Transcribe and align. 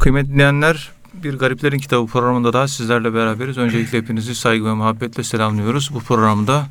Kıymetli 0.00 0.32
dinleyenler, 0.32 0.90
bir 1.14 1.34
Gariplerin 1.38 1.78
Kitabı 1.78 2.06
programında 2.06 2.52
daha 2.52 2.68
sizlerle 2.68 3.14
beraberiz. 3.14 3.58
Öncelikle 3.58 3.98
hepinizi 3.98 4.34
saygı 4.34 4.64
ve 4.64 4.74
muhabbetle 4.74 5.24
selamlıyoruz. 5.24 5.90
Bu 5.94 6.00
programda 6.00 6.66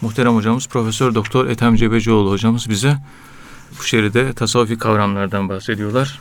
muhterem 0.00 0.34
hocamız 0.34 0.68
Profesör 0.68 1.14
Doktor 1.14 1.46
Ethem 1.46 1.76
Cebecioğlu 1.76 2.30
hocamız 2.30 2.68
bize 2.68 2.96
bu 3.78 3.82
şeride 3.82 4.32
tasavvufi 4.32 4.78
kavramlardan 4.78 5.48
bahsediyorlar. 5.48 6.20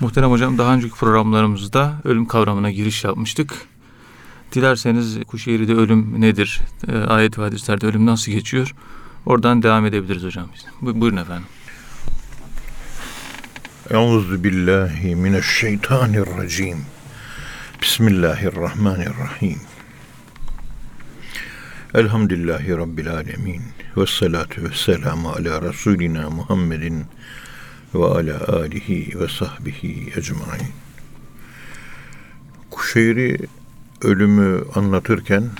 Muhterem 0.00 0.30
hocam 0.30 0.58
daha 0.58 0.74
önceki 0.74 0.94
programlarımızda 0.94 2.00
ölüm 2.04 2.26
kavramına 2.26 2.70
giriş 2.70 3.04
yapmıştık. 3.04 3.66
Dilerseniz 4.52 5.18
Kuşehir'de 5.26 5.74
ölüm 5.74 6.20
nedir? 6.20 6.60
E, 6.88 6.96
ayet 6.96 7.38
ve 7.38 7.42
hadislerde 7.42 7.86
ölüm 7.86 8.06
nasıl 8.06 8.32
geçiyor? 8.32 8.74
Oradan 9.26 9.62
devam 9.62 9.86
edebiliriz 9.86 10.24
hocam. 10.24 10.46
Bu, 10.80 11.00
buyurun 11.00 11.16
efendim. 11.16 11.46
Euzu 13.90 14.44
billahi 14.44 15.16
mineşşeytanirracim. 15.16 16.78
Bismillahirrahmanirrahim. 17.82 19.60
Elhamdülillahi 21.94 22.76
Rabbil 22.76 23.12
alemin. 23.12 23.62
Ve 23.96 24.06
salatu 24.06 24.62
ve 24.62 24.74
selamu 24.74 25.28
ala 25.28 25.62
Resulina 25.62 26.30
Muhammedin 26.30 27.04
ve 27.94 28.04
ala 28.04 28.48
alihi 28.48 29.20
ve 29.20 29.28
sahbihi 29.28 30.12
ecmain. 30.16 30.72
Kuşeyri 32.70 33.38
ölümü 34.02 34.64
anlatırken 34.74 35.50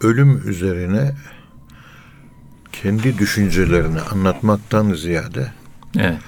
ölüm 0.00 0.48
üzerine 0.48 1.14
kendi 2.72 3.18
düşüncelerini 3.18 4.00
anlatmaktan 4.00 4.92
ziyade 4.92 5.52
Evet. 5.98 6.18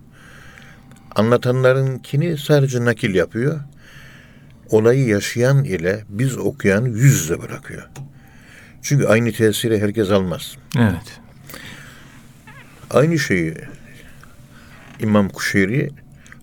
Anlatanlarınkini 1.16 2.38
sadece 2.38 2.84
nakil 2.84 3.14
yapıyor. 3.14 3.60
Olayı 4.72 5.06
yaşayan 5.06 5.64
ile 5.64 6.04
biz 6.08 6.38
okuyan 6.38 6.84
yüz 6.84 7.14
yüze 7.14 7.42
bırakıyor. 7.42 7.88
Çünkü 8.82 9.06
aynı 9.06 9.32
tesiri 9.32 9.80
herkes 9.80 10.10
almaz. 10.10 10.56
Evet. 10.78 11.20
Aynı 12.90 13.18
şeyi 13.18 13.54
İmam 15.00 15.28
Kuşeyri 15.28 15.90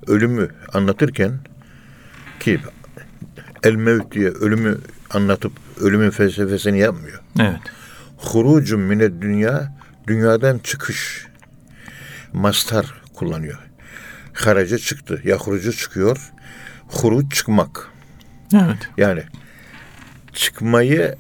ölümü 0.08 0.50
anlatırken 0.74 1.32
ki 2.40 2.60
El 3.64 3.76
Mevt 3.76 4.12
diye 4.12 4.30
ölümü 4.30 4.78
anlatıp 5.10 5.52
ölümün 5.80 6.10
felsefesini 6.10 6.80
yapmıyor. 6.80 7.22
Evet. 7.40 7.60
Hurucun 8.18 8.82
mine 8.82 9.22
dünya 9.22 9.74
dünyadan 10.08 10.60
çıkış 10.60 11.28
mastar 12.34 13.02
kullanıyor. 13.14 13.60
Haraca 14.34 14.78
çıktı. 14.78 15.22
Yahrucu 15.24 15.74
çıkıyor. 15.74 16.32
Huruc 16.88 17.36
çıkmak. 17.36 17.90
Evet. 18.54 18.90
Yani 18.98 19.24
çıkmayı 20.34 21.16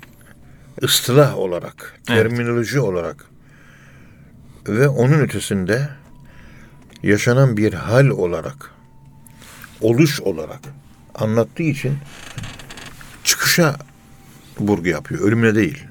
ıstılah 0.83 1.37
olarak, 1.37 1.99
Evet. 2.09 2.21
terminoloji 2.21 2.79
olarak 2.79 3.25
ve 4.67 4.87
onun 4.87 5.19
ötesinde 5.19 5.89
yaşanan 7.03 7.57
bir 7.57 7.73
hal 7.73 8.07
olarak, 8.07 8.71
oluş 9.81 10.21
olarak 10.21 10.59
anlattığı 11.15 11.63
için 11.63 11.97
çıkışa 13.23 13.75
vurgu 14.59 14.87
yapıyor. 14.87 15.21
Ölümle 15.21 15.55
değil. 15.55 15.83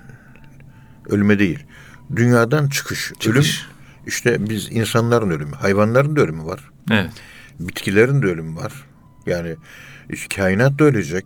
Ölüme 1.09 1.39
değil. 1.39 1.65
Dünyadan 2.17 2.69
çıkış. 2.69 3.13
Çıkış. 3.19 3.29
Ölüm 3.29 3.45
işte 4.07 4.51
biz 4.51 4.73
insanların 4.73 5.31
ölümü, 5.31 5.55
hayvanların 5.55 6.17
da 6.17 6.21
ölümü 6.21 6.45
var. 6.45 6.71
Evet. 6.91 7.11
Bitkilerin 7.61 8.23
de 8.23 8.27
ölümü 8.27 8.57
var. 8.57 8.73
Yani 9.27 9.57
işte 10.11 10.37
kainat 10.37 10.79
da 10.79 10.85
ölecek. 10.85 11.25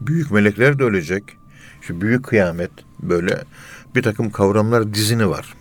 Büyük 0.00 0.30
melekler 0.30 0.78
de 0.78 0.84
ölecek. 0.84 1.22
İşte 1.80 2.00
büyük 2.00 2.24
kıyamet 2.24 2.70
böyle 3.02 3.44
bir 3.94 4.02
takım 4.02 4.30
kavramlar 4.30 4.94
dizini 4.94 5.28
var. 5.28 5.54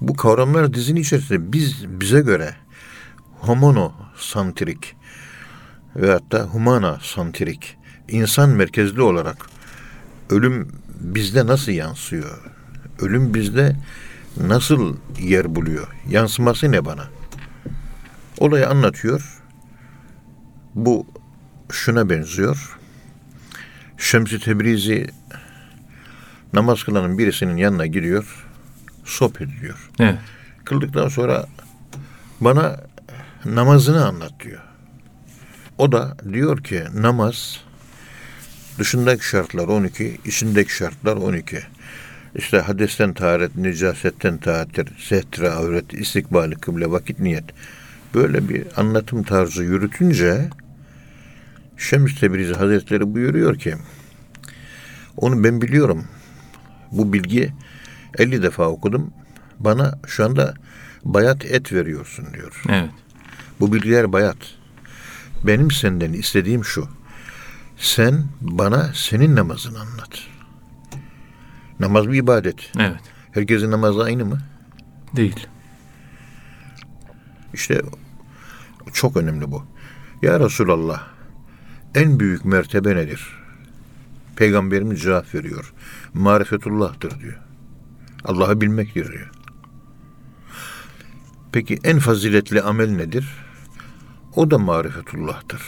Bu 0.00 0.16
kavramlar 0.16 0.74
dizini 0.74 1.00
içerisinde 1.00 1.52
biz 1.52 2.00
bize 2.00 2.20
göre 2.20 2.54
homono 3.40 3.92
santrik 4.16 4.96
ve 5.96 6.10
hatta 6.10 6.42
humana 6.42 6.98
santrik 7.02 7.76
insan 8.08 8.50
merkezli 8.50 9.02
olarak 9.02 9.46
ölüm 10.30 10.68
bizde 11.00 11.46
nasıl 11.46 11.72
yansıyor? 11.72 12.38
Ölüm 13.00 13.34
bizde 13.34 13.76
nasıl 14.40 14.96
yer 15.20 15.54
buluyor? 15.54 15.88
Yansıması 16.08 16.72
ne 16.72 16.84
bana? 16.84 17.04
Olayı 18.38 18.68
anlatıyor. 18.68 19.42
Bu 20.74 21.06
şuna 21.72 22.10
benziyor. 22.10 22.78
Şems-i 23.98 24.40
Tebrizi 24.40 25.06
namaz 26.52 26.82
kılanın 26.82 27.18
birisinin 27.18 27.56
yanına 27.56 27.86
giriyor. 27.86 28.46
Sohbet 29.04 29.48
ediyor. 29.58 29.90
Evet. 30.00 30.18
Kıldıktan 30.64 31.08
sonra 31.08 31.46
bana 32.40 32.80
namazını 33.44 34.06
anlat 34.06 34.32
diyor. 34.40 34.60
O 35.78 35.92
da 35.92 36.16
diyor 36.32 36.62
ki 36.64 36.84
namaz 36.94 37.60
dışındaki 38.78 39.28
şartlar 39.28 39.68
12, 39.68 40.18
içindeki 40.24 40.74
şartlar 40.74 41.16
12. 41.16 41.62
İşte 42.34 42.58
hadesten 42.58 43.12
taharet, 43.14 43.56
necasetten 43.56 44.38
taharet, 44.38 44.88
setre, 44.98 45.50
avret, 45.50 45.94
istikbali, 45.94 46.54
kıble, 46.54 46.90
vakit, 46.90 47.18
niyet. 47.18 47.44
Böyle 48.14 48.48
bir 48.48 48.64
anlatım 48.76 49.22
tarzı 49.22 49.62
yürütünce 49.62 50.48
Şems 51.78 52.20
Tebrizi 52.20 52.54
Hazretleri 52.54 53.14
buyuruyor 53.14 53.58
ki 53.58 53.74
onu 55.16 55.44
ben 55.44 55.60
biliyorum. 55.62 56.04
Bu 56.92 57.12
bilgi 57.12 57.52
50 58.18 58.42
defa 58.42 58.66
okudum. 58.68 59.10
bana 59.58 59.98
şu 60.06 60.24
anda 60.24 60.54
bayat 61.04 61.44
et 61.44 61.72
veriyorsun 61.72 62.26
diyor. 62.34 62.62
Evet. 62.68 62.90
Bu 63.60 63.72
bilgiler 63.72 64.12
bayat. 64.12 64.36
Benim 65.44 65.70
senden 65.70 66.12
istediğim 66.12 66.64
şu. 66.64 66.88
Sen 67.76 68.24
bana 68.40 68.90
senin 68.94 69.36
namazını 69.36 69.80
anlat. 69.80 70.18
Namaz 71.80 72.08
bir 72.08 72.14
ibadet. 72.14 72.72
Evet. 72.78 73.00
Herkesin 73.32 73.70
namazı 73.70 74.02
aynı 74.02 74.24
mı? 74.24 74.38
Değil. 75.16 75.46
İşte 77.54 77.82
çok 78.92 79.16
önemli 79.16 79.50
bu. 79.52 79.64
Ya 80.22 80.40
Resulallah 80.40 81.17
en 81.94 82.20
büyük 82.20 82.44
mertebe 82.44 82.96
nedir? 82.96 83.38
Peygamberimiz 84.36 85.02
cevap 85.02 85.34
veriyor. 85.34 85.72
Marifetullah'tır 86.14 87.20
diyor. 87.20 87.38
Allah'ı 88.24 88.60
bilmektir 88.60 89.12
diyor. 89.12 89.30
Peki 91.52 91.78
en 91.84 91.98
faziletli 91.98 92.62
amel 92.62 92.90
nedir? 92.90 93.28
O 94.36 94.50
da 94.50 94.58
marifetullah'tır. 94.58 95.62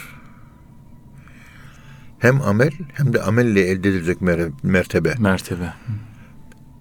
Hem 2.19 2.41
amel 2.41 2.71
hem 2.93 3.13
de 3.13 3.21
amelle 3.21 3.61
elde 3.61 3.89
edilecek 3.89 4.17
mer- 4.21 4.51
mertebe. 4.63 5.15
Mertebe. 5.19 5.73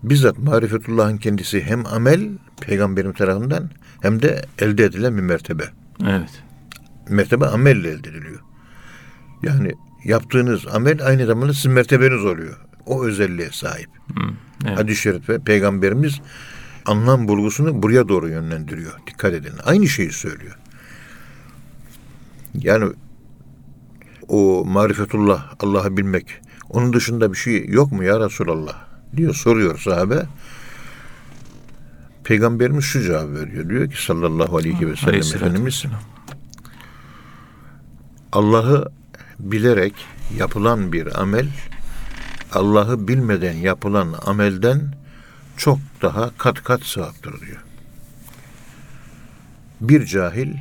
Bizzat 0.03 0.39
marifetullah'ın 0.39 1.17
kendisi 1.17 1.63
hem 1.63 1.87
amel 1.87 2.29
peygamberim 2.61 3.13
tarafından 3.13 3.71
hem 4.03 4.23
de 4.23 4.45
elde 4.59 4.85
edilen 4.85 5.17
bir 5.17 5.23
mertebe. 5.23 5.65
Evet. 6.07 6.43
Mertebe 7.09 7.47
amelle 7.47 7.89
elde 7.91 8.09
ediliyor. 8.09 8.41
Yani 9.43 9.73
yaptığınız 10.05 10.67
amel 10.67 11.07
aynı 11.07 11.27
zamanda 11.27 11.55
sizin 11.55 11.73
mertebeniz 11.73 12.25
oluyor. 12.25 12.57
O 12.87 13.05
özelliğe 13.05 13.51
sahip. 13.53 13.89
Hı. 14.15 14.21
Evet. 14.67 14.79
Hadis-i 14.79 15.01
şerifte 15.01 15.39
peygamberimiz 15.39 16.21
anlam 16.87 17.29
bulgusunu 17.29 17.83
buraya 17.83 18.09
doğru 18.09 18.29
yönlendiriyor. 18.29 18.93
Dikkat 19.07 19.33
edin. 19.35 19.53
Aynı 19.65 19.89
şeyi 19.89 20.13
söylüyor. 20.13 20.59
Yani 22.55 22.93
o 24.29 24.65
marifetullah, 24.65 25.55
Allah'ı 25.61 25.97
bilmek. 25.97 26.41
Onun 26.69 26.93
dışında 26.93 27.33
bir 27.33 27.39
şey 27.39 27.67
yok 27.69 27.93
mu 27.93 28.05
ya 28.05 28.21
Resulallah? 28.21 28.91
diyor 29.17 29.35
soruyor 29.35 29.79
sahabe. 29.79 30.23
Peygamberimiz 32.25 32.85
şu 32.85 33.03
cevap 33.03 33.31
veriyor. 33.31 33.69
Diyor 33.69 33.91
ki 33.91 34.05
sallallahu 34.05 34.57
aleyhi 34.57 34.87
ve 34.87 34.97
sellem 34.97 35.21
Efendimiz. 35.21 35.85
Allah'ı 38.33 38.93
bilerek 39.41 39.95
yapılan 40.37 40.93
bir 40.93 41.21
amel 41.21 41.49
Allah'ı 42.53 43.09
bilmeden 43.09 43.53
yapılan 43.53 44.15
amelden 44.27 44.95
çok 45.57 45.79
daha 46.03 46.31
kat 46.39 46.65
kat 46.65 46.83
sevaptır 46.83 47.41
diyor. 47.41 47.65
Bir 49.81 50.07
cahil 50.07 50.55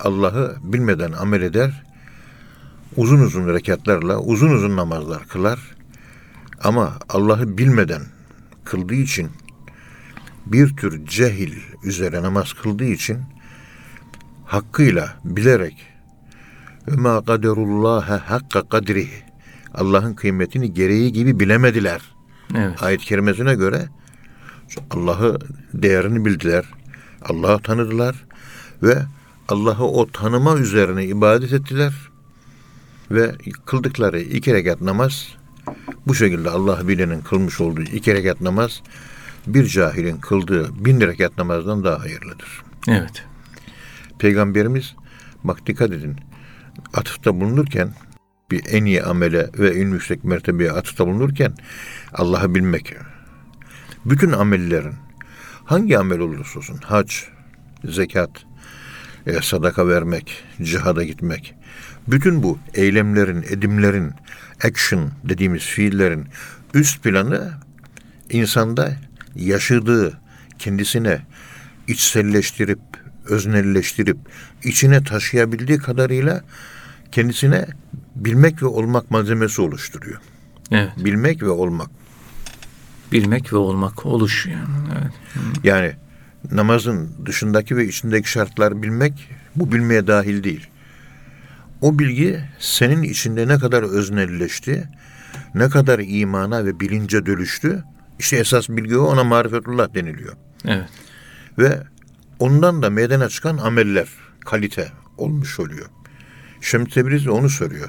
Allah'ı 0.00 0.56
bilmeden 0.62 1.12
amel 1.12 1.42
eder, 1.42 1.82
uzun 2.96 3.18
uzun 3.18 3.54
rekatlarla 3.54 4.18
uzun 4.18 4.50
uzun 4.50 4.76
namazlar 4.76 5.28
kılar 5.28 5.60
ama 6.62 6.98
Allah'ı 7.08 7.58
bilmeden 7.58 8.02
kıldığı 8.64 8.94
için 8.94 9.30
bir 10.46 10.76
tür 10.76 11.06
cehil 11.06 11.54
üzere 11.84 12.22
namaz 12.22 12.52
kıldığı 12.52 12.84
için 12.84 13.18
hakkıyla 14.44 15.16
bilerek 15.24 15.93
ve 16.88 16.96
ma 16.96 17.24
kaderullaha 17.24 18.30
hakka 18.30 18.68
kadrihi. 18.68 19.24
Allah'ın 19.74 20.14
kıymetini 20.14 20.74
gereği 20.74 21.12
gibi 21.12 21.40
bilemediler. 21.40 22.00
Evet. 22.54 22.82
Ayet-i 22.82 23.04
kerimesine 23.04 23.54
göre 23.54 23.88
Allah'ı 24.90 25.38
değerini 25.74 26.24
bildiler. 26.24 26.64
Allah'ı 27.22 27.58
tanıdılar 27.58 28.24
ve 28.82 29.02
Allah'ı 29.48 29.84
o 29.84 30.06
tanıma 30.10 30.58
üzerine 30.58 31.04
ibadet 31.04 31.52
ettiler 31.52 31.94
ve 33.10 33.32
kıldıkları 33.66 34.20
iki 34.20 34.54
rekat 34.54 34.80
namaz 34.80 35.28
bu 36.06 36.14
şekilde 36.14 36.50
Allah 36.50 36.88
bilenin 36.88 37.20
kılmış 37.20 37.60
olduğu 37.60 37.82
iki 37.82 38.14
rekat 38.14 38.40
namaz 38.40 38.82
bir 39.46 39.66
cahilin 39.66 40.16
kıldığı 40.16 40.84
bin 40.84 41.00
rekat 41.00 41.38
namazdan 41.38 41.84
daha 41.84 42.00
hayırlıdır. 42.00 42.62
Evet. 42.88 43.24
Peygamberimiz 44.18 44.94
bak 45.44 45.66
dikkat 45.66 45.92
edin 45.92 46.16
atıfta 46.94 47.40
bulunurken 47.40 47.90
bir 48.50 48.62
en 48.68 48.84
iyi 48.84 49.02
amele 49.02 49.50
ve 49.58 49.70
en 49.70 49.88
yüksek 49.88 50.24
mertebeye 50.24 50.72
atıfta 50.72 51.06
bulunurken 51.06 51.54
Allah'ı 52.12 52.54
bilmek. 52.54 52.94
Bütün 54.04 54.32
amellerin 54.32 54.94
hangi 55.64 55.98
amel 55.98 56.18
olursa 56.18 56.58
olsun 56.58 56.78
hac, 56.84 57.12
zekat, 57.84 58.30
e, 59.26 59.42
sadaka 59.42 59.88
vermek, 59.88 60.44
cihada 60.62 61.04
gitmek. 61.04 61.54
Bütün 62.08 62.42
bu 62.42 62.58
eylemlerin, 62.74 63.42
edimlerin, 63.42 64.12
action 64.64 65.10
dediğimiz 65.24 65.62
fiillerin 65.62 66.26
üst 66.74 67.02
planı 67.02 67.52
insanda 68.30 68.96
yaşadığı 69.34 70.20
kendisine 70.58 71.22
içselleştirip, 71.88 72.80
öznelleştirip, 73.28 74.16
içine 74.64 75.04
taşıyabildiği 75.04 75.78
kadarıyla 75.78 76.44
kendisine 77.12 77.66
bilmek 78.16 78.62
ve 78.62 78.66
olmak 78.66 79.10
malzemesi 79.10 79.62
oluşturuyor. 79.62 80.20
Evet. 80.70 80.92
Bilmek 80.96 81.42
ve 81.42 81.50
olmak. 81.50 81.90
Bilmek 83.12 83.52
ve 83.52 83.56
olmak 83.56 84.06
oluş 84.06 84.46
yani. 84.46 84.98
Evet. 84.98 85.12
Yani 85.64 85.92
namazın 86.52 87.10
dışındaki 87.26 87.76
ve 87.76 87.86
içindeki 87.86 88.30
şartlar 88.30 88.82
bilmek 88.82 89.30
bu 89.56 89.72
bilmeye 89.72 90.06
dahil 90.06 90.44
değil. 90.44 90.66
O 91.80 91.98
bilgi 91.98 92.40
senin 92.58 93.02
içinde 93.02 93.48
ne 93.48 93.58
kadar 93.58 93.82
öznelleşti, 93.82 94.88
ne 95.54 95.68
kadar 95.68 96.00
imana 96.06 96.64
ve 96.64 96.80
bilince 96.80 97.26
dönüştü. 97.26 97.84
İşte 98.18 98.36
esas 98.36 98.68
bilgi 98.68 98.96
o 98.96 99.04
ona 99.04 99.24
marifetullah 99.24 99.94
deniliyor. 99.94 100.34
Evet. 100.64 100.88
Ve 101.58 101.82
ondan 102.38 102.82
da 102.82 102.90
meydana 102.90 103.28
çıkan 103.28 103.58
ameller, 103.58 104.08
kalite 104.44 104.92
olmuş 105.18 105.60
oluyor. 105.60 105.86
Şems 106.60 106.94
Tebrizi 106.94 107.30
onu 107.30 107.50
soruyor. 107.50 107.88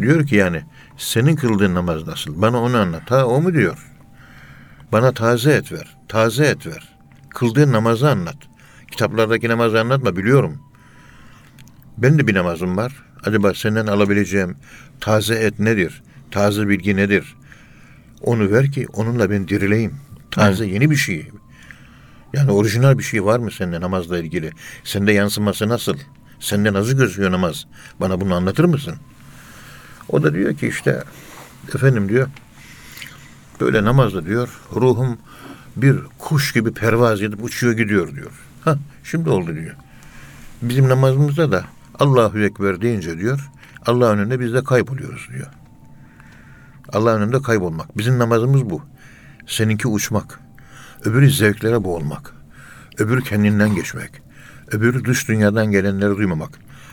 Diyor 0.00 0.26
ki 0.26 0.36
yani 0.36 0.62
senin 0.96 1.36
kıldığın 1.36 1.74
namaz 1.74 2.06
nasıl? 2.06 2.42
Bana 2.42 2.60
onu 2.62 2.76
anlat. 2.76 3.10
Ha 3.10 3.26
o 3.26 3.40
mu 3.40 3.54
diyor? 3.54 3.86
Bana 4.92 5.12
taze 5.12 5.52
et 5.52 5.72
ver. 5.72 5.96
Taze 6.08 6.46
et 6.46 6.66
ver. 6.66 6.96
Kıldığın 7.30 7.72
namazı 7.72 8.10
anlat. 8.10 8.36
Kitaplardaki 8.90 9.48
namazı 9.48 9.80
anlatma 9.80 10.16
biliyorum. 10.16 10.58
Ben 11.98 12.18
de 12.18 12.26
bir 12.26 12.34
namazım 12.34 12.76
var. 12.76 13.04
Acaba 13.24 13.54
senden 13.54 13.86
alabileceğim 13.86 14.56
taze 15.00 15.34
et 15.34 15.58
nedir? 15.58 16.02
Taze 16.30 16.68
bilgi 16.68 16.96
nedir? 16.96 17.36
Onu 18.20 18.50
ver 18.50 18.72
ki 18.72 18.86
onunla 18.92 19.30
ben 19.30 19.48
dirileyim. 19.48 19.94
Taze 20.30 20.66
yeni 20.66 20.90
bir 20.90 20.96
şey. 20.96 21.30
Yani 22.32 22.50
orijinal 22.50 22.98
bir 22.98 23.02
şey 23.02 23.24
var 23.24 23.38
mı 23.38 23.50
sende 23.50 23.80
namazla 23.80 24.18
ilgili? 24.18 24.52
Sende 24.84 25.12
yansıması 25.12 25.68
nasıl? 25.68 25.96
Sende 26.40 26.72
nasıl 26.72 26.96
gözüküyor 26.98 27.30
namaz? 27.32 27.66
Bana 28.00 28.20
bunu 28.20 28.34
anlatır 28.34 28.64
mısın? 28.64 28.94
O 30.08 30.22
da 30.22 30.34
diyor 30.34 30.54
ki 30.54 30.68
işte 30.68 31.02
efendim 31.74 32.08
diyor 32.08 32.28
böyle 33.60 33.84
namazda 33.84 34.26
diyor 34.26 34.60
ruhum 34.74 35.18
bir 35.76 35.96
kuş 36.18 36.52
gibi 36.52 36.72
pervaz 36.72 37.22
edip 37.22 37.44
uçuyor 37.44 37.72
gidiyor 37.72 38.16
diyor. 38.16 38.32
Ha 38.64 38.78
şimdi 39.04 39.30
oldu 39.30 39.54
diyor. 39.54 39.76
Bizim 40.62 40.88
namazımızda 40.88 41.52
da 41.52 41.64
Allahu 41.98 42.38
Ekber 42.38 42.80
deyince 42.80 43.18
diyor 43.18 43.50
Allah'ın 43.86 44.18
önünde 44.18 44.40
biz 44.40 44.54
de 44.54 44.64
kayboluyoruz 44.64 45.28
diyor. 45.34 45.46
Allah'ın 46.92 47.20
önünde 47.20 47.42
kaybolmak. 47.42 47.98
Bizim 47.98 48.18
namazımız 48.18 48.70
bu. 48.70 48.82
Seninki 49.46 49.88
uçmak. 49.88 50.40
Öbürü 51.04 51.30
zevklere 51.30 51.84
boğulmak. 51.84 52.32
Öbürü 52.98 53.22
kendinden 53.22 53.74
geçmek. 53.74 54.10
Öbürü 54.72 55.04
dış 55.04 55.28
dünyadan 55.28 55.70
gelenleri 55.70 56.16
duymamak. 56.16 56.50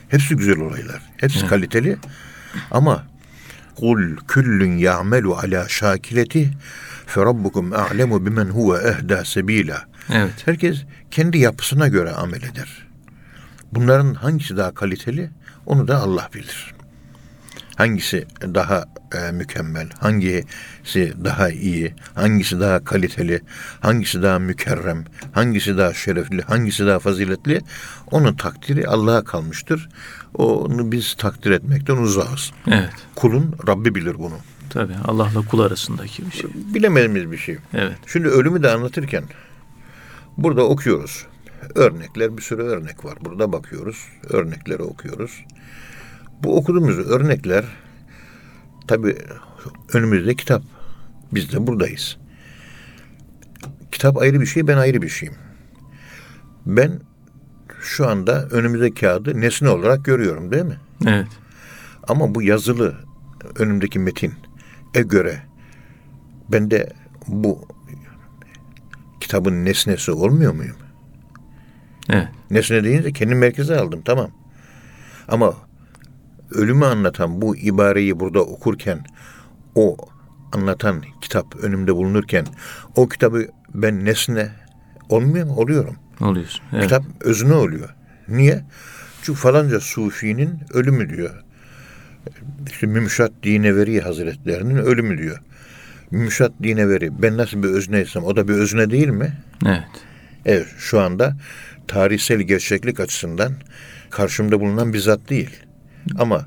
Hepsi 0.10 0.36
güzel 0.36 0.60
olaylar. 0.60 1.02
Hepsi 1.18 1.40
Evet. 1.40 1.50
kaliteli. 1.50 1.98
Ama 2.72 3.04
kul 3.76 4.18
küllün 4.28 4.78
ya'melu 4.78 5.36
ala 5.36 5.68
şakileti 5.70 6.50
ferabbukum 7.06 7.74
a'lemu 7.74 8.26
bimen 8.26 8.46
huve 8.46 8.78
ehda 8.90 9.26
sebila. 9.26 9.86
Evet. 10.14 10.34
Herkes 10.46 10.84
kendi 11.12 11.38
yapısına 11.38 11.88
göre 11.88 12.12
amel 12.12 12.42
eder. 12.44 12.88
Bunların 13.72 14.14
hangisi 14.14 14.58
daha 14.58 14.74
kaliteli 14.74 15.30
onu 15.66 15.88
da 15.88 15.98
Allah 15.98 16.30
bilir. 16.34 16.74
Hangisi 17.77 18.25
daha 18.41 18.86
e, 19.15 19.31
mükemmel, 19.31 19.89
hangisi 20.00 21.13
daha 21.24 21.50
iyi, 21.50 21.93
hangisi 22.15 22.60
daha 22.60 22.84
kaliteli, 22.84 23.41
hangisi 23.79 24.22
daha 24.22 24.39
mükerrem, 24.39 25.05
hangisi 25.31 25.77
daha 25.77 25.93
şerefli, 25.93 26.41
hangisi 26.41 26.86
daha 26.86 27.00
faziletli 27.00 27.62
onun 28.12 28.34
takdiri 28.34 28.88
Allah'a 28.88 29.24
kalmıştır. 29.24 29.89
Onu 30.34 30.91
biz 30.91 31.13
takdir 31.13 31.51
etmekten 31.51 31.98
uzağız. 31.98 32.51
Evet. 32.67 32.93
Kulun 33.15 33.55
Rabbi 33.67 33.96
bilir 33.96 34.15
bunu. 34.19 34.38
Tabii 34.69 34.96
Allah'la 35.05 35.41
kul 35.46 35.60
arasındaki 35.60 36.25
bir 36.25 36.31
şey. 36.31 36.50
Bilemediğimiz 36.74 37.31
bir 37.31 37.38
şey. 37.38 37.57
Evet. 37.74 37.98
Şimdi 38.07 38.27
ölümü 38.27 38.63
de 38.63 38.72
anlatırken 38.72 39.24
Burada 40.38 40.63
okuyoruz. 40.63 41.25
Örnekler 41.75 42.38
bir 42.38 42.41
sürü 42.41 42.62
örnek 42.62 43.05
var. 43.05 43.17
Burada 43.22 43.51
bakıyoruz. 43.51 44.07
Örnekleri 44.29 44.84
okuyoruz. 44.84 45.43
Bu 46.44 46.58
okuduğumuz 46.58 47.00
örnekler 47.00 47.65
tabi 48.88 49.17
önümüzde 49.94 50.36
kitap. 50.36 50.63
Biz 51.32 51.53
de 51.53 51.67
buradayız. 51.67 52.17
Kitap 53.91 54.17
ayrı 54.17 54.41
bir 54.41 54.46
şey, 54.46 54.67
ben 54.67 54.77
ayrı 54.77 55.01
bir 55.01 55.10
şeyim. 55.10 55.36
Ben 56.65 57.00
şu 57.82 58.08
anda 58.08 58.48
önümüzde 58.48 58.94
kağıdı 58.94 59.41
nesne 59.41 59.70
olarak 59.70 60.06
görüyorum 60.06 60.51
değil 60.51 60.63
mi? 60.63 60.77
Evet. 61.08 61.27
Ama 62.08 62.36
bu 62.36 62.41
yazılı 62.41 62.96
önümdeki 63.56 64.00
metin 64.00 64.34
e 64.94 65.01
göre 65.01 65.41
ben 66.51 66.72
de 66.72 66.94
bu 67.27 67.67
kitabın 69.20 69.65
nesnesi 69.65 70.12
olmuyor 70.12 70.53
muyum? 70.53 70.75
Evet. 72.10 72.27
Nesne 72.51 72.84
deyince 72.84 73.13
kendi 73.13 73.36
merkeze 73.36 73.79
aldım 73.79 74.01
tamam. 74.06 74.32
Ama 75.27 75.53
ölümü 76.51 76.86
anlatan 76.86 77.42
bu 77.42 77.58
ibareyi 77.58 78.20
burada 78.20 78.42
okurken 78.42 79.00
o 79.75 79.98
anlatan 80.51 81.04
kitap 81.22 81.56
önümde 81.56 81.96
bulunurken 81.96 82.46
o 82.96 83.08
kitabı 83.08 83.48
ben 83.74 84.06
nesne 84.06 84.50
olmuyor 85.10 85.48
mu? 85.48 85.56
Oluyorum. 85.56 85.96
Oluyorsun. 86.22 86.62
Evet. 86.74 86.84
Kitap 86.84 87.04
özne 87.22 87.54
oluyor. 87.54 87.89
Niye? 88.27 88.63
Çünkü 89.22 89.39
falanca 89.39 89.80
sufinin 89.80 90.60
ölümü 90.74 91.10
diyor. 91.10 91.44
İşte 92.72 92.88
Mümşat 92.88 93.32
Dineveri 93.44 94.01
Hazretlerinin 94.01 94.77
ölümü 94.77 95.18
diyor. 95.18 95.42
Mümşat 96.12 96.51
Dineveri 96.63 97.22
ben 97.22 97.38
nasıl 97.38 97.63
bir 97.63 97.68
özneysem 97.68 98.24
o 98.24 98.36
da 98.36 98.48
bir 98.48 98.54
özne 98.54 98.89
değil 98.89 99.08
mi? 99.08 99.34
Evet. 99.66 99.84
Evet 100.46 100.68
şu 100.77 101.00
anda 101.00 101.38
tarihsel 101.88 102.39
gerçeklik 102.39 103.00
açısından 103.00 103.54
karşımda 104.10 104.60
bulunan 104.60 104.94
bir 104.94 105.00
zat 105.00 105.30
değil. 105.30 105.50
Ama 106.20 106.46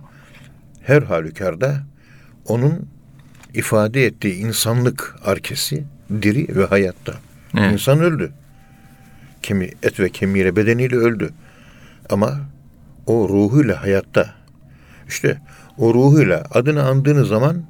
her 0.83 1.03
halükarda 1.03 1.83
onun 2.47 2.89
ifade 3.55 4.07
ettiği 4.07 4.35
insanlık 4.35 5.17
arkesi 5.25 5.85
diri 6.23 6.57
ve 6.57 6.65
hayatta. 6.65 7.15
Evet. 7.59 7.73
İnsan 7.73 8.01
öldü. 8.01 8.33
Kemi, 9.43 9.71
et 9.83 10.01
ve 10.01 10.09
kemiğiyle 10.09 10.57
bedeniyle 10.57 10.97
öldü. 10.97 11.31
Ama 12.11 12.41
o 13.07 13.29
ruhuyla 13.29 13.83
hayatta. 13.83 14.35
İşte 15.09 15.41
o 15.79 15.95
ruhuyla 15.95 16.45
adını 16.51 16.83
andığınız 16.83 17.29
zaman 17.29 17.63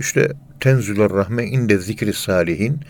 işte 0.00 0.32
tenzülür 0.60 1.10
rahme 1.10 1.44
inde 1.44 1.78
zikri 1.78 2.12
salihin 2.12 2.80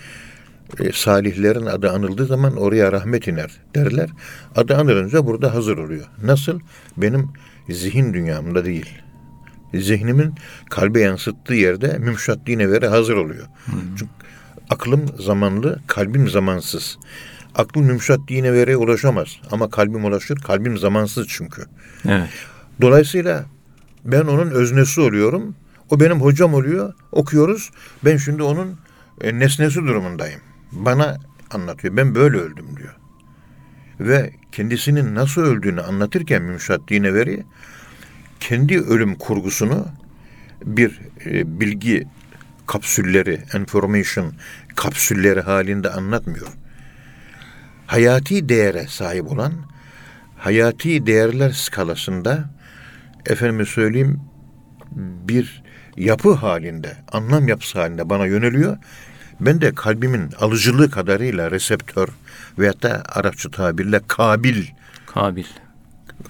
e, 0.80 0.92
salihlerin 0.92 1.66
adı 1.66 1.90
anıldığı 1.90 2.26
zaman 2.26 2.56
oraya 2.56 2.92
rahmet 2.92 3.28
iner 3.28 3.50
derler. 3.74 4.10
Adı 4.56 4.76
anılınca 4.76 5.26
burada 5.26 5.54
hazır 5.54 5.78
oluyor. 5.78 6.06
Nasıl? 6.22 6.60
Benim 6.96 7.30
zihin 7.68 8.14
dünyamda 8.14 8.64
değil. 8.64 9.02
Zihnimin 9.74 10.34
kalbe 10.70 11.00
yansıttığı 11.00 11.54
yerde 11.54 11.98
mümşat 11.98 12.46
dineveri 12.46 12.86
hazır 12.86 13.16
oluyor. 13.16 13.46
Çünkü 13.98 14.12
aklım 14.70 15.06
zamanlı, 15.18 15.80
kalbim 15.86 16.28
zamansız. 16.28 16.98
Aklım 17.54 17.84
mümşat 17.84 18.20
dinevere 18.28 18.76
ulaşamaz. 18.76 19.28
Ama 19.50 19.70
kalbim 19.70 20.04
ulaşır. 20.04 20.36
Kalbim 20.38 20.78
zamansız 20.78 21.26
çünkü. 21.28 21.66
Evet. 22.08 22.28
Dolayısıyla 22.80 23.44
ben 24.04 24.20
onun 24.20 24.50
öznesi 24.50 25.00
oluyorum. 25.00 25.54
O 25.90 26.00
benim 26.00 26.20
hocam 26.20 26.54
oluyor. 26.54 26.94
Okuyoruz. 27.12 27.70
Ben 28.04 28.16
şimdi 28.16 28.42
onun 28.42 28.78
e, 29.20 29.38
nesnesi 29.38 29.76
durumundayım. 29.76 30.40
Bana 30.72 31.16
anlatıyor. 31.50 31.96
Ben 31.96 32.14
böyle 32.14 32.36
öldüm 32.36 32.76
diyor. 32.76 32.94
Ve 34.00 34.32
kendisinin 34.56 35.14
nasıl 35.14 35.42
öldüğünü 35.42 35.80
anlatırken 35.80 36.42
Mümşat 36.42 36.80
Dineveri 36.88 37.44
kendi 38.40 38.80
ölüm 38.80 39.14
kurgusunu 39.14 39.86
bir 40.64 41.00
e, 41.26 41.60
bilgi 41.60 42.06
kapsülleri, 42.66 43.40
information 43.54 44.32
kapsülleri 44.76 45.40
halinde 45.40 45.90
anlatmıyor. 45.90 46.46
Hayati 47.86 48.48
değere 48.48 48.86
sahip 48.86 49.32
olan, 49.32 49.52
hayati 50.38 51.06
değerler 51.06 51.50
skalasında 51.50 52.50
efendime 53.26 53.64
söyleyeyim 53.64 54.20
bir 55.28 55.62
yapı 55.96 56.32
halinde, 56.32 56.96
anlam 57.12 57.48
yapısı 57.48 57.78
halinde 57.78 58.10
bana 58.10 58.26
yöneliyor. 58.26 58.78
Ben 59.40 59.60
de 59.60 59.74
kalbimin 59.74 60.30
alıcılığı 60.40 60.90
kadarıyla 60.90 61.50
reseptör 61.50 62.08
veyahut 62.58 62.82
da 62.82 63.02
Arapça 63.08 63.50
tabirle 63.50 64.00
kabil 64.08 64.64
Kabil. 65.06 65.44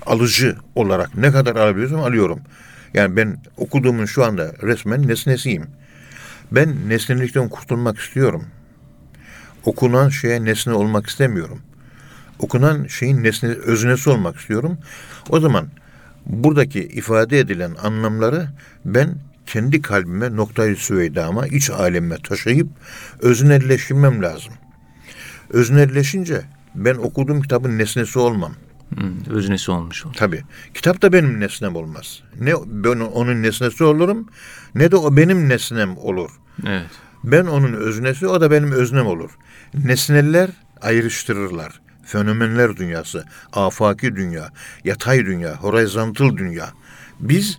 alıcı 0.06 0.56
olarak 0.74 1.14
ne 1.16 1.32
kadar 1.32 1.56
alabiliyorsam 1.56 2.02
alıyorum. 2.02 2.40
Yani 2.94 3.16
ben 3.16 3.38
okuduğumun 3.56 4.04
şu 4.04 4.24
anda 4.24 4.52
resmen 4.62 5.08
nesnesiyim. 5.08 5.66
Ben 6.52 6.88
nesnelikten 6.88 7.48
kurtulmak 7.48 7.98
istiyorum. 7.98 8.44
Okunan 9.64 10.08
şeye 10.08 10.44
nesne 10.44 10.72
olmak 10.72 11.06
istemiyorum. 11.06 11.60
Okunan 12.38 12.86
şeyin 12.86 13.24
nesne, 13.24 13.48
öznesi 13.48 14.10
olmak 14.10 14.36
istiyorum. 14.36 14.78
O 15.28 15.40
zaman 15.40 15.68
buradaki 16.26 16.80
ifade 16.80 17.38
edilen 17.38 17.74
anlamları 17.82 18.48
ben 18.84 19.14
kendi 19.46 19.82
kalbime, 19.82 20.36
noktayı 20.36 20.76
süveydama, 20.76 21.46
iç 21.46 21.70
alemime 21.70 22.16
taşıyıp 22.16 22.68
öznelleştirmem 23.20 24.22
lazım. 24.22 24.52
Öznelleşince 25.50 26.42
ben 26.74 26.94
okuduğum 26.94 27.42
kitabın 27.42 27.78
nesnesi 27.78 28.18
olmam. 28.18 28.52
Hı, 28.98 29.32
öznesi 29.34 29.70
olmuş 29.70 30.06
oldu. 30.06 30.14
Tabii. 30.18 30.42
Kitap 30.74 31.02
da 31.02 31.12
benim 31.12 31.40
nesnem 31.40 31.76
olmaz. 31.76 32.22
Ne 32.40 32.52
ben 32.66 33.00
onun 33.00 33.42
nesnesi 33.42 33.84
olurum 33.84 34.28
ne 34.74 34.90
de 34.90 34.96
o 34.96 35.16
benim 35.16 35.48
nesnem 35.48 35.96
olur. 35.98 36.30
Evet. 36.66 36.90
Ben 37.24 37.46
onun 37.46 37.72
öznesi, 37.72 38.26
o 38.26 38.40
da 38.40 38.50
benim 38.50 38.72
öznem 38.72 39.06
olur. 39.06 39.30
Nesneller 39.74 40.50
ayrıştırırlar. 40.80 41.80
Fenomenler 42.04 42.76
dünyası, 42.76 43.24
afaki 43.52 44.16
dünya, 44.16 44.52
yatay 44.84 45.26
dünya, 45.26 45.56
horizontal 45.56 46.36
dünya. 46.36 46.68
Biz 47.20 47.58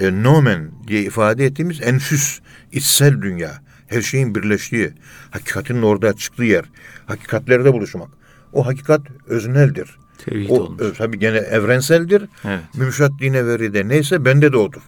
e, 0.00 0.22
nomen 0.22 0.70
diye 0.86 1.02
ifade 1.02 1.44
ettiğimiz 1.44 1.82
enfüs, 1.82 2.40
içsel 2.72 3.22
dünya. 3.22 3.63
Her 3.86 4.02
şeyin 4.02 4.34
birleştiği, 4.34 4.92
hakikatin 5.30 5.82
orada 5.82 6.12
çıktığı 6.12 6.44
yer. 6.44 6.64
Hakikatlerde 7.06 7.72
buluşmak. 7.72 8.08
O 8.52 8.66
hakikat 8.66 9.00
özneldir. 9.26 9.98
Tevhid 10.24 10.50
O 10.50 10.54
olmuş. 10.54 10.82
ö, 10.82 10.92
tabii 10.92 11.18
gene 11.18 11.36
evrenseldir. 11.36 12.24
Evet. 12.44 12.60
Mümşat 12.76 13.10
dineveri 13.20 13.74
de 13.74 13.88
neyse 13.88 14.24
bende 14.24 14.52
de 14.52 14.56
odur. 14.56 14.80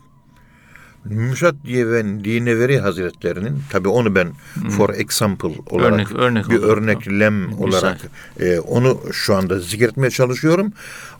Mümşat 1.04 1.54
diye 1.64 1.92
ben 1.92 2.24
dineveri 2.24 2.78
hazretlerinin 2.80 3.62
tabii 3.70 3.88
onu 3.88 4.14
ben 4.14 4.28
for 4.70 4.90
example 4.94 5.48
olarak 5.70 5.92
Örnek- 6.12 6.18
örnek 6.18 6.50
bir 6.50 6.58
olarak. 6.58 6.78
örneklem 6.78 7.34
Misal. 7.34 7.58
olarak 7.62 7.98
e, 8.40 8.58
onu 8.58 9.00
şu 9.12 9.34
anda 9.34 9.58
zikretmeye 9.60 10.10
çalışıyorum. 10.10 10.72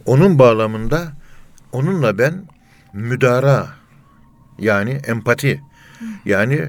Onun 0.06 0.38
bağlamında 0.38 1.12
onunla 1.72 2.18
ben 2.18 2.44
müdara 2.92 3.68
yani 4.58 4.90
empati 4.90 5.60
yani 6.24 6.68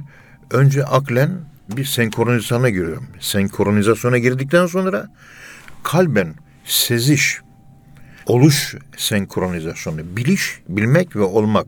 önce 0.51 0.85
aklen 0.85 1.31
bir 1.69 1.85
senkronizasyona 1.85 2.69
giriyorum. 2.69 3.07
Senkronizasyona 3.19 4.17
girdikten 4.17 4.65
sonra 4.65 5.07
kalben 5.83 6.33
seziş, 6.65 7.41
oluş 8.25 8.75
senkronizasyonu, 8.97 10.17
biliş, 10.17 10.61
bilmek 10.69 11.15
ve 11.15 11.21
olmak. 11.21 11.67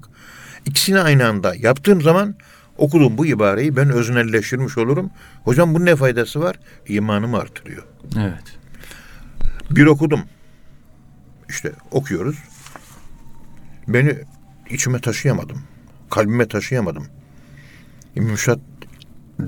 İkisini 0.65 0.99
aynı 0.99 1.27
anda 1.27 1.55
yaptığım 1.55 2.01
zaman 2.01 2.35
okuduğum 2.77 3.17
bu 3.17 3.25
ibareyi 3.25 3.75
ben 3.75 3.89
öznelleştirmiş 3.89 4.77
olurum. 4.77 5.11
Hocam 5.43 5.75
bunun 5.75 5.85
ne 5.85 5.95
faydası 5.95 6.39
var? 6.39 6.59
İmanımı 6.87 7.37
artırıyor. 7.37 7.83
Evet. 8.17 8.57
Bir 9.71 9.85
okudum. 9.85 10.21
İşte 11.49 11.71
okuyoruz. 11.91 12.37
Beni 13.87 14.15
içime 14.69 15.01
taşıyamadım. 15.01 15.63
Kalbime 16.09 16.47
taşıyamadım. 16.47 17.07
Müşat 18.19 18.59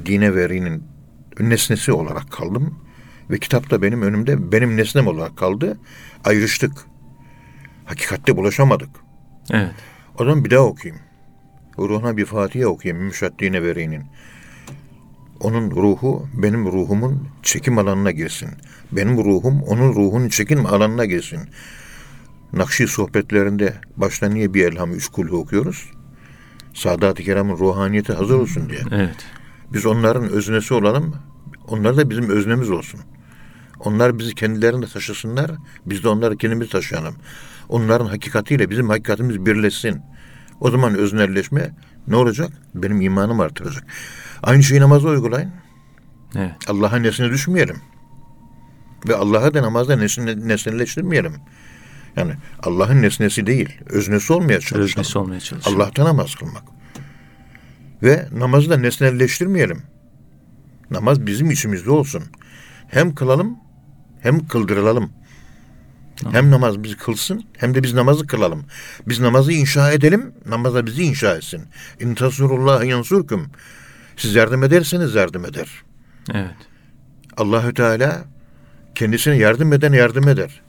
dine 0.05 0.35
verinin 0.35 0.83
nesnesi 1.39 1.91
olarak 1.91 2.31
kaldım. 2.31 2.75
Ve 3.29 3.37
kitap 3.37 3.69
da 3.69 3.81
benim 3.81 4.01
önümde 4.01 4.51
benim 4.51 4.77
nesnem 4.77 5.07
olarak 5.07 5.37
kaldı. 5.37 5.77
Ayrıştık. 6.23 6.71
Hakikatte 7.85 8.37
bulaşamadık. 8.37 8.89
Evet. 9.51 9.71
O 10.19 10.25
zaman 10.25 10.45
bir 10.45 10.49
daha 10.49 10.61
okuyayım. 10.61 11.01
Ruhuna 11.77 12.17
bir 12.17 12.25
Fatiha 12.25 12.67
okuyayım 12.67 13.05
Müşat 13.05 13.39
dine 13.39 13.63
verinin. 13.63 14.03
Onun 15.39 15.71
ruhu 15.71 16.27
benim 16.33 16.65
ruhumun 16.65 17.27
çekim 17.43 17.77
alanına 17.77 18.11
girsin. 18.11 18.49
Benim 18.91 19.17
ruhum 19.17 19.61
onun 19.61 19.93
ruhunun 19.93 20.29
çekim 20.29 20.65
alanına 20.65 21.05
girsin. 21.05 21.39
Nakşi 22.53 22.87
sohbetlerinde 22.87 23.73
başta 23.97 24.29
niye 24.29 24.53
bir 24.53 24.65
elham 24.65 24.93
üç 24.93 25.07
kulhu 25.07 25.37
okuyoruz? 25.37 25.91
Sadat-ı 26.73 27.23
Kiram'ın 27.23 27.57
ruhaniyeti 27.57 28.13
hazır 28.13 28.35
olsun 28.35 28.69
diye. 28.69 28.81
Evet. 28.91 29.25
Biz 29.73 29.85
onların 29.85 30.23
öznesi 30.29 30.73
olalım, 30.73 31.15
onlar 31.67 31.97
da 31.97 32.09
bizim 32.09 32.29
öznemiz 32.29 32.69
olsun. 32.69 32.99
Onlar 33.79 34.19
bizi 34.19 34.35
kendilerinde 34.35 34.85
taşısınlar. 34.85 35.51
Biz 35.85 36.03
de 36.03 36.09
onları 36.09 36.37
kendimiz 36.37 36.69
taşıyalım. 36.69 37.15
Onların 37.69 38.05
hakikatiyle 38.05 38.69
bizim 38.69 38.89
hakikatimiz 38.89 39.45
birleşsin. 39.45 40.01
O 40.59 40.71
zaman 40.71 40.95
öznelleşme 40.95 41.75
ne 42.07 42.15
olacak? 42.15 42.49
Benim 42.75 43.01
imanım 43.01 43.39
artıracak. 43.39 43.83
Aynı 44.43 44.63
şeyi 44.63 44.81
namazda 44.81 45.07
uygulayın. 45.07 45.51
Evet. 46.35 46.51
Allah'ın 46.67 47.03
nesine 47.03 47.29
düşmeyelim. 47.29 47.77
Ve 49.07 49.15
Allah'a 49.15 49.53
da 49.53 49.61
namazda 49.61 49.95
nesne, 49.95 50.47
nesneleştirmeyelim. 50.47 51.33
Yani 52.15 52.33
Allah'ın 52.63 53.01
nesnesi 53.01 53.47
değil, 53.47 53.69
öznesi 53.89 54.33
olmaya 54.33 54.59
çalışalım. 54.59 54.83
Öznesi 54.83 55.17
olmaya 55.17 55.39
çalışın. 55.39 55.75
Allah'ta 55.75 56.05
namaz 56.05 56.35
kılmak. 56.35 56.63
Ve 58.03 58.27
namazı 58.31 58.69
da 58.69 58.77
nesnelleştirmeyelim. 58.77 59.83
Namaz 60.91 61.25
bizim 61.25 61.51
içimizde 61.51 61.91
olsun. 61.91 62.23
Hem 62.87 63.15
kılalım 63.15 63.57
hem 64.21 64.47
kıldırılalım. 64.47 65.11
Hem 66.31 66.51
namaz 66.51 66.83
bizi 66.83 66.97
kılsın 66.97 67.43
hem 67.57 67.75
de 67.75 67.83
biz 67.83 67.93
namazı 67.93 68.27
kılalım. 68.27 68.65
Biz 69.07 69.19
namazı 69.19 69.51
inşa 69.51 69.91
edelim, 69.91 70.33
namaz 70.45 70.73
da 70.73 70.85
bizi 70.85 71.03
inşa 71.03 71.35
etsin. 71.35 71.63
İntasurullah 71.99 72.85
yansurkum. 72.85 73.47
Siz 74.17 74.35
yardım 74.35 74.63
ederseniz 74.63 75.15
yardım 75.15 75.45
eder. 75.45 75.69
Evet. 76.33 76.55
Allahü 77.37 77.73
Teala 77.73 78.25
kendisine 78.95 79.37
yardım 79.37 79.73
eden 79.73 79.93
yardım 79.93 80.27
eder. 80.27 80.61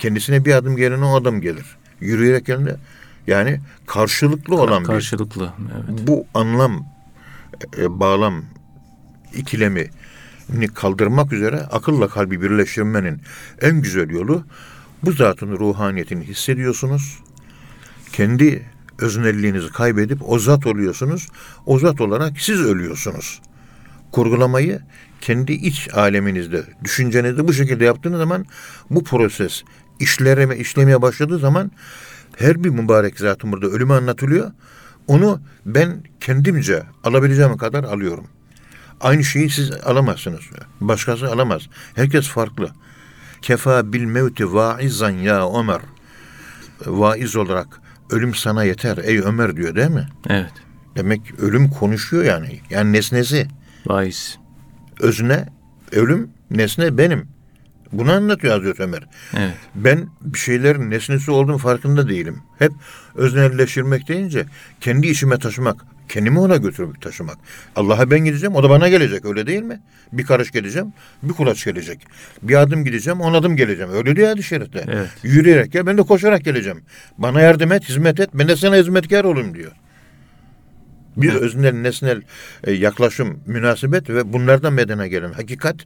Kendisine 0.00 0.44
bir 0.44 0.54
adım 0.54 0.76
gelene 0.76 1.04
o 1.04 1.20
adım 1.20 1.40
gelir. 1.40 1.76
Yürüyerek 2.00 2.46
gelene 2.46 2.76
yani 3.26 3.60
karşılıklı 3.86 4.56
olan 4.56 4.82
bir 4.82 4.86
Karşılıklı. 4.86 5.52
Evet. 5.74 6.06
bu 6.06 6.26
anlam 6.34 6.86
e, 7.78 8.00
bağlam 8.00 8.44
ikilemi 9.34 9.90
kaldırmak 10.74 11.32
üzere 11.32 11.56
akılla 11.56 12.08
kalbi 12.08 12.42
birleştirmenin 12.42 13.20
en 13.60 13.82
güzel 13.82 14.10
yolu 14.10 14.44
bu 15.02 15.12
zatın 15.12 15.58
ruhaniyetini 15.58 16.24
hissediyorsunuz. 16.24 17.18
Kendi 18.12 18.62
öznelliğinizi 18.98 19.68
kaybedip 19.68 20.28
o 20.28 20.38
zat 20.38 20.66
oluyorsunuz. 20.66 21.28
O 21.66 21.78
zat 21.78 22.00
olarak 22.00 22.40
siz 22.40 22.60
ölüyorsunuz. 22.60 23.40
Kurgulamayı 24.12 24.80
kendi 25.20 25.52
iç 25.52 25.88
aleminizde, 25.94 26.64
düşüncenizde 26.84 27.48
bu 27.48 27.52
şekilde 27.52 27.84
yaptığınız 27.84 28.18
zaman 28.18 28.46
bu 28.90 29.04
proses 29.04 29.62
işleme, 30.00 30.56
işlemeye 30.56 31.02
başladığı 31.02 31.38
zaman 31.38 31.70
her 32.36 32.64
bir 32.64 32.70
mübarek 32.70 33.18
zatın 33.18 33.52
burada 33.52 33.66
ölümü 33.66 33.92
anlatılıyor. 33.92 34.52
Onu 35.06 35.40
ben 35.66 36.02
kendimce 36.20 36.82
alabileceğim 37.04 37.56
kadar 37.56 37.84
alıyorum. 37.84 38.26
Aynı 39.00 39.24
şeyi 39.24 39.50
siz 39.50 39.70
alamazsınız. 39.72 40.40
Başkası 40.80 41.28
alamaz. 41.32 41.62
Herkes 41.94 42.28
farklı. 42.28 42.70
Kefa 43.42 43.92
bil 43.92 44.04
mevti 44.04 44.54
vaizan 44.54 45.10
ya 45.10 45.58
Ömer. 45.60 45.80
Vaiz 46.86 47.36
olarak 47.36 47.80
ölüm 48.10 48.34
sana 48.34 48.64
yeter 48.64 48.98
ey 48.98 49.18
Ömer 49.18 49.56
diyor 49.56 49.74
değil 49.74 49.90
mi? 49.90 50.08
Evet. 50.28 50.52
Demek 50.96 51.20
ölüm 51.38 51.70
konuşuyor 51.70 52.24
yani. 52.24 52.60
Yani 52.70 52.92
nesnesi. 52.92 53.48
Vaiz. 53.86 54.38
Özne, 55.00 55.48
ölüm, 55.92 56.30
nesne 56.50 56.98
benim. 56.98 57.28
Bunu 57.92 58.12
anlatıyor 58.12 58.54
Hazreti 58.54 58.82
Ömer. 58.82 59.02
Evet. 59.38 59.54
Ben 59.74 60.08
bir 60.20 60.38
şeylerin 60.38 60.90
nesnesi 60.90 61.30
olduğum 61.30 61.58
farkında 61.58 62.08
değilim. 62.08 62.42
Hep 62.58 62.72
öznelleştirmek 63.14 64.08
deyince 64.08 64.46
kendi 64.80 65.06
işime 65.06 65.38
taşımak, 65.38 65.84
kendimi 66.08 66.38
ona 66.38 66.56
götürüp 66.56 67.02
taşımak. 67.02 67.38
Allah'a 67.76 68.10
ben 68.10 68.20
gideceğim, 68.20 68.54
o 68.54 68.62
da 68.62 68.70
bana 68.70 68.88
gelecek 68.88 69.24
öyle 69.24 69.46
değil 69.46 69.62
mi? 69.62 69.80
Bir 70.12 70.24
karış 70.24 70.50
geleceğim, 70.50 70.92
bir 71.22 71.32
kulaç 71.32 71.64
gelecek. 71.64 72.06
Bir 72.42 72.54
adım 72.54 72.84
gideceğim, 72.84 73.20
on 73.20 73.34
adım 73.34 73.56
geleceğim. 73.56 73.90
Öyle 73.92 74.16
diyor 74.16 74.28
hadis-i 74.28 74.48
şerifte. 74.48 74.84
Evet. 74.88 75.08
Yürüyerek 75.22 75.72
gel, 75.72 75.86
ben 75.86 75.98
de 75.98 76.02
koşarak 76.02 76.44
geleceğim. 76.44 76.82
Bana 77.18 77.40
yardım 77.40 77.72
et, 77.72 77.88
hizmet 77.88 78.20
et, 78.20 78.30
ben 78.34 78.48
de 78.48 78.56
sana 78.56 78.76
hizmetkar 78.76 79.24
olayım 79.24 79.54
diyor. 79.54 79.72
Bir 81.16 81.30
Evet. 81.32 81.42
öznel, 81.42 81.74
nesnel 81.74 82.22
e, 82.64 82.72
yaklaşım, 82.72 83.40
münasebet 83.46 84.10
ve 84.10 84.32
bunlardan 84.32 84.72
medene 84.72 85.08
gelen 85.08 85.32
hakikat 85.32 85.76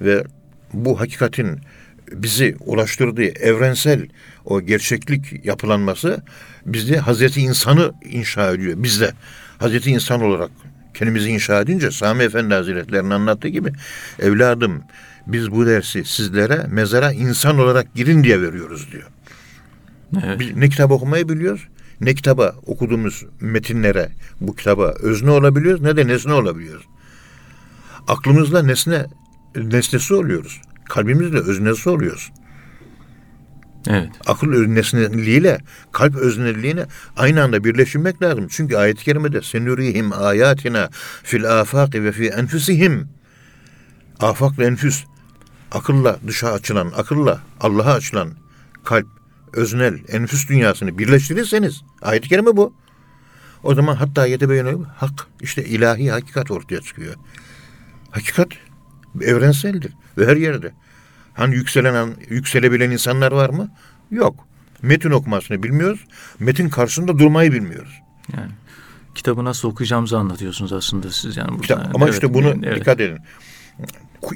ve 0.00 0.24
bu 0.72 1.00
hakikatin 1.00 1.60
bizi 2.12 2.56
ulaştırdığı 2.60 3.24
evrensel 3.24 4.06
o 4.44 4.60
gerçeklik 4.60 5.46
yapılanması 5.46 6.22
bizde 6.66 6.98
Hazreti 6.98 7.40
insanı 7.40 7.92
inşa 8.04 8.50
ediyor. 8.50 8.74
Bizde 8.82 9.12
Hazreti 9.58 9.90
insan 9.90 10.22
olarak 10.22 10.50
kendimizi 10.94 11.30
inşa 11.30 11.60
edince 11.60 11.90
Sami 11.90 12.22
Efendi 12.22 12.54
Hazretleri'nin 12.54 13.10
anlattığı 13.10 13.48
gibi 13.48 13.72
evladım 14.18 14.82
biz 15.26 15.50
bu 15.50 15.66
dersi 15.66 16.04
sizlere 16.04 16.66
mezara 16.68 17.12
insan 17.12 17.58
olarak 17.58 17.94
girin 17.94 18.24
diye 18.24 18.42
veriyoruz 18.42 18.92
diyor. 18.92 19.08
Evet. 20.24 20.40
Biz 20.40 20.56
ne 20.56 20.68
kitap 20.68 20.90
okumayı 20.90 21.28
biliyoruz, 21.28 21.68
ne 22.00 22.14
kitaba 22.14 22.54
okuduğumuz 22.66 23.24
metinlere 23.40 24.08
bu 24.40 24.56
kitaba 24.56 24.94
özne 25.02 25.30
olabiliyoruz 25.30 25.82
ne 25.82 25.96
de 25.96 26.06
nesne 26.06 26.32
olabiliyoruz. 26.32 26.86
Aklımızla 28.08 28.62
nesne 28.62 29.06
nesnesi 29.56 30.14
oluyoruz. 30.14 30.60
Kalbimizle 30.84 31.38
öznesi 31.38 31.88
oluyoruz. 31.90 32.32
Evet. 33.88 34.10
Akıl 34.26 34.52
öznesiliğiyle 34.52 35.58
kalp 35.92 36.16
özneliliğine 36.16 36.86
aynı 37.16 37.42
anda 37.42 37.64
birleştirmek 37.64 38.22
lazım. 38.22 38.46
Çünkü 38.50 38.76
ayet-i 38.76 39.04
kerimede 39.04 39.42
senurihim 39.42 40.12
ayatina 40.12 40.90
fil 41.22 41.60
afaki 41.60 42.04
ve 42.04 42.12
fi 42.12 42.26
enfusihim 42.26 43.08
afak 44.20 44.58
ve 44.58 44.66
enfüs 44.66 45.04
akılla 45.72 46.18
dışa 46.26 46.52
açılan, 46.52 46.92
akılla 46.96 47.40
Allah'a 47.60 47.94
açılan 47.94 48.30
kalp, 48.84 49.06
öznel, 49.52 49.98
enfüs 50.08 50.48
dünyasını 50.48 50.98
birleştirirseniz 50.98 51.82
ayet-i 52.02 52.28
kerime 52.28 52.56
bu. 52.56 52.74
O 53.62 53.74
zaman 53.74 53.96
hatta 53.96 54.26
yetebeyyene 54.26 54.74
hak 54.96 55.26
işte 55.40 55.64
ilahi 55.64 56.10
hakikat 56.10 56.50
ortaya 56.50 56.80
çıkıyor. 56.80 57.14
Hakikat 58.10 58.48
evrenseldir 59.22 59.92
ve 60.18 60.26
her 60.26 60.36
yerde. 60.36 60.72
Hani 61.34 61.54
yükselen 61.54 62.08
yükselebilen 62.28 62.90
insanlar 62.90 63.32
var 63.32 63.50
mı? 63.50 63.70
Yok. 64.10 64.46
Metin 64.82 65.10
okumasını 65.10 65.62
bilmiyoruz. 65.62 66.00
Metin 66.38 66.68
karşısında 66.68 67.18
durmayı 67.18 67.52
bilmiyoruz. 67.52 68.00
Yani 68.36 68.50
kitabı 69.14 69.44
nasıl 69.44 69.68
okuyacağımızı 69.68 70.18
anlatıyorsunuz 70.18 70.72
aslında 70.72 71.10
siz 71.10 71.36
yani 71.36 71.48
burada. 71.48 71.62
Kitap- 71.62 71.94
ama 71.94 72.04
Evet, 72.04 72.14
işte 72.14 72.34
bunu 72.34 72.54
evet. 72.62 72.76
dikkat 72.76 73.00
edin. 73.00 73.18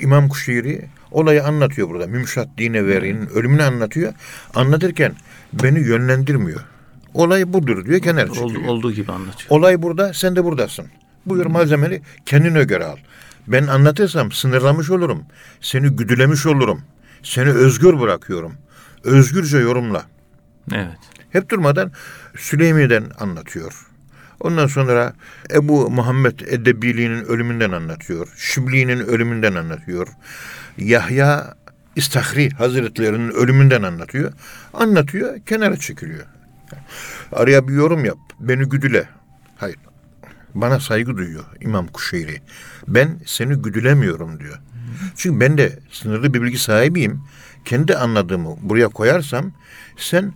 İmam 0.01 0.29
Kuşeyri 0.29 0.89
olayı 1.11 1.45
anlatıyor 1.45 1.89
burada. 1.89 2.07
Mümşat 2.07 2.49
dine 2.59 2.87
verin, 2.87 3.27
ölümünü 3.27 3.63
anlatıyor. 3.63 4.13
Anlatırken 4.55 5.15
beni 5.53 5.81
yönlendirmiyor. 5.81 6.61
Olay 7.15 7.53
budur 7.53 7.87
diyor, 7.87 8.01
kenara 8.01 8.27
çekiliyor. 8.27 8.61
Oldu, 8.61 8.71
olduğu 8.71 8.93
gibi 8.93 9.13
anlatıyor. 9.13 9.51
Olay 9.51 9.83
burada, 9.83 10.15
sen 10.15 10.37
de 10.37 10.45
buradasın. 10.45 10.87
Buyur 11.27 11.47
malzemeni 11.47 12.01
kendine 12.27 12.65
göre 12.65 12.85
al. 12.85 12.97
Ben 13.53 13.67
anlatırsam 13.67 14.33
sınırlamış 14.33 14.91
olurum. 14.91 15.25
Seni 15.61 15.89
güdülemiş 15.89 16.47
olurum. 16.47 16.83
Seni 17.23 17.51
özgür 17.51 18.01
bırakıyorum. 18.01 18.55
Özgürce 19.05 19.59
yorumla. 19.59 20.05
Evet. 20.73 20.99
Hep 21.31 21.49
durmadan 21.49 21.93
Süleymi'den 22.37 23.05
anlatıyor. 23.19 23.87
Ondan 24.41 24.67
sonra 24.67 25.13
Ebu 25.55 25.91
Muhammed 25.91 26.41
Edebili'nin 26.41 27.25
ölümünden 27.25 27.71
anlatıyor. 27.71 28.29
Şibli'nin 28.37 29.01
ölümünden 29.01 29.55
anlatıyor. 29.55 30.09
Yahya 30.79 31.55
İstahri 31.97 32.51
Hazretlerinin 32.51 33.31
ölümünden 33.31 33.83
anlatıyor. 33.83 34.33
Anlatıyor, 34.75 35.41
kenara 35.47 35.77
çekiliyor. 35.77 36.27
Araya 37.33 37.69
bir 37.69 37.75
yorum 37.75 38.05
yap, 38.05 38.19
beni 38.41 38.65
güdüle. 38.65 39.09
Hayır, 39.57 39.77
bana 40.55 40.81
saygı 40.81 41.17
duyuyor 41.17 41.45
İmam 41.61 41.87
Kuşeyri. 41.87 42.41
Ben 42.89 43.19
seni 43.27 43.55
güdülemiyorum 43.55 44.41
diyor. 44.41 44.59
Çünkü 45.17 45.41
ben 45.41 45.59
de 45.59 45.79
sınırlı 45.91 46.35
bir 46.35 46.43
bilgi 46.43 46.59
sahibiyim. 46.59 47.21
Kendi 47.65 47.97
anladığımı 47.97 48.57
buraya 48.63 48.89
koyarsam 48.89 49.53
sen 49.97 50.33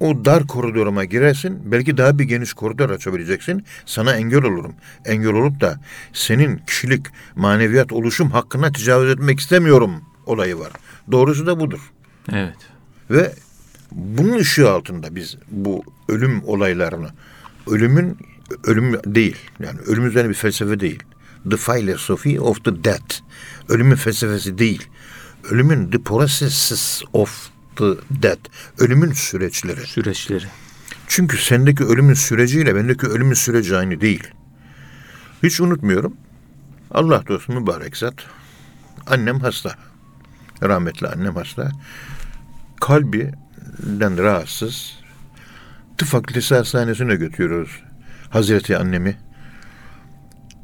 o 0.00 0.24
dar 0.24 0.46
koridoruma 0.46 1.04
girersin. 1.04 1.72
Belki 1.72 1.96
daha 1.96 2.18
bir 2.18 2.24
geniş 2.24 2.52
koridor 2.52 2.90
açabileceksin. 2.90 3.64
Sana 3.86 4.14
engel 4.14 4.44
olurum. 4.44 4.74
Engel 5.04 5.32
olup 5.32 5.60
da 5.60 5.80
senin 6.12 6.58
kişilik, 6.58 7.06
maneviyat 7.36 7.92
oluşum 7.92 8.30
hakkına 8.30 8.72
tecavüz 8.72 9.10
etmek 9.10 9.40
istemiyorum 9.40 10.02
olayı 10.26 10.58
var. 10.58 10.72
Doğrusu 11.12 11.46
da 11.46 11.60
budur. 11.60 11.80
Evet. 12.32 12.56
Ve 13.10 13.32
bunun 13.92 14.38
ışığı 14.38 14.70
altında 14.70 15.16
biz 15.16 15.36
bu 15.50 15.82
ölüm 16.08 16.42
olaylarını, 16.44 17.08
ölümün 17.66 18.18
ölüm 18.64 18.92
değil, 19.04 19.36
yani 19.60 19.80
ölüm 19.80 20.06
üzerine 20.06 20.28
bir 20.28 20.34
felsefe 20.34 20.80
değil. 20.80 21.02
The 21.50 21.56
philosophy 21.56 22.40
of 22.40 22.64
the 22.64 22.84
dead. 22.84 23.10
Ölümün 23.68 23.96
felsefesi 23.96 24.58
değil. 24.58 24.88
Ölümün 25.50 25.90
the 25.90 26.02
processes 26.02 27.02
of 27.12 27.50
the 27.76 27.84
dead. 28.22 28.38
Ölümün 28.78 29.12
süreçleri. 29.12 29.80
Süreçleri. 29.80 30.44
Çünkü 31.08 31.36
sendeki 31.38 31.84
ölümün 31.84 32.14
süreciyle 32.14 32.74
bendeki 32.74 33.06
ölümün 33.06 33.34
süreci 33.34 33.76
aynı 33.76 34.00
değil. 34.00 34.24
Hiç 35.42 35.60
unutmuyorum. 35.60 36.16
Allah 36.90 37.26
dostu 37.28 37.52
mübarek 37.52 37.96
zat. 37.96 38.14
Annem 39.06 39.40
hasta. 39.40 39.74
Rahmetli 40.62 41.08
annem 41.08 41.34
hasta. 41.34 41.72
Kalbinden 42.80 44.18
rahatsız. 44.18 44.98
Tıp 45.98 46.08
fakültesi 46.08 46.54
hastanesine 46.54 47.14
götürüyoruz. 47.14 47.85
Hazreti 48.36 48.76
annemi. 48.76 49.16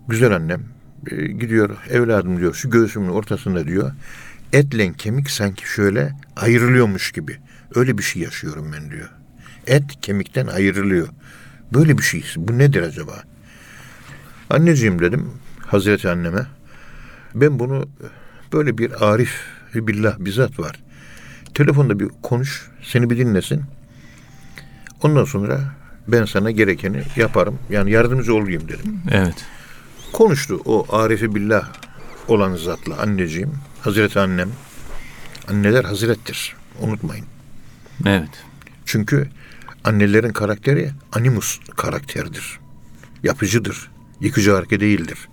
Güzel 0.08 0.32
annem. 0.32 0.64
E, 1.10 1.26
gidiyor 1.26 1.76
evladım 1.90 2.38
diyor 2.38 2.54
şu 2.54 2.70
göğsümün 2.70 3.08
ortasında 3.08 3.66
diyor. 3.66 3.92
Etle 4.52 4.92
kemik 4.92 5.30
sanki 5.30 5.68
şöyle 5.68 6.12
ayrılıyormuş 6.36 7.12
gibi. 7.12 7.36
Öyle 7.74 7.98
bir 7.98 8.02
şey 8.02 8.22
yaşıyorum 8.22 8.72
ben 8.72 8.90
diyor. 8.90 9.08
Et 9.66 10.00
kemikten 10.02 10.46
ayrılıyor. 10.46 11.08
Böyle 11.74 11.98
bir 11.98 12.02
şey. 12.02 12.24
Bu 12.36 12.58
nedir 12.58 12.82
acaba? 12.82 13.22
Anneciğim 14.50 14.98
dedim 14.98 15.30
Hazreti 15.66 16.08
anneme. 16.08 16.46
Ben 17.34 17.58
bunu 17.58 17.88
böyle 18.52 18.78
bir 18.78 19.12
arif 19.12 19.40
billah 19.74 20.18
bizzat 20.18 20.58
var. 20.58 20.82
Telefonda 21.54 22.00
bir 22.00 22.08
konuş, 22.22 22.70
seni 22.82 23.10
bir 23.10 23.18
dinlesin. 23.18 23.62
Ondan 25.02 25.24
sonra 25.24 25.81
ben 26.08 26.24
sana 26.24 26.50
gerekeni 26.50 27.02
yaparım. 27.16 27.58
Yani 27.70 27.90
yardımcı 27.90 28.34
olayım 28.34 28.68
dedim. 28.68 29.00
Evet. 29.10 29.46
Konuştu 30.12 30.60
o 30.64 30.96
arifi 30.96 31.34
billah 31.34 31.68
olan 32.28 32.56
zatla 32.56 32.98
anneciğim, 32.98 33.52
Hazreti 33.80 34.20
annem. 34.20 34.48
Anneler 35.48 35.84
hazrettir. 35.84 36.56
Unutmayın. 36.80 37.26
Evet. 38.06 38.44
Çünkü 38.84 39.28
annelerin 39.84 40.32
karakteri 40.32 40.90
animus 41.12 41.60
karakteridir. 41.76 42.58
Yapıcıdır. 43.22 43.90
Yıkıcı 44.20 44.56
arke 44.56 44.80
değildir. 44.80 45.28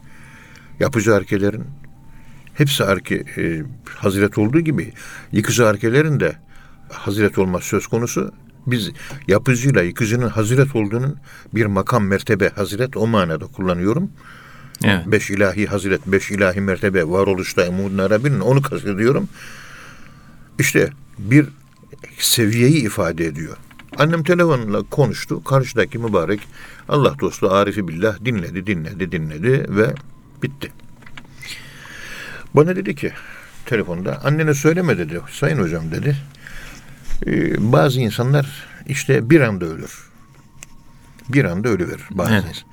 Yapıcı 0.79 1.15
arkelerin 1.15 1.63
hepsi 2.53 2.83
arke 2.83 3.15
e, 3.15 3.63
hazret 3.95 4.37
olduğu 4.37 4.59
gibi 4.59 4.93
yıkıcı 5.31 5.67
arkelerin 5.67 6.19
de 6.19 6.35
hazret 6.91 7.37
olması 7.37 7.67
söz 7.67 7.87
konusu. 7.87 8.33
Biz 8.67 8.91
yapıcıyla 9.27 9.81
yıkıcının 9.81 10.29
hazret 10.29 10.75
olduğunun 10.75 11.17
bir 11.55 11.65
makam 11.65 12.07
mertebe 12.07 12.49
hazret 12.49 12.97
o 12.97 13.07
manada 13.07 13.45
kullanıyorum. 13.45 14.11
Evet. 14.83 15.07
Beş 15.07 15.29
ilahi 15.29 15.67
hazret, 15.67 16.07
beş 16.07 16.31
ilahi 16.31 16.61
mertebe 16.61 17.03
varoluşta 17.03 17.69
Umudun 17.69 17.97
Arabi'nin 17.97 18.39
onu 18.39 18.61
kastediyorum. 18.61 19.29
İşte 20.59 20.89
bir 21.17 21.45
seviyeyi 22.17 22.85
ifade 22.85 23.25
ediyor. 23.25 23.57
Annem 23.97 24.23
telefonla 24.23 24.83
konuştu. 24.83 25.43
Karşıdaki 25.43 25.97
mübarek 25.97 26.39
Allah 26.89 27.15
dostu 27.19 27.51
Arifi 27.51 27.87
Billah 27.87 28.25
dinledi, 28.25 28.67
dinledi, 28.67 29.11
dinledi 29.11 29.65
ve 29.69 29.93
bitti. 30.43 30.71
Bana 32.53 32.75
dedi 32.75 32.95
ki 32.95 33.11
telefonda 33.65 34.25
annene 34.25 34.53
söyleme 34.53 34.97
dedi. 34.97 35.21
Sayın 35.31 35.57
hocam 35.57 35.91
dedi. 35.91 36.17
"Ee, 37.27 37.71
bazı 37.73 37.99
insanlar 37.99 38.67
işte 38.87 39.29
bir 39.29 39.41
anda 39.41 39.65
ölür. 39.65 40.09
Bir 41.29 41.45
anda 41.45 41.69
ölüverir 41.69 42.07
bazı 42.11 42.33
Evet. 42.33 42.43
insan. 42.49 42.69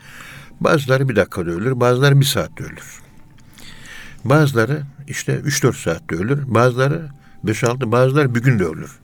Bazıları 0.60 1.08
bir 1.08 1.16
dakikada 1.16 1.50
ölür, 1.50 1.80
bazıları 1.80 2.20
bir 2.20 2.24
saatte 2.24 2.64
ölür. 2.64 3.00
Bazıları 4.24 4.82
işte 5.08 5.32
3-4 5.32 5.76
saatte 5.76 6.16
ölür, 6.16 6.42
bazıları 6.46 7.08
5-6, 7.44 7.92
bazıları 7.92 8.34
bir 8.34 8.42
günde 8.42 8.64
ölür. 8.64 8.98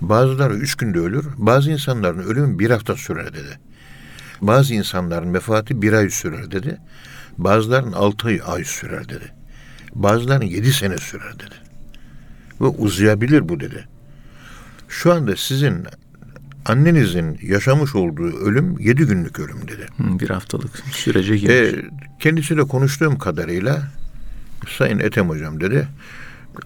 Bazıları 0.00 0.54
üç 0.54 0.74
günde 0.74 0.98
ölür, 0.98 1.26
bazı 1.36 1.70
insanların 1.70 2.18
ölümü 2.18 2.58
bir 2.58 2.70
hafta 2.70 2.96
sürer 2.96 3.32
dedi. 3.32 3.58
Bazı 4.40 4.74
insanların 4.74 5.34
vefatı 5.34 5.82
bir 5.82 5.92
ay 5.92 6.10
sürer 6.10 6.50
dedi. 6.50 6.78
Bazılarının 7.38 7.92
altı 7.92 8.28
ay, 8.46 8.64
sürer 8.64 9.08
dedi. 9.08 9.32
Bazılarının 9.94 10.44
yedi 10.44 10.72
sene 10.72 10.98
sürer 10.98 11.34
dedi. 11.34 11.54
Ve 12.60 12.66
uzayabilir 12.66 13.48
bu 13.48 13.60
dedi. 13.60 13.88
Şu 14.88 15.12
anda 15.12 15.36
sizin 15.36 15.84
annenizin 16.66 17.38
yaşamış 17.42 17.94
olduğu 17.94 18.36
ölüm 18.36 18.78
yedi 18.78 19.04
günlük 19.06 19.40
ölüm 19.40 19.68
dedi. 19.68 19.86
Hı, 19.96 20.18
Bir 20.20 20.30
haftalık 20.30 20.76
sürece 20.90 21.36
girmiş. 21.36 21.74
E, 21.74 21.84
kendisiyle 22.20 22.62
konuştuğum 22.62 23.18
kadarıyla 23.18 23.82
Sayın 24.78 24.98
Ethem 24.98 25.28
Hocam 25.28 25.60
dedi. 25.60 25.88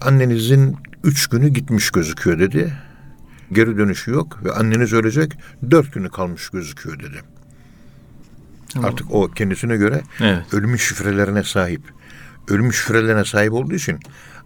Annenizin 0.01 0.77
üç 1.03 1.27
günü 1.27 1.47
gitmiş 1.49 1.91
gözüküyor 1.91 2.39
dedi. 2.39 2.73
Geri 3.51 3.77
dönüşü 3.77 4.11
yok 4.11 4.39
ve 4.45 4.51
anneniz 4.51 4.93
ölecek 4.93 5.37
dört 5.71 5.93
günü 5.93 6.09
kalmış 6.09 6.49
gözüküyor 6.49 6.99
dedi. 6.99 7.21
Tamam. 8.73 8.89
Artık 8.89 9.11
o 9.11 9.31
kendisine 9.31 9.77
göre 9.77 10.01
Evet. 10.21 10.53
ölümün 10.53 10.75
şifrelerine 10.77 11.43
sahip. 11.43 11.81
Ölüm 12.49 12.73
şifrelerine 12.73 13.25
sahip 13.25 13.53
olduğu 13.53 13.73
için 13.75 13.99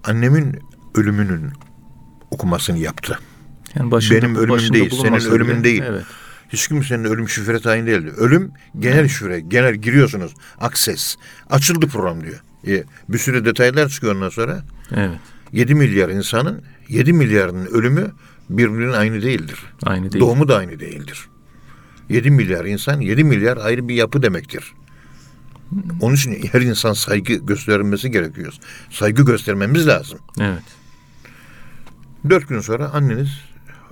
annemin 0.03 0.59
ölümünün 0.95 1.51
okumasını 2.31 2.77
yaptı. 2.77 3.19
Yani 3.75 3.91
başında, 3.91 4.17
Benim 4.21 4.35
ölümüm 4.35 4.49
başında 4.49 4.73
değil, 4.73 4.89
senin 5.01 5.31
ölümün 5.31 5.53
bile- 5.55 5.63
değil. 5.63 5.83
Evet. 5.85 6.03
Hiç 6.49 6.67
kimsenin 6.67 7.03
ölüm 7.03 7.29
şifre 7.29 7.59
tayin 7.59 7.85
değildi. 7.87 8.11
Ölüm 8.17 8.51
genel 8.79 9.07
şifre. 9.07 9.39
Genel 9.39 9.75
giriyorsunuz. 9.75 10.33
Akses. 10.59 11.15
Açıldı 11.49 11.87
program 11.87 12.23
diyor. 12.23 12.43
E, 12.67 12.83
bir 13.09 13.17
sürü 13.17 13.45
detaylar 13.45 13.89
çıkıyor 13.89 14.15
ondan 14.15 14.29
sonra. 14.29 14.63
Evet. 14.95 15.19
7 15.51 15.75
milyar 15.75 16.09
insanın 16.09 16.61
7 16.89 17.13
milyarının 17.13 17.65
ölümü 17.65 18.11
birbirinin 18.49 18.93
aynı 18.93 19.21
değildir. 19.21 19.59
Aynı 19.83 20.11
değil. 20.11 20.21
Doğumu 20.25 20.47
da 20.47 20.57
aynı 20.57 20.79
değildir. 20.79 21.27
7 22.09 22.31
milyar 22.31 22.65
insan 22.65 22.99
7 23.01 23.23
milyar 23.23 23.57
ayrı 23.57 23.87
bir 23.87 23.95
yapı 23.95 24.21
demektir. 24.21 24.73
Onun 26.01 26.15
için 26.15 26.47
her 26.51 26.61
insan 26.61 26.93
saygı 26.93 27.33
gösterilmesi 27.33 28.11
gerekiyor. 28.11 28.53
Saygı 28.89 29.25
göstermemiz 29.25 29.87
lazım. 29.87 30.19
Evet. 30.39 30.63
Dört 32.29 32.49
gün 32.49 32.59
sonra 32.59 32.89
anneniz 32.89 33.29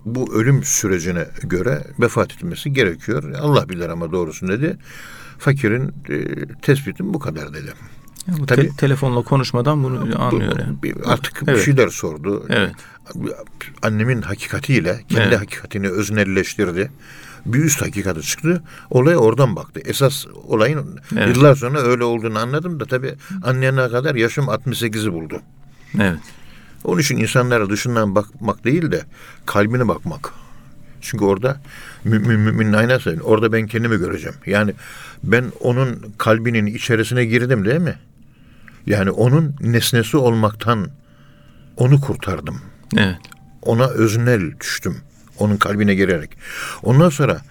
bu 0.05 0.33
ölüm 0.33 0.63
sürecine 0.63 1.27
göre 1.43 1.83
vefat 1.99 2.31
etmesi 2.33 2.73
gerekiyor. 2.73 3.33
Allah 3.41 3.69
bilir 3.69 3.89
ama 3.89 4.11
doğrusunu 4.11 4.49
dedi. 4.51 4.77
Fakirin 5.39 5.87
e, 6.09 6.45
tespitim 6.61 7.13
bu 7.13 7.19
kadar 7.19 7.53
dedi. 7.53 7.73
Yani 8.27 8.45
Tabii. 8.45 8.61
te- 8.69 8.75
telefonla 8.77 9.21
konuşmadan 9.21 9.83
bunu 9.83 10.21
anlıyor 10.23 10.51
Bu- 10.55 10.61
yani. 10.61 10.83
bir- 10.83 10.95
artık 11.13 11.41
bir 11.47 11.51
Evet. 11.51 11.65
şeyler 11.65 11.87
sordu. 11.87 12.45
Evet. 12.49 12.71
Annemin 13.81 14.21
hakikatiyle 14.21 15.03
kendi 15.09 15.21
Evet. 15.27 15.39
hakikatini 15.39 15.89
öznelleştirdi. 15.89 16.91
Bir 17.45 17.59
üst 17.63 17.81
hakikati 17.81 18.21
çıktı. 18.21 18.63
Olaya 18.89 19.17
oradan 19.17 19.55
baktı. 19.55 19.81
Esas 19.85 20.25
olayın 20.47 20.99
Evet. 21.17 21.35
yıllar 21.35 21.55
sonra 21.55 21.79
öyle 21.81 22.03
olduğunu 22.03 22.39
anladım 22.39 22.79
da 22.79 22.85
tabii 22.85 23.13
annene 23.43 23.89
kadar 23.89 24.15
yaşım 24.15 24.45
68'i 24.49 25.13
buldu. 25.13 25.41
Evet. 25.99 26.19
Onun 26.83 26.99
için 26.99 27.17
insanlara 27.17 27.69
dışından 27.69 28.15
bakmak 28.15 28.63
değil 28.63 28.91
de 28.91 29.01
kalbine 29.45 29.87
bakmak. 29.87 30.33
Çünkü 31.01 31.25
orada 31.25 31.57
mümin 32.03 32.39
müminin 32.39 32.73
aynası. 32.73 33.19
Orada 33.23 33.53
ben 33.53 33.67
kendimi 33.67 33.97
göreceğim. 33.97 34.35
Yani 34.45 34.73
ben 35.23 35.45
onun 35.59 36.13
kalbinin 36.17 36.65
içerisine 36.65 37.25
girdim 37.25 37.65
değil 37.65 37.81
mi? 37.81 37.95
Yani 38.85 39.11
onun 39.11 39.55
nesnesi 39.61 40.17
olmaktan 40.17 40.89
onu 41.77 42.01
kurtardım. 42.01 42.61
Evet. 42.97 43.17
Ona 43.61 43.87
öznel 43.87 44.59
düştüm. 44.59 44.97
Onun 45.39 45.57
kalbine 45.57 45.95
girerek. 45.95 46.37
Ondan 46.83 47.09
sonra 47.09 47.41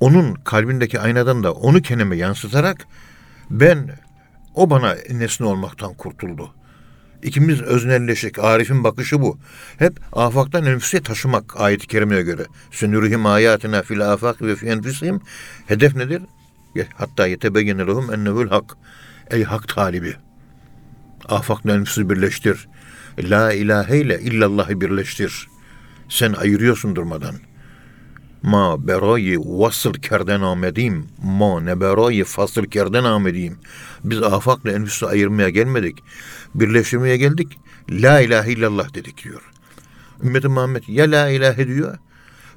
onun 0.00 0.34
kalbindeki 0.34 1.00
aynadan 1.00 1.44
da 1.44 1.52
onu 1.52 1.82
kendime 1.82 2.16
yansıtarak 2.16 2.86
ben 3.50 3.90
o 4.54 4.70
bana 4.70 4.96
nesne 5.10 5.46
olmaktan 5.46 5.94
kurtuldu. 5.94 6.54
İkimiz 7.22 7.62
öznelleşik. 7.62 8.38
Arif'in 8.38 8.84
bakışı 8.84 9.20
bu. 9.20 9.38
Hep 9.78 10.00
afaktan 10.12 10.66
enfüse 10.66 11.02
taşımak 11.02 11.60
ayet-i 11.60 11.86
kerimeye 11.86 12.22
göre. 12.22 12.46
Sünürühim 12.70 13.26
ayatina 13.26 13.82
fil 13.82 14.12
afak 14.12 14.42
ve 14.42 14.56
fi 14.56 14.66
enfusihim. 14.66 15.20
Hedef 15.66 15.96
nedir? 15.96 16.22
Hatta 16.94 17.26
yetebeyyene 17.26 17.86
lehum 17.86 18.14
ennehu'l 18.14 18.48
hak. 18.48 18.76
Ey 19.30 19.44
hak 19.44 19.68
talibi. 19.68 20.16
Afakla 21.28 21.74
enfüsü 21.74 22.10
birleştir. 22.10 22.68
La 23.18 23.52
ilahe 23.52 23.98
ile 23.98 24.20
illallahı 24.20 24.80
birleştir. 24.80 25.48
Sen 26.08 26.32
ayırıyorsun 26.32 26.96
durmadan. 26.96 27.34
Ma 28.42 28.86
berayı 28.86 29.38
vasıl 29.38 29.92
kerden 29.92 30.40
amedim. 30.40 31.06
Ma 31.22 31.60
ne 31.60 31.80
berayı 31.80 32.24
fasıl 32.24 32.64
kerden 32.64 33.04
amedim. 33.04 33.58
Biz 34.04 34.22
afakla 34.22 34.72
enfüsü 34.72 35.06
ayırmaya 35.06 35.50
gelmedik. 35.50 35.98
Birleştirmeye 36.54 37.16
geldik. 37.16 37.58
La 37.90 38.20
ilahe 38.20 38.52
illallah 38.52 38.94
dedik 38.94 39.24
diyor. 39.24 39.42
Ümmeti 40.22 40.48
Muhammed 40.48 40.82
ya 40.88 41.10
la 41.10 41.28
ilahe 41.28 41.68
diyor 41.68 41.98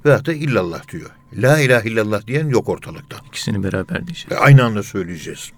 veya 0.05 0.25
da 0.25 0.33
illallah 0.33 0.91
diyor. 0.91 1.09
La 1.33 1.59
ilahe 1.59 1.89
illallah 1.89 2.27
diyen 2.27 2.47
yok 2.47 2.69
ortalıkta. 2.69 3.17
İkisini 3.27 3.63
beraber 3.63 4.07
diyeceğiz. 4.07 4.31
Ve 4.31 4.37
aynı 4.37 4.63
anda 4.63 4.83
söyleyeceğiz. 4.83 5.51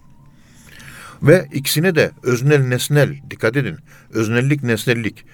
Ve 1.24 1.50
ikisine 1.54 1.95
de 1.95 2.12
öznel 2.24 2.60
nesnel 2.60 3.15
dikkat 3.30 3.58
edin. 3.58 3.78
Öznellik 4.13 4.63
nesnellik. 4.63 5.26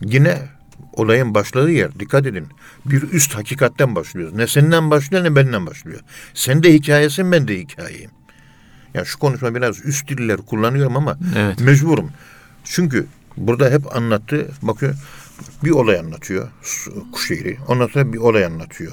Yine 0.00 0.38
olayın 0.92 1.34
başladığı 1.34 1.70
yer 1.70 2.00
dikkat 2.00 2.26
edin. 2.26 2.46
Bir 2.84 3.02
üst 3.02 3.34
hakikatten 3.34 3.94
başlıyoruz. 3.94 4.34
Ne 4.34 4.46
senden 4.46 4.90
başlıyor 4.90 5.24
ne 5.24 5.36
benden 5.36 5.66
başlıyor. 5.66 6.00
Sen 6.34 6.62
de 6.62 6.72
hikayesin 6.72 7.32
ben 7.32 7.48
de 7.48 7.58
hikayeyim. 7.58 8.10
Yani 8.94 9.06
şu 9.06 9.18
konuşma 9.18 9.54
biraz 9.54 9.84
üst 9.84 10.08
diller 10.08 10.36
kullanıyorum 10.36 10.96
ama 10.96 11.18
Evet. 11.36 11.60
mecburum. 11.60 12.10
Çünkü 12.64 13.06
Burada 13.36 13.70
hep 13.70 13.96
anlattı. 13.96 14.48
Bakıyor 14.62 14.94
bir 15.64 15.70
olay 15.70 15.98
anlatıyor 15.98 16.48
Kuşeyri. 17.12 17.58
Ondan 17.68 17.86
sonra 17.86 18.12
bir 18.12 18.18
olay 18.18 18.44
anlatıyor. 18.44 18.92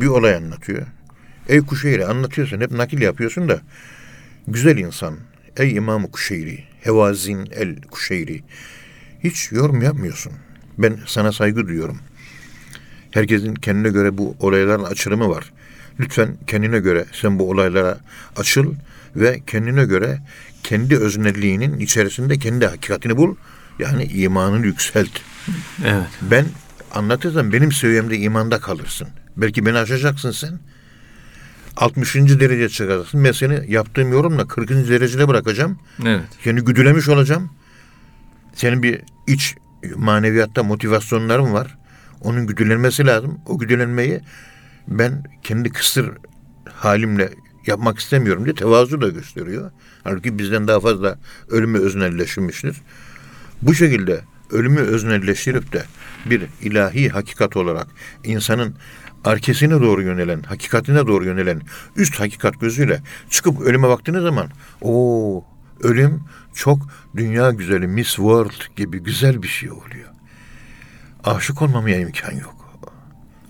Bir 0.00 0.06
olay 0.06 0.34
anlatıyor. 0.34 0.86
Ey 1.48 1.60
Kuşeyri 1.60 2.06
anlatıyorsun 2.06 2.60
hep 2.60 2.70
nakil 2.70 3.00
yapıyorsun 3.00 3.48
da 3.48 3.60
güzel 4.48 4.76
insan. 4.76 5.16
Ey 5.56 5.74
İmam 5.74 6.06
Kuşeyri, 6.06 6.64
Hevazin 6.80 7.48
el 7.52 7.82
Kuşeyri. 7.82 8.42
Hiç 9.24 9.52
yorum 9.52 9.82
yapmıyorsun. 9.82 10.32
Ben 10.78 10.98
sana 11.06 11.32
saygı 11.32 11.66
duyuyorum. 11.66 11.98
Herkesin 13.10 13.54
kendine 13.54 13.88
göre 13.88 14.18
bu 14.18 14.36
olayların 14.40 14.84
açılımı 14.84 15.28
var. 15.28 15.52
Lütfen 16.00 16.36
kendine 16.46 16.78
göre 16.78 17.04
sen 17.12 17.38
bu 17.38 17.50
olaylara 17.50 17.98
açıl 18.36 18.74
ve 19.16 19.40
kendine 19.46 19.84
göre 19.84 20.18
kendi 20.62 20.96
öznelliğinin 20.96 21.78
içerisinde 21.78 22.38
kendi 22.38 22.66
hakikatini 22.66 23.16
bul. 23.16 23.36
Yani 23.78 24.04
imanını 24.04 24.66
yükselt. 24.66 25.20
Evet. 25.84 26.08
Ben 26.22 26.46
anlatırsam 26.94 27.52
benim 27.52 27.72
seviyemde 27.72 28.18
imanda 28.18 28.60
kalırsın. 28.60 29.08
Belki 29.36 29.66
beni 29.66 29.78
aşacaksın 29.78 30.30
sen. 30.30 30.60
60. 31.76 32.14
derece 32.14 32.68
çıkacaksın. 32.68 33.24
Ben 33.24 33.32
seni 33.32 33.72
yaptığım 33.72 34.12
yorumla 34.12 34.48
40. 34.48 34.70
derecede 34.70 35.28
bırakacağım. 35.28 35.78
Evet. 36.06 36.24
Seni 36.44 36.60
güdülemiş 36.60 37.08
olacağım. 37.08 37.50
Senin 38.54 38.82
bir 38.82 39.00
iç 39.26 39.54
maneviyatta 39.96 40.62
motivasyonların 40.62 41.52
var. 41.52 41.78
Onun 42.20 42.46
güdülenmesi 42.46 43.06
lazım. 43.06 43.40
O 43.46 43.58
güdülenmeyi 43.58 44.20
ben 44.88 45.24
kendi 45.42 45.70
kısır 45.70 46.10
halimle 46.74 47.30
yapmak 47.66 47.98
istemiyorum 47.98 48.44
diye 48.44 48.54
tevazu 48.54 49.00
da 49.00 49.08
gösteriyor. 49.08 49.70
Halbuki 50.04 50.38
bizden 50.38 50.68
daha 50.68 50.80
fazla 50.80 51.18
ölümü 51.48 51.78
öznelleşmiştir. 51.78 52.76
Bu 53.62 53.74
şekilde 53.74 54.20
ölümü 54.50 54.80
öznelleştirip 54.80 55.72
de 55.72 55.84
bir 56.26 56.42
ilahi 56.62 57.08
hakikat 57.08 57.56
olarak 57.56 57.86
insanın 58.24 58.74
arkesine 59.24 59.80
doğru 59.80 60.02
yönelen, 60.02 60.42
hakikatine 60.42 61.06
doğru 61.06 61.24
yönelen 61.24 61.60
üst 61.96 62.20
hakikat 62.20 62.60
gözüyle 62.60 63.00
çıkıp 63.30 63.60
ölüme 63.60 63.88
baktığınız 63.88 64.22
zaman 64.22 64.50
o 64.80 65.44
ölüm 65.82 66.20
çok 66.54 66.78
dünya 67.16 67.50
güzeli 67.50 67.86
Miss 67.86 68.08
World 68.08 68.76
gibi 68.76 68.98
güzel 68.98 69.42
bir 69.42 69.48
şey 69.48 69.70
oluyor. 69.70 70.08
Aşık 71.24 71.62
olmamaya 71.62 72.00
imkan 72.00 72.32
yok. 72.32 72.62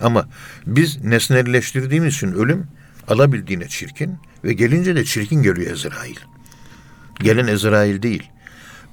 Ama 0.00 0.28
biz 0.66 1.04
nesnelleştirdiğimiz 1.04 2.14
için 2.14 2.32
ölüm 2.32 2.66
alabildiğine 3.08 3.68
çirkin 3.68 4.18
ve 4.44 4.52
gelince 4.52 4.96
de 4.96 5.04
çirkin 5.04 5.42
geliyor 5.42 5.70
Ezrail. 5.70 6.16
Gelen 7.20 7.46
Ezrail 7.46 8.02
değil. 8.02 8.30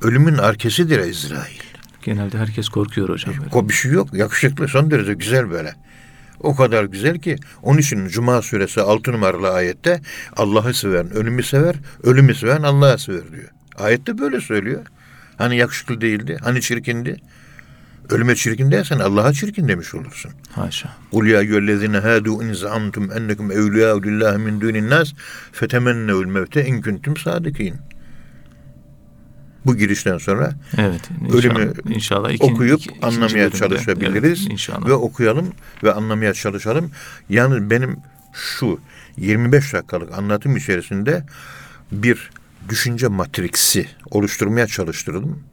Ölümün 0.02 0.38
arkesidir 0.38 1.00
Ezrail. 1.00 1.60
Genelde 2.02 2.38
herkes 2.38 2.70
korkuyor 2.70 3.10
hocam. 3.10 3.36
Böyle. 3.40 3.50
O 3.54 3.70
bir 3.70 3.74
şey 3.74 3.92
yok. 3.92 4.14
Yakışıklı 4.14 4.68
son 4.68 4.92
derece 4.92 5.14
güzel 5.14 5.50
böyle. 5.52 5.74
O 6.40 6.56
kadar 6.56 6.84
güzel 6.84 7.20
ki 7.20 7.36
onun 7.64 7.78
için 7.78 8.08
Cuma 8.08 8.42
suresi 8.42 8.82
6 8.82 9.12
numaralı 9.12 9.50
ayette 9.50 10.02
Allah'ı 10.36 10.74
seven 10.74 11.14
ölümü 11.14 11.44
sever, 11.44 11.76
ölümü 12.04 12.36
seven 12.36 12.64
Allah'ı 12.64 13.00
sever 13.00 13.32
diyor. 13.32 13.50
Ayette 13.78 14.18
böyle 14.18 14.42
söylüyor. 14.42 14.86
Hani 15.38 15.58
yakışıklı 15.58 16.02
değildi, 16.02 16.38
hani 16.44 16.62
çirkindi. 16.62 17.18
Ölüme 18.10 18.36
çirkin 18.36 18.72
dersen 18.72 19.00
Allah'a 19.00 19.34
çirkin 19.34 19.68
demiş 19.68 19.96
olursun. 19.96 20.32
Haşa. 20.52 20.90
Kul 21.12 21.26
ya 21.26 21.42
eyyühellezine 21.42 21.98
hâdû 21.98 22.50
in 22.50 22.54
za'amtum 22.54 23.12
ennekum 23.12 23.52
evliyâ'u 23.52 24.04
lillahi 24.04 24.38
min 24.38 24.62
dûnin 24.62 24.90
nâs 24.90 25.14
fetemennevül 25.52 26.26
mevte 26.26 26.66
in 26.66 26.82
kuntum 26.82 27.18
sâdikîn. 27.18 27.76
Bu 29.66 29.78
girişten 29.78 30.18
sonra 30.18 30.52
Evet. 30.78 31.02
Ölümü 31.34 31.62
inşallah, 31.64 31.96
inşallah 31.96 32.32
ikin- 32.32 32.54
okuyup 32.54 32.80
iki- 32.82 33.06
anlamaya 33.06 33.34
bölümde, 33.36 33.58
çalışabiliriz 33.58 34.40
Evet, 34.42 34.52
inşallah. 34.52 34.88
ve 34.88 34.94
okuyalım 34.94 35.48
ve 35.84 35.94
anlamaya 35.94 36.34
çalışalım. 36.34 36.92
Yalnız 37.30 37.70
benim 37.70 37.98
şu 38.34 38.80
25 39.18 39.74
dakikalık 39.74 40.18
anlatım 40.18 40.58
içerisinde 40.58 41.24
bir 41.92 42.30
düşünce 42.70 43.08
matriksi 43.08 43.88
oluşturmaya 44.12 44.68
çalıştırdım. 44.68 45.44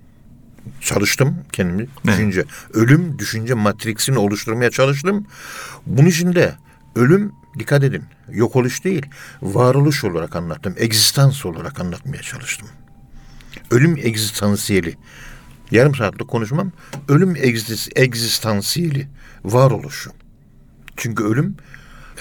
Çalıştım 0.81 1.37
kendimi 1.53 1.87
düşünce. 2.05 2.45
Ölüm 2.73 3.19
düşünce 3.19 3.55
matriksini 3.55 4.19
oluşturmaya 4.19 4.71
çalıştım. 4.71 5.27
Bunun 5.87 6.07
için 6.07 6.35
de 6.35 6.55
ölüm 6.95 7.33
dikkat 7.59 7.85
edin 7.85 8.05
yok 8.31 8.57
oluş 8.57 8.85
değil 8.85 9.07
varoluş 9.43 10.05
olarak 10.05 10.37
anlattım. 10.37 10.75
Egzistans 10.79 11.47
olarak 11.47 11.81
anlatmaya 11.81 12.23
çalıştım. 12.23 12.69
Ölüm 13.71 13.97
egzistansiyeli. 13.97 14.97
Yarım 15.71 15.95
saatlik 15.95 16.29
konuşmam 16.29 16.73
ölüm 17.09 17.37
egzist, 17.37 17.99
egzistansiyeli 17.99 19.09
varoluşu. 19.45 20.11
Çünkü 20.97 21.25
ölüm 21.25 21.57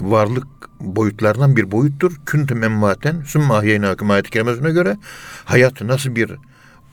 varlık 0.01 0.47
boyutlarından 0.79 1.55
bir 1.55 1.71
boyuttur. 1.71 2.21
Küntüm 2.25 2.63
emvaten 2.63 3.21
sümme 3.21 3.53
ahyeynakum 3.53 4.12
ayet-i 4.12 4.29
kerimesine 4.29 4.71
göre 4.71 4.97
hayat 5.45 5.81
nasıl 5.81 6.15
bir 6.15 6.31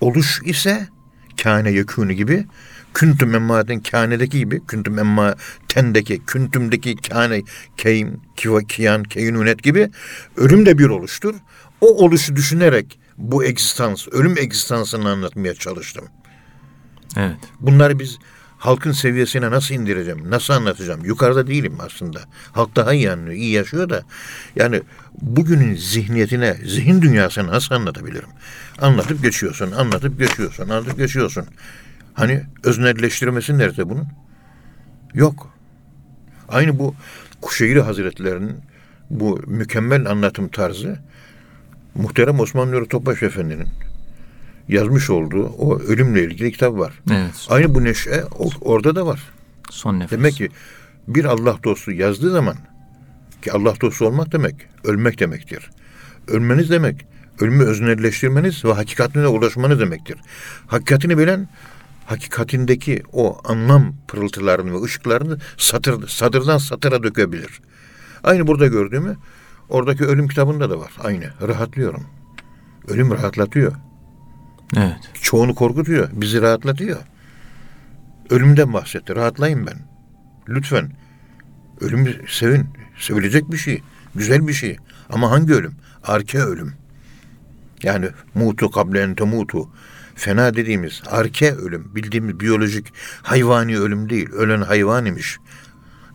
oluş 0.00 0.40
ise 0.44 0.88
kâne 1.42 1.70
yekûnü 1.70 2.12
gibi 2.12 2.46
küntüm 2.94 3.34
emmaten 3.34 3.80
kânedeki 3.80 4.38
gibi 4.38 4.66
küntüm 4.66 4.98
emma 4.98 5.34
tendeki 5.68 6.24
küntümdeki 6.26 6.96
kâne 6.96 7.42
keym 7.76 8.20
kiva 8.36 8.60
kiyan 8.60 9.02
keynunet 9.02 9.62
gibi 9.62 9.90
ölüm 10.36 10.66
de 10.66 10.78
bir 10.78 10.86
oluştur. 10.86 11.34
O 11.80 12.04
oluşu 12.04 12.36
düşünerek 12.36 12.98
bu 13.18 13.44
egzistans, 13.44 14.08
ölüm 14.08 14.38
egzistansını 14.38 15.08
anlatmaya 15.08 15.54
çalıştım. 15.54 16.04
Evet. 17.16 17.36
Bunları 17.60 17.98
biz 17.98 18.18
halkın 18.62 18.92
seviyesine 18.92 19.50
nasıl 19.50 19.74
indireceğim, 19.74 20.30
nasıl 20.30 20.54
anlatacağım? 20.54 21.04
Yukarıda 21.04 21.46
değilim 21.46 21.78
aslında. 21.80 22.20
Halk 22.52 22.76
daha 22.76 22.92
iyi 22.92 23.10
anlıyor, 23.10 23.32
iyi 23.32 23.50
yaşıyor 23.50 23.90
da. 23.90 24.02
Yani 24.56 24.82
bugünün 25.20 25.74
zihniyetine, 25.74 26.54
zihin 26.54 27.02
dünyasını 27.02 27.46
nasıl 27.46 27.74
anlatabilirim? 27.74 28.28
Anlatıp 28.80 29.22
geçiyorsun, 29.22 29.72
anlatıp 29.72 30.18
geçiyorsun, 30.18 30.68
anlatıp 30.68 30.98
geçiyorsun. 30.98 31.44
Hani 32.14 32.42
öznelleştirmesi 32.64 33.58
nerede 33.58 33.88
bunun? 33.88 34.06
Yok. 35.14 35.54
Aynı 36.48 36.78
bu 36.78 36.94
Kuşeyri 37.40 37.80
Hazretlerinin 37.80 38.56
bu 39.10 39.40
mükemmel 39.46 40.10
anlatım 40.10 40.48
tarzı 40.48 40.98
muhterem 41.94 42.40
Osman 42.40 42.72
Nuri 42.72 42.88
Topbaş 42.88 43.22
Efendi'nin 43.22 43.68
yazmış 44.68 45.10
olduğu 45.10 45.44
o 45.44 45.78
ölümle 45.78 46.24
ilgili 46.24 46.52
kitap 46.52 46.78
var. 46.78 46.92
Evet. 47.10 47.46
Aynı 47.48 47.74
bu 47.74 47.84
neşe 47.84 48.24
orada 48.60 48.96
da 48.96 49.06
var. 49.06 49.22
Son 49.70 50.00
nefes. 50.00 50.18
Demek 50.18 50.34
ki 50.34 50.48
bir 51.08 51.24
Allah 51.24 51.56
dostu 51.64 51.92
yazdığı 51.92 52.30
zaman 52.30 52.56
ki 53.42 53.52
Allah 53.52 53.74
dostu 53.80 54.06
olmak 54.06 54.32
demek 54.32 54.54
ölmek 54.84 55.20
demektir. 55.20 55.70
Ölmeniz 56.28 56.70
demek 56.70 57.06
ölümü 57.40 57.64
öznelleştirmeniz 57.64 58.64
ve 58.64 58.72
hakikatine 58.72 59.26
ulaşmanız 59.26 59.80
demektir. 59.80 60.16
Hakikatini 60.66 61.18
bilen 61.18 61.48
hakikatindeki 62.06 63.02
o 63.12 63.38
anlam 63.44 63.94
pırıltılarını 64.08 64.72
ve 64.72 64.82
ışıklarını 64.82 65.38
satır, 65.56 66.08
satırdan 66.08 66.58
satıra 66.58 67.02
dökebilir. 67.02 67.60
Aynı 68.24 68.46
burada 68.46 68.66
gördüğümü 68.66 69.16
oradaki 69.68 70.04
ölüm 70.04 70.28
kitabında 70.28 70.70
da 70.70 70.80
var. 70.80 70.92
Aynı. 71.04 71.24
Rahatlıyorum. 71.48 72.06
Ölüm 72.88 73.10
rahatlatıyor. 73.10 73.72
Evet. 74.76 75.10
Çoğunu 75.22 75.54
korkutuyor. 75.54 76.08
Bizi 76.12 76.42
rahatlatıyor. 76.42 77.00
Ölümden 78.30 78.72
bahsetti. 78.72 79.16
Rahatlayın 79.16 79.66
ben. 79.66 79.78
Lütfen. 80.48 80.90
Ölümü 81.80 82.14
sevin. 82.28 82.66
Sevilecek 82.98 83.52
bir 83.52 83.56
şey. 83.56 83.82
Güzel 84.14 84.48
bir 84.48 84.52
şey. 84.52 84.76
Ama 85.10 85.30
hangi 85.30 85.52
ölüm? 85.54 85.74
Arke 86.04 86.38
ölüm. 86.38 86.74
Yani 87.82 88.08
mutu 88.34 88.70
kable 88.70 89.02
ente 89.02 89.24
mutu. 89.24 89.68
Fena 90.14 90.54
dediğimiz 90.54 91.02
arke 91.10 91.54
ölüm. 91.54 91.94
Bildiğimiz 91.94 92.40
biyolojik 92.40 92.86
hayvani 93.22 93.78
ölüm 93.78 94.10
değil. 94.10 94.30
Ölen 94.30 94.62
hayvan 94.62 95.06
imiş. 95.06 95.38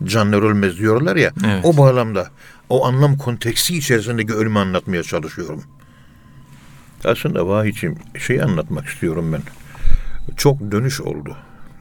Canlar 0.04 0.42
ölmez 0.42 0.78
diyorlar 0.78 1.16
ya. 1.16 1.32
Evet. 1.46 1.64
O 1.64 1.76
bağlamda 1.76 2.30
o 2.68 2.86
anlam 2.86 3.16
konteksi 3.16 3.76
içerisindeki 3.76 4.34
ölümü 4.34 4.58
anlatmaya 4.58 5.02
çalışıyorum. 5.02 5.64
Aslında 7.04 7.48
vahiyciğim 7.48 7.96
şey 8.18 8.42
anlatmak 8.42 8.86
istiyorum 8.86 9.32
ben. 9.32 9.42
Çok 10.36 10.72
dönüş 10.72 11.00
oldu. 11.00 11.36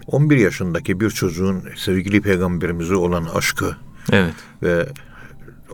11 0.08 0.38
yaşındaki 0.38 1.00
bir 1.00 1.10
çocuğun 1.10 1.64
sevgili 1.76 2.22
peygamberimize 2.22 2.96
olan 2.96 3.26
aşkı 3.34 3.76
Evet. 4.12 4.34
ve 4.64 4.88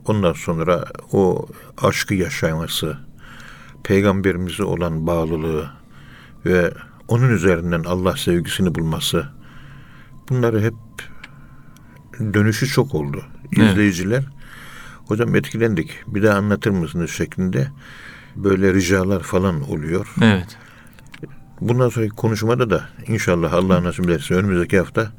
ondan 0.06 0.34
sonra 0.34 0.86
o 1.12 1.48
aşkı 1.82 2.14
yaşaması, 2.14 2.98
peygamberimize 3.84 4.64
olan 4.64 5.08
bağlılığı 5.08 5.70
ve 6.46 6.74
onun 7.08 7.30
üzerinden 7.30 7.84
Allah 7.84 8.18
sevgisini 8.18 8.76
bulması 8.76 9.30
bunları 10.30 10.62
hep 10.62 10.74
dönüşü 12.34 12.68
çok 12.68 12.96
oldu. 12.96 13.24
Evet. 13.58 13.72
İzleyiciler 13.72 14.24
hocam 15.08 15.36
etkilendik 15.36 15.92
bir 16.08 16.24
daha 16.24 16.38
anlatır 16.38 16.72
mısınız 16.72 17.12
şeklinde 17.12 17.68
böyle 18.36 18.74
ricalar 18.74 19.24
falan 19.24 19.70
oluyor. 19.72 20.08
Evet. 20.22 20.58
Bundan 21.62 21.90
sonraki 21.90 22.16
konuşmada 22.16 22.70
da 22.70 22.90
inşallah 23.08 23.54
Allah 23.54 23.84
nasip 23.84 24.06
ederse 24.06 24.34
önümüzdeki 24.34 24.80
hafta 24.80 25.12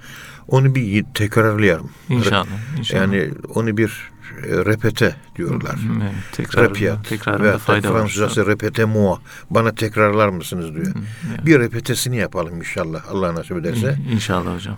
onu 0.49 0.75
bir 0.75 1.05
tekrarlayalım. 1.15 1.91
İnşallah. 2.09 2.47
inşallah. 2.79 3.01
Yani 3.01 3.31
onu 3.55 3.77
bir 3.77 4.11
e, 4.43 4.65
repete 4.65 5.17
diyorlar. 5.37 5.77
Evet, 6.03 6.13
tekrarında, 6.33 6.71
Repiyat. 6.71 7.09
tekrarında 7.09 7.43
Veya 7.45 7.59
fayda. 7.59 7.93
Fransızcası 7.93 8.47
repete 8.47 8.85
moi. 8.85 9.17
Bana 9.51 9.75
tekrarlar 9.75 10.29
mısınız 10.29 10.75
diyor. 10.75 10.87
evet. 11.31 11.47
Bir 11.47 11.59
repetesini 11.61 12.17
yapalım 12.17 12.57
inşallah 12.57 13.03
Allah 13.11 13.35
nasip 13.35 13.57
ederse. 13.57 13.99
İnşallah 14.13 14.55
hocam. 14.57 14.77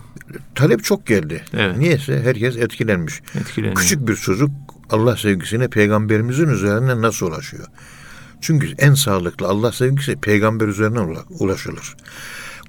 Talep 0.55 0.83
çok 0.83 1.07
geldi. 1.07 1.43
Evet. 1.53 1.77
Niyeyse 1.77 2.21
herkes 2.23 2.57
etkilenmiş. 2.57 3.21
Etkileniyor. 3.39 3.75
Küçük 3.75 4.07
bir 4.07 4.15
çocuk 4.15 4.51
Allah 4.89 5.17
sevgisine 5.17 5.67
peygamberimizin 5.67 6.47
üzerine 6.47 7.01
nasıl 7.01 7.27
ulaşıyor? 7.27 7.67
Çünkü 8.41 8.73
en 8.77 8.93
sağlıklı 8.93 9.47
Allah 9.47 9.71
sevgisi 9.71 10.15
peygamber 10.15 10.67
üzerinden 10.67 11.01
ula- 11.01 11.25
ulaşılır. 11.39 11.95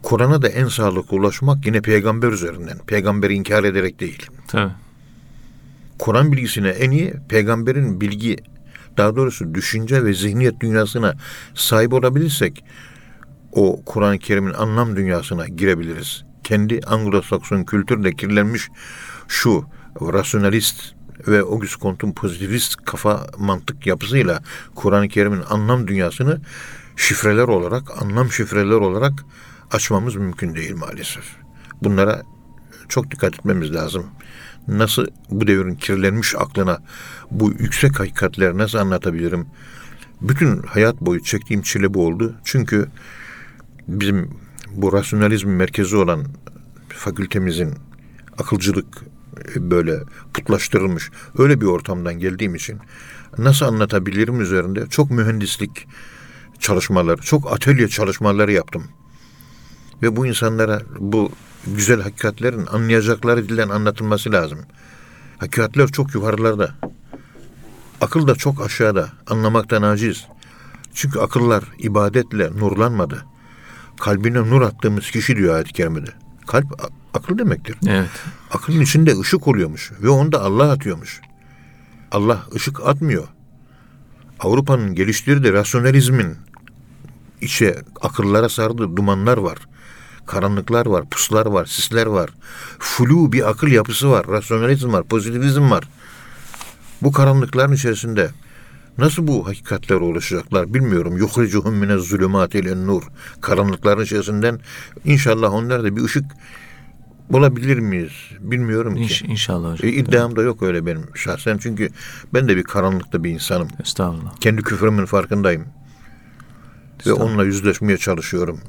Kur'an'a 0.02 0.42
da 0.42 0.48
en 0.48 0.68
sağlıklı 0.68 1.16
ulaşmak 1.16 1.66
yine 1.66 1.80
peygamber 1.80 2.28
üzerinden. 2.28 2.78
Peygamberi 2.78 3.34
inkar 3.34 3.64
ederek 3.64 4.00
değil. 4.00 4.26
Tabii. 4.48 4.72
Kur'an 5.98 6.32
bilgisine 6.32 6.68
en 6.68 6.90
iyi 6.90 7.14
peygamberin 7.28 8.00
bilgi 8.00 8.36
daha 8.96 9.16
doğrusu 9.16 9.54
düşünce 9.54 10.04
ve 10.04 10.14
zihniyet 10.14 10.60
dünyasına 10.60 11.14
sahip 11.54 11.92
olabilirsek 11.92 12.64
o 13.52 13.82
Kur'an-ı 13.86 14.18
Kerim'in 14.18 14.54
anlam 14.54 14.96
dünyasına 14.96 15.46
girebiliriz. 15.46 16.24
Kendi 16.44 16.74
Anglo-Sakson 16.78 17.64
kültürle 17.64 18.12
kirlenmiş 18.12 18.68
şu 19.28 19.64
rasyonalist 20.00 20.97
ve 21.28 21.40
Auguste 21.40 21.80
Comte'un 21.80 22.12
pozitivist 22.12 22.76
kafa 22.84 23.26
mantık 23.38 23.86
yapısıyla 23.86 24.42
Kur'an-ı 24.74 25.08
Kerim'in 25.08 25.42
anlam 25.50 25.88
dünyasını 25.88 26.40
şifreler 26.96 27.48
olarak, 27.48 28.02
anlam 28.02 28.32
şifreler 28.32 28.74
olarak 28.74 29.24
açmamız 29.70 30.16
mümkün 30.16 30.54
değil 30.54 30.74
maalesef. 30.74 31.24
Bunlara 31.82 32.22
çok 32.88 33.10
dikkat 33.10 33.34
etmemiz 33.34 33.74
lazım. 33.74 34.06
Nasıl 34.68 35.06
bu 35.30 35.46
devrin 35.46 35.74
kirlenmiş 35.74 36.34
aklına 36.34 36.78
bu 37.30 37.50
yüksek 37.50 38.00
hakikatleri 38.00 38.58
nasıl 38.58 38.78
anlatabilirim? 38.78 39.46
Bütün 40.20 40.62
hayat 40.62 41.00
boyu 41.00 41.22
çektiğim 41.22 41.62
çile 41.62 41.94
bu 41.94 42.06
oldu. 42.06 42.34
Çünkü 42.44 42.88
bizim 43.88 44.30
bu 44.72 44.92
rasyonalizm 44.92 45.48
merkezi 45.48 45.96
olan 45.96 46.24
fakültemizin 46.88 47.74
akılcılık 48.38 49.04
böyle 49.56 50.00
putlaştırılmış 50.34 51.10
öyle 51.38 51.60
bir 51.60 51.66
ortamdan 51.66 52.18
geldiğim 52.18 52.54
için 52.54 52.78
nasıl 53.38 53.66
anlatabilirim 53.66 54.40
üzerinde 54.40 54.86
çok 54.86 55.10
mühendislik 55.10 55.86
çalışmaları, 56.58 57.22
çok 57.22 57.52
atölye 57.52 57.88
çalışmaları 57.88 58.52
yaptım. 58.52 58.84
Ve 60.02 60.16
bu 60.16 60.26
insanlara 60.26 60.82
bu 60.98 61.32
güzel 61.66 62.02
hakikatlerin 62.02 62.66
anlayacakları 62.66 63.48
dilden 63.48 63.68
anlatılması 63.68 64.32
lazım. 64.32 64.58
Hakikatler 65.38 65.88
çok 65.88 66.14
yukarılarda. 66.14 66.74
Akıl 68.00 68.26
da 68.26 68.34
çok 68.34 68.62
aşağıda. 68.62 69.08
Anlamaktan 69.26 69.82
aciz. 69.82 70.26
Çünkü 70.94 71.18
akıllar 71.18 71.64
ibadetle 71.78 72.50
nurlanmadı. 72.50 73.24
Kalbine 74.00 74.38
nur 74.38 74.62
attığımız 74.62 75.10
kişi 75.10 75.36
diyor 75.36 75.54
ayet-i 75.54 75.72
kerimede. 75.72 76.10
Kalp 76.46 76.66
akıl 77.14 77.38
demektir. 77.38 77.76
Evet. 77.88 78.10
Akılın 78.50 78.80
içinde 78.80 79.18
ışık 79.20 79.48
oluyormuş 79.48 79.92
ve 80.02 80.08
onu 80.08 80.32
da 80.32 80.42
Allah 80.42 80.70
atıyormuş. 80.70 81.20
Allah 82.12 82.46
ışık 82.54 82.86
atmıyor. 82.86 83.28
Avrupa'nın 84.40 84.94
geliştirdiği 84.94 85.52
rasyonalizmin 85.52 86.36
içe 87.40 87.82
akıllara 88.00 88.48
sardığı 88.48 88.96
dumanlar 88.96 89.38
var. 89.38 89.58
Karanlıklar 90.26 90.86
var, 90.86 91.04
puslar 91.10 91.46
var, 91.46 91.66
sisler 91.66 92.06
var. 92.06 92.30
Flu 92.78 93.32
bir 93.32 93.50
akıl 93.50 93.68
yapısı 93.68 94.10
var, 94.10 94.26
rasyonalizm 94.28 94.92
var, 94.92 95.04
pozitivizm 95.04 95.70
var. 95.70 95.84
Bu 97.02 97.12
karanlıkların 97.12 97.72
içerisinde 97.72 98.30
nasıl 98.98 99.26
bu 99.26 99.46
hakikatlere 99.46 99.98
ulaşacaklar 99.98 100.74
bilmiyorum. 100.74 101.16
Yuhricuhum 101.16 101.74
mine 101.74 101.98
zulümati 101.98 102.58
ile 102.58 102.86
nur. 102.86 103.02
Karanlıkların 103.40 104.04
içerisinden 104.04 104.60
inşallah 105.04 105.52
onlar 105.52 105.84
da 105.84 105.96
bir 105.96 106.04
ışık 106.04 106.24
bulabilir 107.30 107.78
miyiz? 107.78 108.12
Bilmiyorum 108.40 108.94
ki. 108.94 109.02
İnş, 109.02 109.22
inşallah 109.22 109.72
hocam. 109.72 109.90
E, 109.90 109.92
iddiam 109.92 110.36
da 110.36 110.42
yok 110.42 110.62
öyle 110.62 110.86
benim 110.86 111.16
şahsen. 111.16 111.58
Çünkü 111.58 111.90
ben 112.34 112.48
de 112.48 112.56
bir 112.56 112.62
karanlıkta 112.62 113.24
bir 113.24 113.30
insanım. 113.30 113.68
Estağfurullah. 113.80 114.36
Kendi 114.36 114.62
küfrümün 114.62 115.04
farkındayım. 115.04 115.64
Ve 117.06 117.12
onunla 117.12 117.44
yüzleşmeye 117.44 117.98
çalışıyorum. 117.98 118.60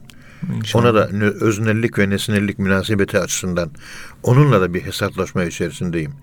İnşallah. 0.55 0.83
Ona 0.83 0.95
da 0.95 1.07
öznellik 1.19 1.99
ve 1.99 2.09
nesnellik 2.09 2.59
münasebeti 2.59 3.19
açısından 3.19 3.71
onunla 4.23 4.61
da 4.61 4.73
bir 4.73 4.81
hesaplaşma 4.81 5.43
içerisindeyim. 5.43 6.13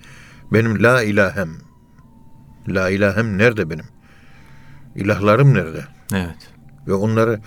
Benim 0.52 0.82
la 0.82 1.02
ilahem, 1.02 1.50
la 2.68 2.90
ilahem 2.90 3.38
nerede 3.38 3.70
benim? 3.70 3.84
İlahlarım 4.94 5.54
nerede? 5.54 5.84
Evet. 6.14 6.50
Ve 6.86 6.94
onları 6.94 7.40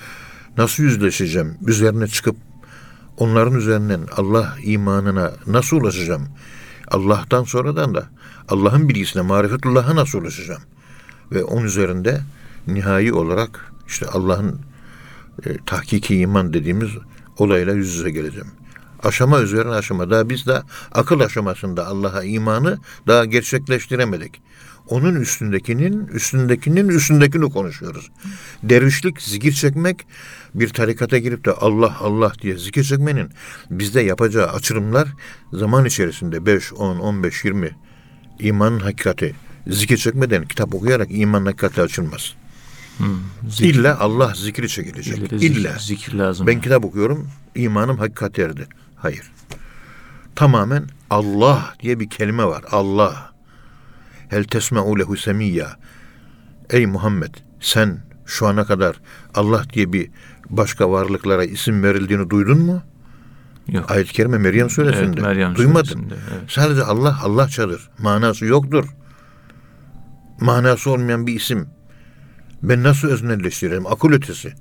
nasıl 0.58 0.84
yüzleşeceğim? 0.84 1.58
Üzerine 1.68 2.08
çıkıp 2.08 2.36
onların 3.20 3.56
üzerinden 3.56 4.02
Allah 4.18 4.56
imanına 4.64 5.32
nasıl 5.48 5.78
ulaşacağım? 5.78 6.28
Allah'tan 6.92 7.44
sonradan 7.44 7.96
da 7.96 8.10
Allah'ın 8.50 8.90
bilgisine, 8.90 9.22
marifetullah'a 9.22 9.96
nasıl 9.96 10.22
ulaşacağım? 10.22 10.62
Ve 11.32 11.44
onun 11.44 11.66
üzerinde 11.66 12.22
nihai 12.68 13.14
olarak 13.14 13.72
işte 13.88 14.06
Allah'ın 14.06 14.60
e, 15.46 15.58
tahkiki 15.66 16.16
iman 16.16 16.54
dediğimiz 16.54 16.90
olayla 17.38 17.74
yüz 17.74 17.96
yüze 17.96 18.12
geleceğim. 18.12 18.48
Aşama 19.04 19.42
üzerine 19.42 19.72
aşama. 19.72 20.10
Daha 20.10 20.30
biz 20.30 20.48
de 20.48 20.62
akıl 20.92 21.20
aşamasında 21.20 21.88
Allah'a 21.88 22.24
imanı 22.24 22.78
daha 23.08 23.26
gerçekleştiremedik. 23.26 24.42
Onun 24.88 25.16
üstündekinin, 25.16 26.08
üstündekinin 26.08 26.88
üstündekini 26.88 27.50
konuşuyoruz. 27.50 28.12
Dervişlik, 28.64 29.22
zikir 29.22 29.52
çekmek, 29.52 30.08
bir 30.56 30.70
tarikata 30.70 31.18
girip 31.18 31.46
de 31.46 31.52
Allah 31.52 31.98
Allah 32.00 32.34
diye 32.42 32.58
zikir 32.58 32.84
çekmenin 32.84 33.30
bizde 33.70 34.02
yapacağı 34.02 34.48
açılımlar 34.48 35.08
zaman 35.54 35.86
içerisinde 35.86 36.46
5, 36.46 36.74
10, 36.74 37.00
15, 37.00 37.46
20 37.46 37.72
imanın 38.40 38.80
hakikati 38.80 39.36
zikir 39.68 39.98
çekmeden 39.98 40.46
kitap 40.46 40.76
okuyarak 40.76 41.08
imanın 41.12 41.46
hakikati 41.46 41.82
açılmaz. 41.82 42.34
Zikir, 43.50 43.74
İlla 43.76 44.00
Allah 44.00 44.34
zikri 44.36 44.70
çekilecek. 44.70 45.16
zikir, 45.16 45.40
İlla. 45.42 45.78
zikir 45.80 46.14
lazım. 46.14 46.48
Ben 46.48 46.52
yani. 46.52 46.62
kitap 46.62 46.86
okuyorum, 46.86 47.28
imanım 47.56 47.98
hakikat 47.98 48.40
erdi. 48.40 48.68
Hayır. 48.96 49.32
Tamamen 50.36 50.84
Allah 51.10 51.74
diye 51.80 52.00
bir 52.00 52.10
kelime 52.10 52.46
var. 52.46 52.64
Allah. 52.72 53.34
Hel 54.30 54.44
tesme'u 54.44 55.00
lehu 55.00 55.18
semiyya. 55.18 55.78
Ey 56.70 56.86
Muhammed 56.86 57.34
sen 57.60 58.04
şu 58.26 58.48
ana 58.48 58.66
kadar 58.66 59.02
Allah 59.36 59.64
diye 59.74 59.94
bir 59.94 60.10
başka 60.50 60.92
varlıklara 60.92 61.44
isim 61.44 61.84
verildiğini 61.84 62.30
duydun 62.30 62.60
mu? 62.60 62.84
Yok. 63.68 63.92
Ayet-i 63.92 64.14
Kerime 64.14 64.38
Meryem 64.38 64.70
suresinde. 64.70 65.06
Evet, 65.06 65.22
Meryem 65.22 65.56
Duymadın. 65.56 65.84
suresinde, 65.86 66.14
evet. 66.14 66.52
Sadece 66.52 66.84
Allah 66.84 67.20
Allahçadır. 67.24 67.90
Manası 67.98 68.46
yoktur. 68.46 68.86
Manası 70.40 70.92
olmayan 70.92 71.28
bir 71.28 71.36
isim. 71.36 71.68
Ben 72.64 72.84
nasıl 72.84 73.08
öznelleştiririm? 73.08 73.88
Akıl 73.88 74.12
ötesi. 74.12 74.54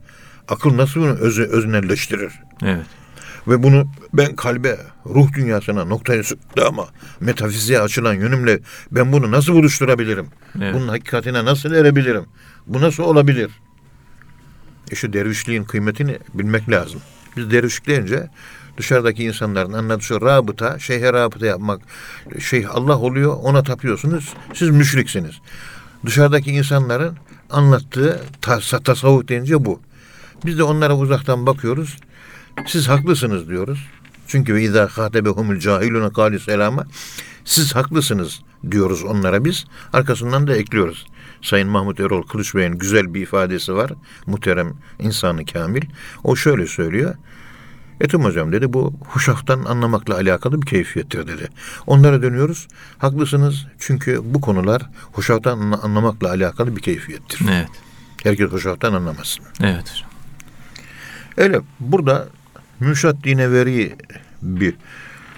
Akıl 0.49 0.77
nasıl 0.77 1.01
bunu 1.01 1.11
öz, 1.11 1.39
öznelleştirir? 1.39 2.33
Evet. 2.63 2.87
Ve 3.49 3.63
bunu 3.63 3.89
ben 4.13 4.37
kalbe, 4.37 4.79
ruh 5.07 5.33
dünyasına 5.33 5.85
noktayı 5.85 6.25
sıktı 6.25 6.67
ama 6.67 6.87
metafiziğe 7.21 7.81
açılan 7.81 8.15
yönümle 8.15 8.61
ben 8.91 9.13
bunu 9.13 9.31
nasıl 9.31 9.53
buluşturabilirim? 9.53 10.27
Evet. 10.59 10.75
Bunun 10.75 10.89
hakikatine 10.89 11.45
nasıl 11.45 11.73
erebilirim? 11.73 12.25
Bu 12.67 12.81
nasıl 12.81 13.03
olabilir? 13.03 13.51
E 14.91 14.95
şu 14.95 15.13
dervişliğin 15.13 15.65
kıymetini 15.65 16.19
bilmek 16.35 16.71
lazım. 16.71 17.01
Biz 17.37 17.51
dervişlik 17.51 17.87
deyince 17.87 18.31
dışarıdaki 18.77 19.25
insanların 19.25 19.73
anladığı 19.73 20.03
şu 20.03 20.21
rabıta, 20.21 20.79
şeyhe 20.79 21.13
rabıta 21.13 21.47
yapmak. 21.47 21.81
Şeyh 22.41 22.75
Allah 22.75 22.99
oluyor, 22.99 23.37
ona 23.43 23.63
tapıyorsunuz. 23.63 24.35
Siz 24.55 24.71
müşriksiniz. 24.71 25.35
Dışarıdaki 26.07 26.51
insanların 26.51 27.17
anlattığı 27.51 28.21
tas- 28.43 28.83
tasavvuf 28.85 29.29
deyince 29.29 29.65
bu. 29.65 29.81
Biz 30.47 30.59
de 30.59 30.63
onlara 30.63 30.97
uzaktan 30.97 31.47
bakıyoruz. 31.47 31.97
Siz 32.67 32.89
haklısınız 32.89 33.49
diyoruz. 33.49 33.87
Çünkü 34.27 34.55
ve 34.55 34.63
izâ 34.63 34.87
khâtebehumul 34.87 35.59
cahilûne 35.59 36.13
kâli 36.13 36.41
selâma. 36.41 36.85
Siz 37.45 37.75
haklısınız 37.75 38.41
diyoruz 38.71 39.05
onlara 39.05 39.45
biz. 39.45 39.65
Arkasından 39.93 40.47
da 40.47 40.57
ekliyoruz. 40.57 41.07
Sayın 41.43 41.69
Mahmut 41.69 42.01
Erol 42.01 42.23
Kılıç 42.23 42.55
Bey'in 42.55 42.73
güzel 42.73 43.15
bir 43.15 43.21
ifadesi 43.23 43.75
var. 43.75 43.93
Muhterem 44.27 44.75
insanı 44.99 45.45
kamil. 45.47 45.83
O 46.25 46.37
şöyle 46.37 46.67
söylüyor. 46.67 47.15
Etim 48.01 48.25
hocam 48.25 48.53
dedi 48.53 48.73
bu 48.73 48.95
huşaftan 49.09 49.65
anlamakla 49.65 50.15
alakalı 50.15 50.63
bir 50.63 50.67
keyfiyettir 50.67 51.27
dedi. 51.27 51.49
Onlara 51.87 52.23
dönüyoruz. 52.23 52.69
Haklısınız 52.99 53.67
çünkü 53.79 54.21
bu 54.25 54.41
konular 54.41 54.83
huşaftan 55.13 55.59
anla- 55.59 55.83
anlamakla 55.83 56.29
alakalı 56.29 56.77
bir 56.77 56.83
keyfiyettir. 56.83 57.41
Evet. 57.51 57.69
Herkes 58.23 58.51
huşaftan 58.51 58.93
anlamaz. 58.93 59.39
Evet 59.61 59.91
hocam. 59.93 60.11
Öyle 61.37 61.61
burada 61.81 62.29
Müşat 62.81 63.25
Dineveri 63.25 63.97
bir 64.43 64.75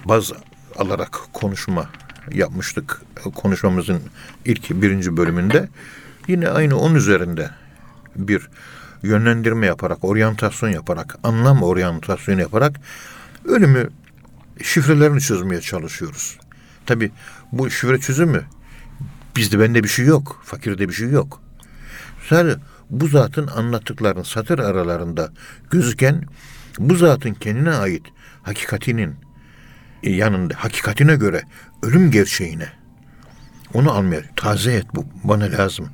baz 0.05 0.31
alarak 0.77 1.19
konuşma 1.33 1.89
yapmıştık. 2.31 3.01
Konuşmamızın 3.35 4.01
ilk 4.45 4.69
birinci 4.69 5.17
bölümünde. 5.17 5.69
Yine 6.27 6.49
aynı 6.49 6.79
onun 6.79 6.95
üzerinde 6.95 7.49
bir 8.15 8.49
yönlendirme 9.03 9.65
yaparak, 9.65 10.03
oryantasyon 10.03 10.69
yaparak, 10.69 11.17
anlam 11.23 11.63
oryantasyonu 11.63 12.41
yaparak 12.41 12.75
ölümü 13.45 13.89
şifrelerini 14.63 15.21
çözmeye 15.21 15.61
çalışıyoruz. 15.61 16.37
Tabi 16.85 17.11
bu 17.51 17.69
şifre 17.69 17.99
çözümü 17.99 18.43
bizde 19.35 19.59
bende 19.59 19.83
bir 19.83 19.89
şey 19.89 20.05
yok, 20.05 20.41
fakirde 20.45 20.89
bir 20.89 20.93
şey 20.93 21.09
yok. 21.09 21.41
Sadece 22.29 22.59
bu 22.89 23.07
zatın 23.07 23.47
anlattıklarının 23.47 24.23
satır 24.23 24.59
aralarında 24.59 25.31
gözüken 25.71 26.23
bu 26.79 26.95
zatın 26.95 27.33
kendine 27.33 27.71
ait 27.71 28.05
hakikatinin 28.43 29.15
yanında 30.03 30.53
hakikatine 30.57 31.15
göre 31.15 31.41
ölüm 31.81 32.11
gerçeğine 32.11 32.69
onu 33.73 33.91
almaya 33.91 34.21
taze 34.35 34.73
et 34.73 34.85
bu 34.95 35.05
bana 35.23 35.43
lazım. 35.43 35.89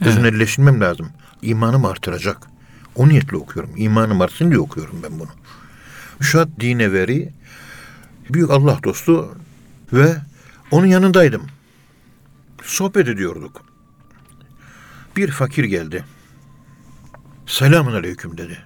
Öznelleştirmem 0.00 0.80
lazım. 0.80 1.10
İmanım 1.42 1.84
artıracak. 1.84 2.46
O 2.94 3.08
niyetle 3.08 3.36
okuyorum. 3.36 3.72
İmanım 3.76 4.20
artsın 4.20 4.50
diye 4.50 4.60
okuyorum 4.60 5.02
ben 5.02 5.18
bunu. 5.18 5.30
Şuat 6.20 6.48
dine 6.60 6.92
veri 6.92 7.32
büyük 8.30 8.50
Allah 8.50 8.78
dostu 8.84 9.36
ve 9.92 10.16
onun 10.70 10.86
yanındaydım. 10.86 11.46
Sohbet 12.62 13.08
ediyorduk. 13.08 13.62
Bir 15.16 15.30
fakir 15.30 15.64
geldi. 15.64 16.04
Selamun 17.46 17.92
aleyküm 17.92 18.38
dedi. 18.38 18.58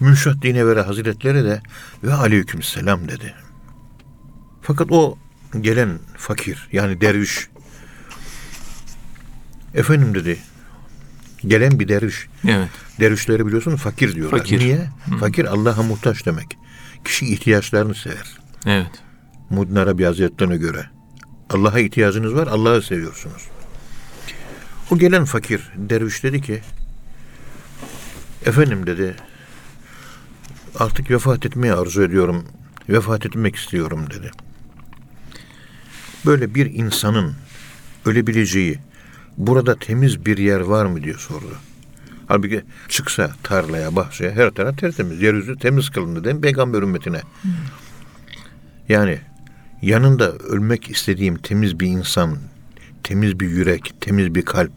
Münşat 0.00 0.42
Dineveri 0.42 0.80
Hazretleri 0.80 1.44
de 1.44 1.60
ve 2.02 2.14
aleyküm 2.14 2.62
selam 2.62 3.08
dedi. 3.08 3.34
Fakat 4.62 4.92
o 4.92 5.18
gelen 5.60 5.98
fakir 6.16 6.68
yani 6.72 7.00
derviş 7.00 7.48
efendim 9.74 10.14
dedi 10.14 10.38
gelen 11.46 11.80
bir 11.80 11.88
derviş 11.88 12.28
Evet. 12.48 12.68
dervişleri 13.00 13.46
biliyorsun 13.46 13.76
fakir 13.76 14.14
diyorlar. 14.14 14.38
Fakir. 14.38 14.58
Niye? 14.60 14.88
Fakir 15.20 15.44
Allah'a 15.44 15.82
muhtaç 15.82 16.26
demek. 16.26 16.58
Kişi 17.04 17.32
ihtiyaçlarını 17.32 17.94
sever. 17.94 18.38
Evet. 18.66 19.02
Muddin 19.50 19.76
Arabi 19.76 20.04
Hazretlerine 20.04 20.56
göre. 20.56 20.86
Allah'a 21.50 21.78
ihtiyacınız 21.78 22.34
var, 22.34 22.46
Allah'ı 22.46 22.82
seviyorsunuz. 22.82 23.42
O 24.90 24.98
gelen 24.98 25.24
fakir 25.24 25.72
derviş 25.76 26.24
dedi 26.24 26.40
ki, 26.40 26.62
efendim 28.46 28.86
dedi, 28.86 29.14
artık 30.78 31.10
vefat 31.10 31.46
etmeyi 31.46 31.72
arzu 31.74 32.02
ediyorum, 32.02 32.44
vefat 32.88 33.26
etmek 33.26 33.56
istiyorum 33.56 34.06
dedi. 34.10 34.30
Böyle 36.26 36.54
bir 36.54 36.66
insanın 36.66 37.34
ölebileceği, 38.06 38.78
burada 39.38 39.78
temiz 39.78 40.26
bir 40.26 40.38
yer 40.38 40.60
var 40.60 40.86
mı 40.86 41.02
diye 41.02 41.14
sordu. 41.14 41.56
Halbuki 42.26 42.62
çıksa 42.88 43.30
tarlaya, 43.42 43.96
bahçeye 43.96 44.30
her 44.30 44.50
taraf 44.50 44.78
tertemiz. 44.78 45.22
Yeryüzü 45.22 45.58
temiz 45.58 45.90
kılındı 45.90 46.24
değil 46.24 46.36
mi 46.36 46.40
peygamber 46.40 46.82
ümmetine? 46.82 47.20
Yani 48.88 49.18
yanında 49.82 50.32
ölmek 50.32 50.90
istediğim 50.90 51.36
temiz 51.36 51.80
bir 51.80 51.86
insan, 51.86 52.38
temiz 53.02 53.40
bir 53.40 53.48
yürek, 53.48 53.94
temiz 54.00 54.34
bir 54.34 54.42
kalp, 54.42 54.72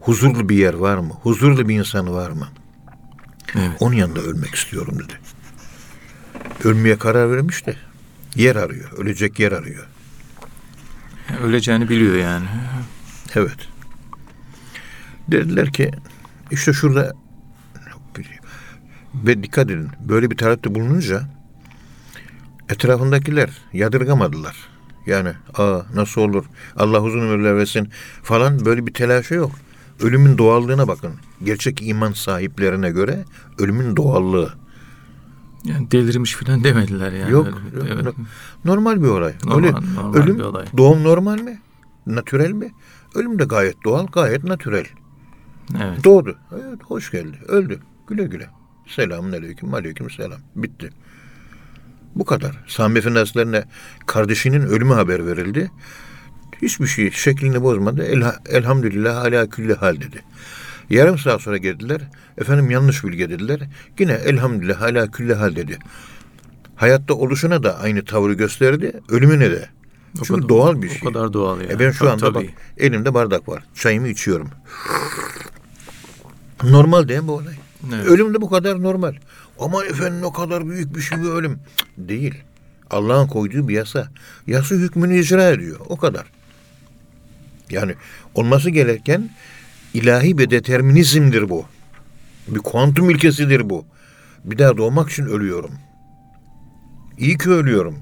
huzurlu 0.00 0.48
bir 0.48 0.56
yer 0.56 0.74
var 0.74 0.98
mı? 0.98 1.14
Huzurlu 1.22 1.68
bir 1.68 1.78
insan 1.78 2.12
var 2.12 2.30
mı? 2.30 2.48
Evet. 3.54 3.76
Onun 3.80 3.94
yanında 3.94 4.20
ölmek 4.20 4.54
istiyorum 4.54 4.98
dedi. 4.98 5.12
Ölmeye 6.64 6.98
karar 6.98 7.30
vermiş 7.30 7.66
de 7.66 7.76
yer 8.34 8.56
arıyor, 8.56 8.92
ölecek 8.92 9.38
yer 9.38 9.52
arıyor. 9.52 9.86
Öleceğini 11.42 11.88
biliyor 11.88 12.16
yani. 12.16 12.46
Evet. 13.34 13.68
Dediler 15.28 15.72
ki 15.72 15.90
işte 16.50 16.72
şurada 16.72 17.12
ve 19.14 19.42
dikkat 19.42 19.70
edin 19.70 19.88
böyle 20.00 20.30
bir 20.30 20.36
talepte 20.36 20.74
bulununca 20.74 21.22
etrafındakiler 22.68 23.50
yadırgamadılar. 23.72 24.56
Yani 25.06 25.32
aa 25.54 25.80
nasıl 25.94 26.20
olur 26.20 26.44
Allah 26.76 27.02
uzun 27.02 27.20
ömürler 27.20 27.56
versin 27.56 27.88
falan 28.22 28.64
böyle 28.64 28.86
bir 28.86 28.94
telaşı 28.94 29.34
yok. 29.34 29.52
Ölümün 30.00 30.38
doğallığına 30.38 30.88
bakın. 30.88 31.14
Gerçek 31.44 31.82
iman 31.82 32.12
sahiplerine 32.12 32.90
göre 32.90 33.24
ölümün 33.58 33.96
doğallığı. 33.96 34.59
Yani 35.64 35.90
delirmiş 35.90 36.34
falan 36.34 36.64
demediler 36.64 37.12
yani. 37.12 37.32
yok. 37.32 37.46
Yok, 37.46 37.84
evet. 37.92 38.04
yok. 38.04 38.14
Normal 38.64 39.02
bir 39.02 39.08
olay. 39.08 39.32
Normal- 39.44 39.56
Öyle, 39.56 39.72
normal 39.94 40.18
ölüm, 40.18 40.38
bir 40.38 40.42
olay. 40.42 40.66
doğum 40.76 41.04
normal 41.04 41.40
mi? 41.40 41.58
Natürel 42.06 42.50
mi? 42.50 42.72
Ölüm 43.14 43.38
de 43.38 43.44
gayet 43.44 43.84
doğal, 43.84 44.06
gayet 44.06 44.44
natürel. 44.44 44.86
Evet. 45.82 46.04
Doğdu. 46.04 46.36
Evet, 46.52 46.80
hoş 46.84 47.10
geldi. 47.10 47.38
Öldü. 47.48 47.80
Güle 48.08 48.24
güle. 48.24 48.46
Selamun 48.86 49.32
aleyküm, 49.32 49.74
aleyküm 49.74 50.10
selam. 50.10 50.40
Bitti. 50.56 50.90
Bu 52.14 52.24
kadar. 52.24 52.64
Sami 52.66 52.98
Efendi 52.98 53.64
kardeşinin 54.06 54.60
ölümü 54.60 54.92
haber 54.94 55.26
verildi. 55.26 55.70
Hiçbir 56.62 56.86
şey 56.86 57.10
şeklini 57.10 57.62
bozmadı. 57.62 58.02
Elha, 58.02 58.36
elhamdülillah 58.48 59.24
ala 59.24 59.48
külli 59.50 59.74
hal 59.74 59.96
dedi. 59.96 60.22
Yarım 60.90 61.18
saat 61.18 61.40
sonra 61.40 61.56
geldiler. 61.56 62.00
Efendim 62.40 62.70
yanlış 62.70 63.04
bilgi 63.04 63.30
dediler. 63.30 63.60
Yine 63.98 64.12
elhamdülillah 64.12 64.82
ala 64.82 65.10
külli 65.10 65.34
hal 65.34 65.56
dedi. 65.56 65.78
Hayatta 66.76 67.14
oluşuna 67.14 67.62
da 67.62 67.78
aynı 67.78 68.04
tavrı 68.04 68.32
gösterdi. 68.34 68.92
Ölümüne 69.08 69.50
de. 69.50 69.68
O 70.14 70.24
Çünkü 70.24 70.34
kadar- 70.34 70.48
doğal 70.48 70.82
bir 70.82 70.88
şey. 70.88 70.98
O 71.08 71.12
kadar 71.12 71.32
doğal 71.32 71.60
yani. 71.60 71.72
E 71.72 71.78
ben 71.78 71.90
şu 71.90 71.98
Tabii, 71.98 72.10
anda 72.10 72.32
tabii. 72.32 72.34
bak 72.48 72.54
elimde 72.78 73.14
bardak 73.14 73.48
var. 73.48 73.62
Çayımı 73.74 74.08
içiyorum. 74.08 74.50
Normal 76.62 77.08
değil 77.08 77.20
mi 77.20 77.28
bu 77.28 77.32
olay? 77.32 77.54
Evet. 77.94 78.06
Ölüm 78.06 78.34
de 78.34 78.40
bu 78.40 78.50
kadar 78.50 78.82
normal. 78.82 79.14
Aman 79.60 79.86
efendim 79.86 80.24
o 80.24 80.32
kadar 80.32 80.68
büyük 80.68 80.96
bir 80.96 81.00
şey 81.00 81.18
bir 81.18 81.28
ölüm. 81.28 81.58
Değil. 81.98 82.34
Allah'ın 82.90 83.26
koyduğu 83.28 83.68
bir 83.68 83.74
yasa. 83.74 84.08
Yasa 84.46 84.74
hükmünü 84.74 85.18
icra 85.18 85.48
ediyor. 85.48 85.80
O 85.88 85.96
kadar. 85.96 86.26
Yani 87.70 87.94
olması 88.34 88.70
gereken 88.70 89.30
ilahi 89.94 90.38
bir 90.38 90.50
determinizmdir 90.50 91.48
bu. 91.48 91.64
Bir 92.50 92.58
kuantum 92.58 93.10
ilkesidir 93.10 93.70
bu. 93.70 93.84
Bir 94.44 94.58
daha 94.58 94.76
doğmak 94.76 95.10
için 95.10 95.24
ölüyorum. 95.26 95.70
İyi 97.18 97.38
ki 97.38 97.50
ölüyorum. 97.50 97.96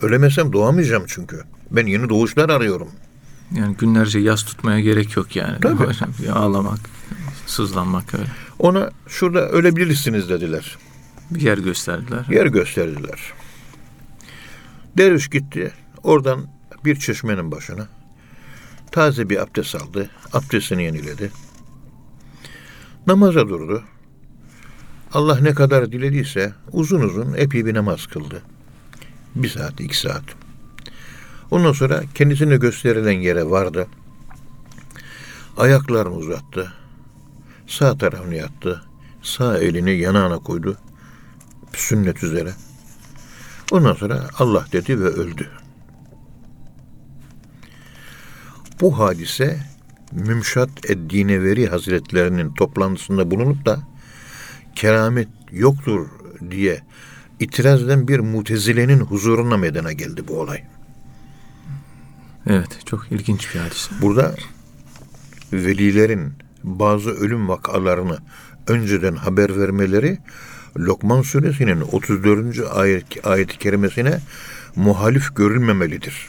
Ölemesem 0.00 0.52
doğamayacağım 0.52 1.04
çünkü. 1.06 1.42
Ben 1.70 1.86
yeni 1.86 2.08
doğuşlar 2.08 2.48
arıyorum. 2.48 2.88
Yani 3.54 3.76
günlerce 3.76 4.18
yas 4.18 4.42
tutmaya 4.42 4.80
gerek 4.80 5.16
yok 5.16 5.36
yani. 5.36 5.60
Tabii. 5.60 5.88
Bir 6.22 6.28
Ağlamak, 6.28 6.78
sızlanmak 7.46 8.14
öyle. 8.14 8.26
Ona 8.58 8.90
şurada 9.08 9.48
ölebilirsiniz 9.48 10.28
dediler. 10.28 10.78
Bir 11.30 11.40
yer 11.40 11.58
gösterdiler. 11.58 12.26
Yer 12.30 12.46
gösterdiler. 12.46 13.32
Derviş 14.98 15.28
gitti. 15.28 15.72
Oradan 16.02 16.46
bir 16.84 16.96
çeşmenin 16.96 17.50
başına. 17.50 17.88
Taze 18.92 19.30
bir 19.30 19.42
abdest 19.42 19.74
aldı. 19.74 20.10
Abdestini 20.32 20.82
yeniledi. 20.82 21.30
Namaza 23.06 23.48
durdu. 23.48 23.84
Allah 25.12 25.40
ne 25.40 25.54
kadar 25.54 25.92
dilediyse 25.92 26.52
uzun 26.72 27.00
uzun 27.00 27.34
epey 27.34 27.66
bir 27.66 27.74
namaz 27.74 28.06
kıldı. 28.06 28.42
Bir 29.34 29.48
saat, 29.48 29.80
iki 29.80 29.98
saat. 29.98 30.24
Ondan 31.50 31.72
sonra 31.72 32.02
kendisine 32.14 32.56
gösterilen 32.56 33.20
yere 33.20 33.50
vardı. 33.50 33.86
Ayaklarını 35.56 36.14
uzattı. 36.14 36.72
Sağ 37.66 37.98
tarafını 37.98 38.34
yattı. 38.34 38.82
Sağ 39.22 39.58
elini 39.58 39.90
yanağına 39.90 40.38
koydu. 40.38 40.78
Sünnet 41.72 42.22
üzere. 42.22 42.52
Ondan 43.72 43.94
sonra 43.94 44.28
Allah 44.38 44.66
dedi 44.72 45.00
ve 45.00 45.08
öldü. 45.08 45.48
Bu 48.80 48.98
hadise 48.98 49.71
Mümşat 50.12 50.90
Eddineveri 50.90 51.66
Hazretlerinin 51.66 52.54
toplantısında 52.54 53.30
bulunup 53.30 53.66
da 53.66 53.80
keramet 54.74 55.28
yoktur 55.52 56.06
diye 56.50 56.80
itiraz 57.40 57.82
eden 57.82 58.08
bir 58.08 58.20
mutezilenin 58.20 59.00
huzuruna 59.00 59.56
meydana 59.56 59.92
geldi 59.92 60.28
bu 60.28 60.40
olay. 60.40 60.62
Evet, 62.46 62.78
çok 62.86 63.06
ilginç 63.12 63.54
bir 63.54 63.60
hadise. 63.60 63.94
Burada 64.02 64.34
velilerin 65.52 66.32
bazı 66.64 67.10
ölüm 67.10 67.48
vakalarını 67.48 68.18
önceden 68.66 69.16
haber 69.16 69.60
vermeleri 69.60 70.18
Lokman 70.78 71.22
suresinin 71.22 71.80
34. 71.80 72.60
ayet, 72.74 73.26
ayet-i 73.26 73.58
kerimesine 73.58 74.20
muhalif 74.76 75.36
görülmemelidir. 75.36 76.28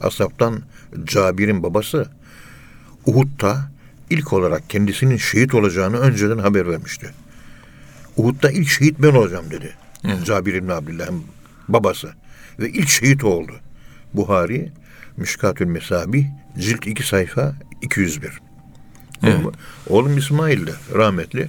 Asaptan 0.00 0.62
Cabir'in 1.04 1.62
babası 1.62 2.08
Uhud'da 3.06 3.70
ilk 4.10 4.32
olarak 4.32 4.70
kendisinin 4.70 5.16
şehit 5.16 5.54
olacağını 5.54 5.98
önceden 5.98 6.38
haber 6.38 6.68
vermişti. 6.68 7.10
Uhud'da 8.16 8.50
ilk 8.50 8.68
şehit 8.68 8.98
ben 8.98 9.14
olacağım 9.14 9.50
dedi. 9.50 9.74
Evet. 10.04 10.26
Cabir 10.26 10.54
İbni 10.54 10.72
Abdullah'ın 10.72 11.22
babası. 11.68 12.12
Ve 12.58 12.68
ilk 12.68 12.88
şehit 12.88 13.24
oldu. 13.24 13.52
Buhari, 14.14 14.72
Mişkatül 15.16 15.66
Mesabih, 15.66 16.26
cilt 16.58 16.86
2 16.86 17.06
sayfa 17.06 17.54
201. 17.82 18.40
Evet. 19.22 19.36
Oğlum, 19.36 19.52
oğlum 19.88 20.18
İsmail 20.18 20.66
de 20.66 20.72
rahmetli. 20.94 21.48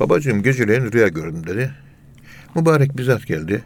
Babacığım 0.00 0.42
geceleyin 0.42 0.92
rüya 0.92 1.08
gördüm 1.08 1.46
dedi. 1.46 1.74
Mübarek 2.54 2.98
bir 2.98 3.02
zat 3.02 3.26
geldi. 3.26 3.64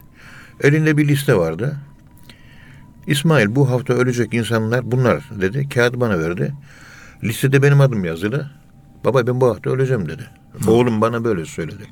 Elinde 0.60 0.96
bir 0.96 1.08
liste 1.08 1.34
vardı. 1.34 1.76
İsmail 3.06 3.54
bu 3.54 3.70
hafta 3.70 3.94
ölecek 3.94 4.34
insanlar 4.34 4.92
bunlar 4.92 5.24
dedi. 5.40 5.68
Kağıdı 5.68 6.00
bana 6.00 6.18
verdi. 6.18 6.54
Listede 7.24 7.62
benim 7.62 7.80
adım 7.80 8.04
yazılı. 8.04 8.50
Baba 9.04 9.26
ben 9.26 9.40
bu 9.40 9.48
hafta 9.48 9.70
öleceğim 9.70 10.08
dedi. 10.08 10.30
Oğlum 10.66 11.00
bana 11.00 11.24
böyle 11.24 11.44
söyledi. 11.44 11.86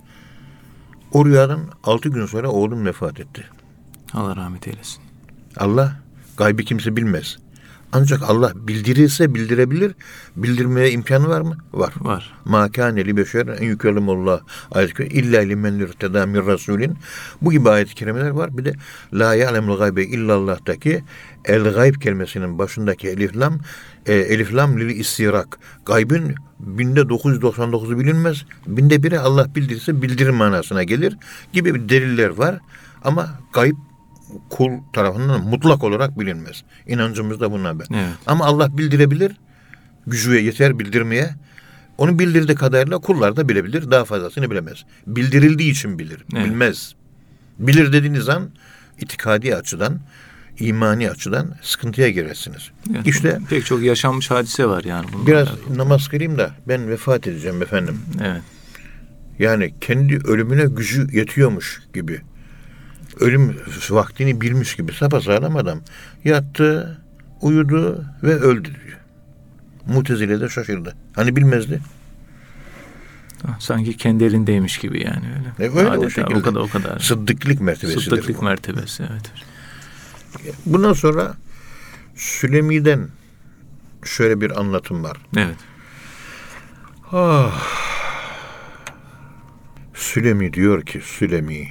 O 1.12 1.26
rüyadan 1.26 1.61
altı 1.84 2.08
gün 2.08 2.26
sonra 2.26 2.48
oğlum 2.50 2.86
vefat 2.86 3.20
etti. 3.20 3.44
Allah 4.14 4.36
rahmet 4.36 4.68
eylesin. 4.68 5.02
Allah 5.56 5.96
gaybi 6.36 6.64
kimse 6.64 6.96
bilmez. 6.96 7.38
Ancak 7.93 8.22
Allah 8.22 8.53
bildirirse 8.55 9.34
bildirebilir. 9.34 9.95
Bildirmeye 10.36 10.91
imkanı 10.91 11.28
var 11.28 11.41
mı? 11.41 11.57
Var. 11.72 11.93
Var. 12.01 12.32
Ma 12.45 12.72
kâne 12.72 13.05
li 13.05 13.16
beşer 13.16 13.47
en 13.47 13.64
yukellimullah 13.64 14.41
ayet 14.70 15.01
illa 15.01 15.41
limen 15.41 15.78
irteda 15.78 16.26
min 16.26 16.47
rasulin. 16.47 16.97
Bu 17.43 17.53
gibi 17.53 17.70
ayet-i 17.70 17.95
kerimeler 17.95 18.30
var. 18.30 18.59
Bir 18.59 18.64
de 18.64 18.72
la 19.12 19.34
ya'lemul 19.34 19.78
gaybe 19.78 20.05
illallah'taki 20.05 21.05
el 21.45 21.64
gayb 21.64 21.95
kelimesinin 21.95 22.59
başındaki 22.59 23.09
elif 23.09 23.36
lam 23.36 23.59
e, 24.07 24.14
elif 24.14 24.55
lam 24.55 24.80
lil 24.80 25.01
istirak. 25.01 25.59
Gaybın 25.86 26.34
binde 26.61 27.01
999'u 27.01 27.99
bilinmez. 27.99 28.45
Binde 28.66 29.03
biri 29.03 29.18
Allah 29.18 29.55
bildirirse 29.55 30.03
bildirir 30.03 30.30
manasına 30.30 30.82
gelir 30.82 31.16
gibi 31.53 31.74
bir 31.74 31.88
deliller 31.88 32.28
var. 32.28 32.59
Ama 33.05 33.38
gayb 33.53 33.76
kul 34.50 34.70
tarafından 34.92 35.44
mutlak 35.44 35.84
olarak 35.84 36.20
bilinmez. 36.20 36.64
İnancımız 36.86 37.40
da 37.40 37.52
bundan 37.52 37.78
ben. 37.80 37.86
Evet. 37.94 38.14
Ama 38.26 38.44
Allah 38.44 38.78
bildirebilir. 38.78 39.32
Gücü 40.06 40.40
yeter 40.40 40.78
bildirmeye. 40.78 41.30
Onu 41.98 42.18
bildirdiği 42.18 42.54
kadarıyla 42.54 42.98
kullar 42.98 43.36
da 43.36 43.48
bilebilir. 43.48 43.90
Daha 43.90 44.04
fazlasını 44.04 44.50
bilemez. 44.50 44.84
Bildirildiği 45.06 45.70
için 45.70 45.98
bilir. 45.98 46.24
Evet. 46.34 46.46
Bilmez. 46.46 46.94
Bilir 47.58 47.92
dediğiniz 47.92 48.28
an 48.28 48.50
itikadi 48.98 49.56
açıdan, 49.56 50.00
imani 50.58 51.10
açıdan 51.10 51.54
sıkıntıya 51.62 52.10
girersiniz. 52.10 52.70
Evet. 52.94 53.06
İşte 53.06 53.38
pek 53.50 53.66
çok 53.66 53.82
yaşanmış 53.82 54.30
hadise 54.30 54.66
var 54.66 54.84
yani. 54.84 55.06
biraz 55.26 55.48
alakalı. 55.48 55.78
namaz 55.78 56.08
kılayım 56.08 56.38
da 56.38 56.50
ben 56.68 56.88
vefat 56.88 57.26
edeceğim 57.26 57.62
efendim. 57.62 57.98
Evet. 58.24 58.42
Yani 59.38 59.74
kendi 59.80 60.16
ölümüne 60.16 60.64
gücü 60.64 61.06
yetiyormuş 61.12 61.82
gibi. 61.94 62.20
Ölüm 63.20 63.56
vaktini 63.90 64.40
bilmiş 64.40 64.76
gibi 64.76 64.92
sapasağlam 64.92 65.56
adam. 65.56 65.80
Yattı, 66.24 66.98
uyudu 67.40 68.04
ve 68.22 68.34
öldü 68.34 68.68
diyor. 68.68 68.98
Mutezile 69.86 70.40
de 70.40 70.48
şaşırdı. 70.48 70.96
Hani 71.14 71.36
bilmezdi. 71.36 71.80
Sanki 73.58 73.96
kendi 73.96 74.24
elindeymiş 74.24 74.78
gibi 74.78 75.02
yani 75.02 75.24
öyle. 75.58 75.72
E, 75.72 75.78
öyle 75.78 75.88
o 75.88 75.92
Adeta 75.92 76.10
şekilde. 76.10 76.38
o 76.38 76.42
kadar 76.42 76.60
o 76.60 76.68
kadar. 76.68 76.98
Sıddıklık 76.98 77.60
mertebesidir 77.60 78.02
Sıddıklık 78.02 78.38
bu. 78.40 78.44
mertebesi 78.44 79.02
evet. 79.12 79.32
Bundan 80.66 80.92
sonra 80.92 81.34
Sülemi'den 82.16 83.08
şöyle 84.04 84.40
bir 84.40 84.60
anlatım 84.60 85.04
var. 85.04 85.16
Evet. 85.36 85.56
Sülemi 89.94 90.52
diyor 90.52 90.82
ki 90.82 91.00
Sülemi, 91.04 91.68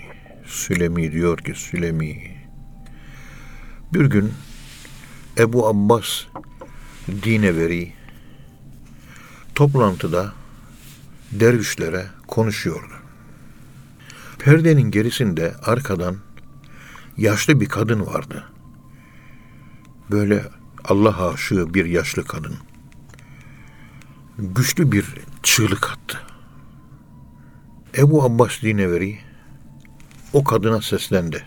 Sülemi 0.49 1.11
diyor 1.11 1.37
ki 1.37 1.53
Sülemi. 1.55 2.37
Bir 3.93 4.05
gün 4.05 4.33
Ebu 5.37 5.67
Abbas 5.67 6.23
Dineveri 7.07 7.93
toplantıda 9.55 10.33
dervişlere 11.31 12.05
konuşuyordu. 12.27 12.93
Perdenin 14.39 14.91
gerisinde 14.91 15.55
arkadan 15.61 16.17
yaşlı 17.17 17.61
bir 17.61 17.69
kadın 17.69 18.05
vardı. 18.05 18.43
Böyle 20.11 20.45
Allah 20.83 21.29
aşığı 21.29 21.73
bir 21.73 21.85
yaşlı 21.85 22.25
kadın. 22.25 22.55
Güçlü 24.37 24.91
bir 24.91 25.05
çığlık 25.43 25.91
attı. 25.91 26.19
Ebu 27.97 28.23
Abbas 28.23 28.61
Dineveri 28.61 29.28
o 30.33 30.43
kadına 30.43 30.81
seslendi. 30.81 31.43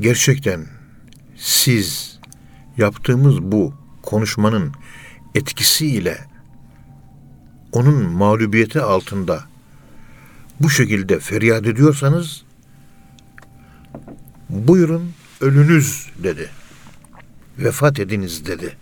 Gerçekten 0.00 0.66
siz 1.36 2.18
yaptığımız 2.76 3.42
bu 3.42 3.74
konuşmanın 4.02 4.72
etkisiyle 5.34 6.18
onun 7.72 8.04
mağlubiyeti 8.12 8.80
altında 8.80 9.44
bu 10.60 10.70
şekilde 10.70 11.20
feryat 11.20 11.66
ediyorsanız 11.66 12.44
buyurun 14.48 15.12
ölünüz 15.40 16.06
dedi. 16.22 16.50
Vefat 17.58 18.00
ediniz 18.00 18.46
dedi. 18.46 18.76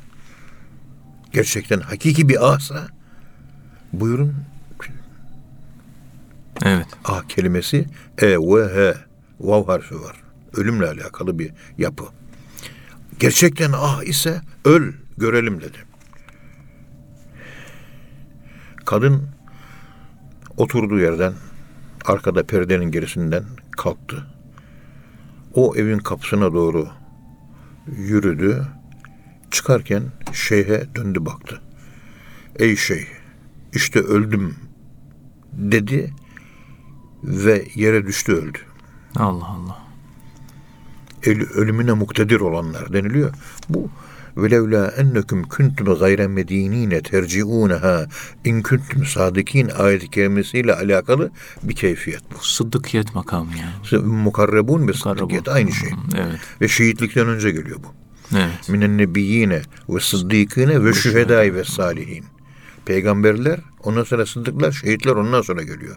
Gerçekten 1.33 1.81
hakiki 1.81 2.29
bir 2.29 2.53
ahsa 2.53 2.89
buyurun 3.93 4.35
Evet. 6.65 6.87
Ah 7.05 7.23
kelimesi 7.29 7.87
e 8.19 8.27
ve 8.27 8.75
he 8.75 8.95
vav 9.41 9.67
harfi 9.67 10.01
var. 10.01 10.17
Ölümle 10.57 10.87
alakalı 10.87 11.39
bir 11.39 11.53
yapı. 11.79 12.05
Gerçekten 13.19 13.73
ah 13.75 14.03
ise 14.03 14.41
öl 14.65 14.93
görelim 15.19 15.61
dedi. 15.61 15.79
Kadın 18.85 19.29
oturduğu 20.57 20.99
yerden 20.99 21.33
arkada 22.05 22.47
perdenin 22.47 22.91
gerisinden 22.91 23.45
kalktı. 23.71 24.27
O 25.55 25.77
evin 25.77 25.99
kapısına 25.99 26.53
doğru 26.53 26.89
yürüdü. 27.87 28.67
Çıkarken 29.51 30.03
şeyhe 30.33 30.95
döndü 30.95 31.27
baktı. 31.27 31.61
Ey 32.59 32.77
şeyh 32.77 33.07
işte 33.73 34.01
öldüm 34.01 34.57
dedi 35.53 36.13
ve 37.25 37.69
yere 37.75 38.07
düştü 38.07 38.33
öldü. 38.33 38.59
Allah 39.17 39.47
Allah. 39.47 39.83
El, 41.27 41.41
ölümüne 41.41 41.93
muktedir 41.93 42.41
olanlar 42.41 42.93
deniliyor. 42.93 43.33
Bu 43.69 43.91
velevla 44.37 44.87
ennekum 44.87 45.43
kuntum 45.43 45.99
gayre 45.99 46.29
medinine 46.29 47.03
terciuneha 47.03 48.07
in 48.45 48.63
kuntum 48.63 49.07
sadikin 49.07 49.69
ayet-i 49.69 50.11
kerimesiyle 50.11 50.75
alakalı 50.75 51.31
bir 51.63 51.75
keyfiyet 51.75 52.23
bu. 52.35 52.45
Sıddıkiyet 52.45 53.15
makamı 53.15 53.51
yani. 53.57 54.05
Mukarrebun 54.05 54.89
ve 54.89 54.93
sıddıkiyet 54.93 55.49
aynı 55.49 55.73
şey. 55.73 55.91
Evet. 56.17 56.41
Ve 56.61 56.69
şehitlikten 56.69 57.29
önce 57.29 57.51
geliyor 57.51 57.79
bu. 57.83 57.95
Evet. 58.37 58.69
Minen 58.69 58.99
nebiyyine 58.99 59.63
ve 59.89 60.01
sıddikine 60.01 60.85
ve 60.85 60.93
şühedai 60.93 61.55
ve 61.55 61.65
salihin. 61.65 62.25
Peygamberler, 62.85 63.61
ondan 63.83 64.05
sonra 64.05 64.27
sıddıklar, 64.27 64.73
şehitler 64.73 65.13
ondan 65.13 65.43
sonra 65.43 65.63
geliyor. 65.63 65.97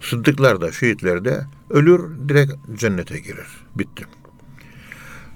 Sıddıklar 0.00 0.60
da 0.60 0.72
şehitler 0.72 1.24
de 1.24 1.44
ölür 1.70 2.28
direkt 2.28 2.52
cennete 2.74 3.18
girer. 3.18 3.46
Bitti. 3.74 4.04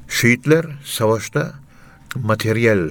Şehitler 0.09 0.67
savaşta 0.85 1.55
materyal, 2.17 2.91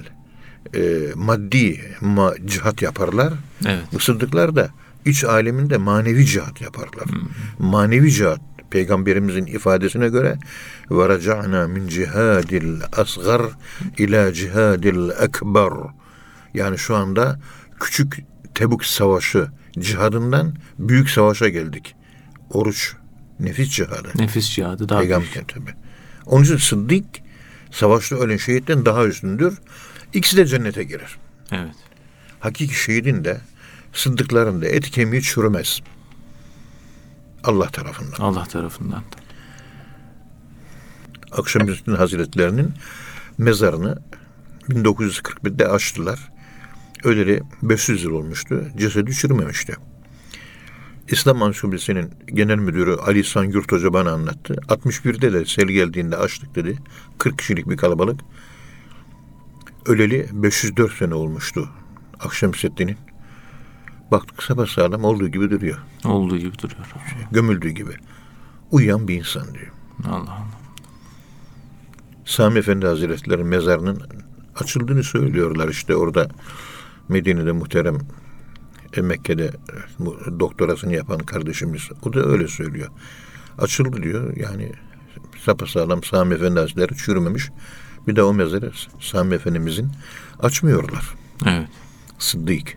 e, 0.74 0.80
maddi 1.14 1.80
ma, 2.00 2.34
cihat 2.44 2.82
yaparlar. 2.82 3.32
Evet. 3.66 4.02
Sıddıklar 4.02 4.56
da 4.56 4.70
iç 5.04 5.24
aleminde 5.24 5.78
manevi 5.78 6.26
cihat 6.26 6.60
yaparlar. 6.60 7.06
Manevi 7.58 8.10
cihat 8.10 8.40
peygamberimizin 8.70 9.46
ifadesine 9.46 10.08
göre 10.08 10.38
varaca'na 10.90 11.68
min 11.68 11.88
cihadil 11.88 12.80
asgar 12.96 13.42
ila 13.98 14.32
cihadil 14.32 15.08
ekber. 15.08 15.72
Yani 16.54 16.78
şu 16.78 16.96
anda 16.96 17.40
küçük 17.80 18.18
Tebuk 18.54 18.84
savaşı 18.84 19.48
cihadından 19.78 20.54
büyük 20.78 21.10
savaşa 21.10 21.48
geldik. 21.48 21.94
Oruç 22.50 22.92
nefis 23.40 23.70
cihadı. 23.70 24.08
Nefis 24.14 24.50
cihadı 24.50 24.88
daha 24.88 24.98
Peygamber 24.98 25.28
büyük. 25.34 25.48
tabi. 25.48 25.70
Onun 26.26 26.44
için 26.44 26.56
Sıddık 26.56 27.04
savaşta 27.70 28.16
ölen 28.16 28.36
şehitten 28.36 28.86
daha 28.86 29.06
üstündür. 29.06 29.58
İkisi 30.14 30.36
de 30.36 30.46
cennete 30.46 30.84
girer. 30.84 31.16
Evet. 31.52 31.74
Hakiki 32.40 32.74
şehidin 32.74 33.24
de 33.24 33.40
sıddıkların 33.92 34.62
da 34.62 34.66
et 34.66 34.90
kemiği 34.90 35.22
çürümez. 35.22 35.80
Allah 37.44 37.68
tarafından. 37.68 38.16
Allah 38.18 38.44
tarafından. 38.44 39.02
Akşamüstü 41.32 41.96
Hazretlerinin 41.96 42.72
mezarını 43.38 43.98
1941'de 44.68 45.68
açtılar. 45.68 46.32
Öleli 47.04 47.42
500 47.62 48.04
yıl 48.04 48.10
olmuştu. 48.10 48.64
Cesedi 48.76 49.12
çürümemişti. 49.14 49.76
İslam 51.08 51.42
Ansiklopedisi'nin 51.42 52.10
genel 52.26 52.58
müdürü 52.58 52.94
Ali 52.94 53.20
İhsan 53.20 53.44
Yurt 53.44 53.72
Hoca 53.72 53.92
bana 53.92 54.12
anlattı. 54.12 54.54
61'de 54.68 55.32
de 55.32 55.44
sel 55.44 55.66
geldiğinde 55.66 56.16
açtık 56.16 56.54
dedi. 56.54 56.78
40 57.18 57.38
kişilik 57.38 57.68
bir 57.68 57.76
kalabalık. 57.76 58.20
Öleli 59.86 60.28
504 60.32 60.92
sene 60.92 61.14
olmuştu 61.14 61.68
Akşemseddin'in. 62.20 62.96
Baktık 64.10 64.42
sapasağlam 64.42 65.04
olduğu 65.04 65.28
gibi 65.28 65.50
duruyor. 65.50 65.78
Olduğu 66.04 66.36
gibi 66.36 66.58
duruyor. 66.58 66.86
Gömüldüğü 67.30 67.70
gibi. 67.70 67.92
Uyuyan 68.70 69.08
bir 69.08 69.14
insan 69.14 69.54
diyor. 69.54 69.72
Allah 70.08 70.16
Allah. 70.16 70.46
Sami 72.24 72.58
Efendi 72.58 72.86
Hazretleri'nin 72.86 73.46
mezarının 73.46 74.02
açıldığını 74.56 75.02
söylüyorlar 75.02 75.68
işte 75.68 75.96
orada 75.96 76.28
Medine'de 77.10 77.52
muhterem 77.52 77.98
e, 78.96 79.00
Mekke'de 79.00 79.50
doktorasını 80.40 80.94
yapan 80.94 81.18
kardeşimiz 81.18 81.88
o 82.02 82.12
da 82.12 82.24
öyle 82.24 82.48
söylüyor. 82.48 82.88
Açıldı 83.58 84.02
diyor 84.02 84.36
yani 84.36 84.72
sapasağlam 85.44 86.04
Sami 86.04 86.34
Efendi 86.34 86.60
Hazretleri 86.60 86.96
çürümemiş. 86.96 87.50
Bir 88.08 88.16
de 88.16 88.22
o 88.22 88.34
mezarı 88.34 88.72
Sami 89.00 89.34
Efendimizin 89.34 89.90
açmıyorlar. 90.38 91.14
Evet. 91.46 91.68
Sıddık. 92.18 92.76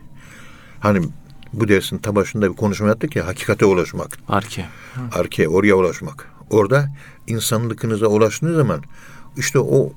Hani 0.80 1.08
bu 1.52 1.68
dersin 1.68 1.98
ta 1.98 2.16
başında 2.16 2.50
bir 2.50 2.56
konuşma 2.56 2.88
yaptık 2.88 3.16
ya 3.16 3.26
hakikate 3.26 3.64
ulaşmak. 3.64 4.18
Arke. 4.28 4.66
Arkaya 5.12 5.48
oraya 5.48 5.74
ulaşmak. 5.74 6.28
Orada 6.50 6.88
insanlıkınıza 7.26 8.06
ulaştığınız 8.06 8.56
zaman 8.56 8.82
işte 9.36 9.58
o 9.58 9.92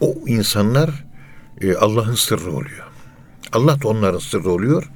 o 0.00 0.14
insanlar 0.26 1.04
e, 1.60 1.74
Allah'ın 1.74 2.14
sırrı 2.14 2.50
oluyor. 2.50 2.89
Allah 3.52 3.82
da 3.82 3.88
onların 3.88 4.18
sırrı 4.18 4.50
oluyor. 4.50 4.90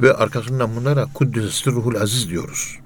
Ve 0.00 0.14
arkasından 0.14 0.76
bunlara 0.76 1.06
Kuddüs 1.14 1.62
Sırruhul 1.62 1.94
Aziz 1.94 2.28
diyoruz. 2.30 2.78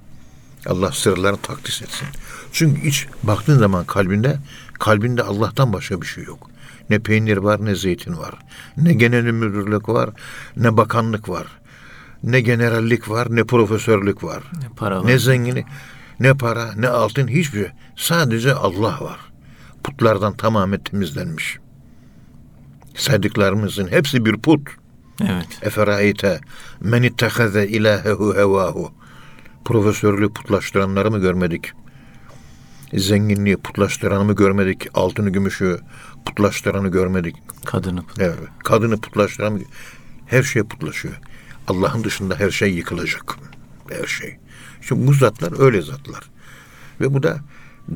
Allah 0.67 0.93
sırlarını 0.93 1.37
takdis 1.37 1.83
etsin. 1.83 2.09
Çünkü 2.53 2.89
iç 2.89 3.07
baktığın 3.23 3.59
zaman 3.59 3.85
kalbinde 3.85 4.39
kalbinde 4.73 5.23
Allah'tan 5.23 5.73
başka 5.73 6.03
bir 6.03 6.07
şey 6.07 6.25
yok. 6.25 6.51
Ne 6.91 6.99
peynir 6.99 7.37
var 7.37 7.65
ne 7.65 7.75
zeytin 7.75 8.17
var. 8.17 8.35
Ne 8.77 8.95
genel 8.95 9.25
müdürlük 9.25 9.89
var 9.89 10.11
ne 10.57 10.77
bakanlık 10.77 11.29
var. 11.29 11.47
Ne 12.23 12.41
generallik 12.41 13.11
var 13.11 13.27
ne 13.31 13.45
profesörlük 13.45 14.25
var. 14.25 14.43
Ne 14.63 14.69
para 14.77 15.03
var. 15.03 15.07
Ne 15.07 15.19
zengini, 15.19 15.65
ne 16.21 16.35
para, 16.35 16.73
ne 16.77 16.89
altın 16.89 17.29
hiçbir 17.29 17.59
şey. 17.61 17.73
Sadece 17.97 18.55
Allah 18.55 19.01
var. 19.01 19.19
Putlardan 19.85 20.37
tamamen 20.37 20.81
temizlenmiş. 20.81 21.59
Saydıklarımızın 22.97 23.89
hepsi 23.89 24.25
bir 24.25 24.37
put. 24.37 24.61
Evet. 25.21 25.47
Eferaite 25.63 26.41
men 26.81 27.03
ittehaze 27.03 27.67
ilahehu 27.67 28.35
hevahu. 28.37 28.93
Profesörlüğü 29.65 30.33
putlaştıranları 30.33 31.11
mı 31.11 31.19
görmedik? 31.19 31.73
Zenginliği 32.95 33.57
putlaştıranı 33.57 34.25
mı 34.25 34.37
görmedik? 34.37 34.87
Altını, 34.95 35.31
gümüşü 35.31 35.79
putlaştıranı 36.27 36.89
görmedik. 36.89 37.37
Kadını. 37.65 38.03
Evet. 38.19 38.39
Kadını 38.65 39.01
putlaştıran? 39.01 39.61
Her 40.27 40.43
şey 40.43 40.63
putlaşıyor. 40.63 41.15
Allah'ın 41.69 42.05
dışında 42.05 42.39
her 42.39 42.51
şey 42.51 42.75
yıkılacak. 42.75 43.37
Her 43.91 44.07
şey. 44.07 44.37
Şimdi 44.81 45.07
bu 45.07 45.13
zatlar 45.13 45.61
öyle 45.61 45.83
zatlar. 45.83 46.31
Ve 47.01 47.15
bu 47.15 47.23
da 47.23 47.39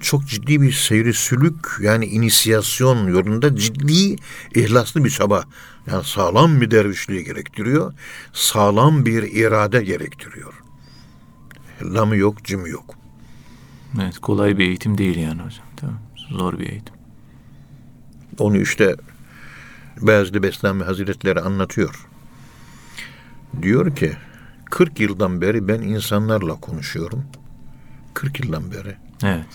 çok 0.01 0.26
ciddi 0.26 0.62
bir 0.62 0.72
seyri 0.72 1.14
sülük 1.14 1.66
yani 1.80 2.07
inisiyasyon 2.07 3.09
yolunda 3.09 3.57
ciddi 3.57 4.16
ihlaslı 4.55 5.05
bir 5.05 5.11
çaba. 5.11 5.45
Yani 5.86 6.05
sağlam 6.05 6.61
bir 6.61 6.70
dervişliği 6.70 7.24
gerektiriyor. 7.24 7.95
Sağlam 8.32 9.07
bir 9.07 9.22
irade 9.22 9.82
gerektiriyor. 9.82 10.55
Lamı 11.82 12.16
yok, 12.16 12.45
cimi 12.45 12.70
yok. 12.70 12.95
Evet. 14.03 14.18
Kolay 14.18 14.59
bir 14.59 14.66
eğitim 14.66 14.99
değil 14.99 15.18
yani 15.18 15.43
hocam. 15.43 15.66
Değil 15.82 15.93
mi? 15.93 15.99
Zor 16.38 16.59
bir 16.59 16.68
eğitim. 16.68 16.95
Onu 18.38 18.57
işte 18.57 18.97
Beyazlı 20.01 20.43
Beslami 20.43 20.84
Hazretleri 20.84 21.41
anlatıyor. 21.41 22.07
Diyor 23.62 23.97
ki 23.97 24.12
40 24.70 25.01
yıldan 25.01 25.41
beri 25.41 25.68
ben 25.68 25.80
insanlarla 25.80 26.55
konuşuyorum. 26.55 27.24
40 28.14 28.41
yıldan 28.41 28.70
beri. 28.70 28.97
Evet. 29.22 29.47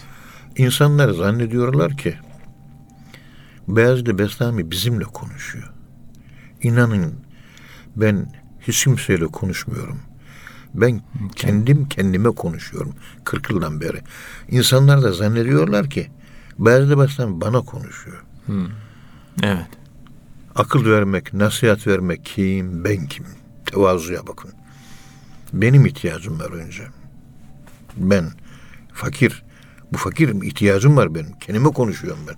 İnsanlar 0.58 1.10
zannediyorlar 1.10 1.98
ki 1.98 2.16
Beyazlı 3.68 4.18
Beslami 4.18 4.72
bizimle 4.72 5.04
konuşuyor. 5.04 5.72
İnanın 6.62 7.14
ben 7.96 8.32
hiç 8.62 8.84
kimseyle 8.84 9.26
konuşmuyorum. 9.26 10.00
Ben 10.74 11.02
kendim 11.36 11.90
kendime 11.90 12.30
konuşuyorum 12.30 12.94
40 13.24 13.50
yıldan 13.50 13.82
beri. 13.82 14.02
İnsanlar 14.50 15.04
da 15.04 15.12
zannediyorlar 15.12 15.90
ki 15.90 16.12
Beyazlı 16.60 17.00
Beslami 17.00 17.42
bana 17.42 17.62
konuşuyor. 17.62 18.24
Evet. 19.44 19.68
Akıl 20.56 20.86
vermek, 20.86 21.34
nasihat 21.34 21.88
vermek 21.88 22.26
kim, 22.26 22.84
ben 22.84 23.08
kim? 23.08 23.26
Tevazuya 23.66 24.28
bakın. 24.28 24.52
Benim 25.54 25.86
ihtiyacım 25.86 26.40
var 26.40 26.52
önce. 26.52 26.84
Ben 27.98 28.32
fakir. 28.94 29.45
Bu 29.96 30.00
fakir 30.00 30.42
ihtiyacım 30.44 30.98
var 30.98 31.16
benim. 31.16 31.40
Kendime 31.40 31.70
konuşuyorum 31.70 32.20
ben. 32.28 32.36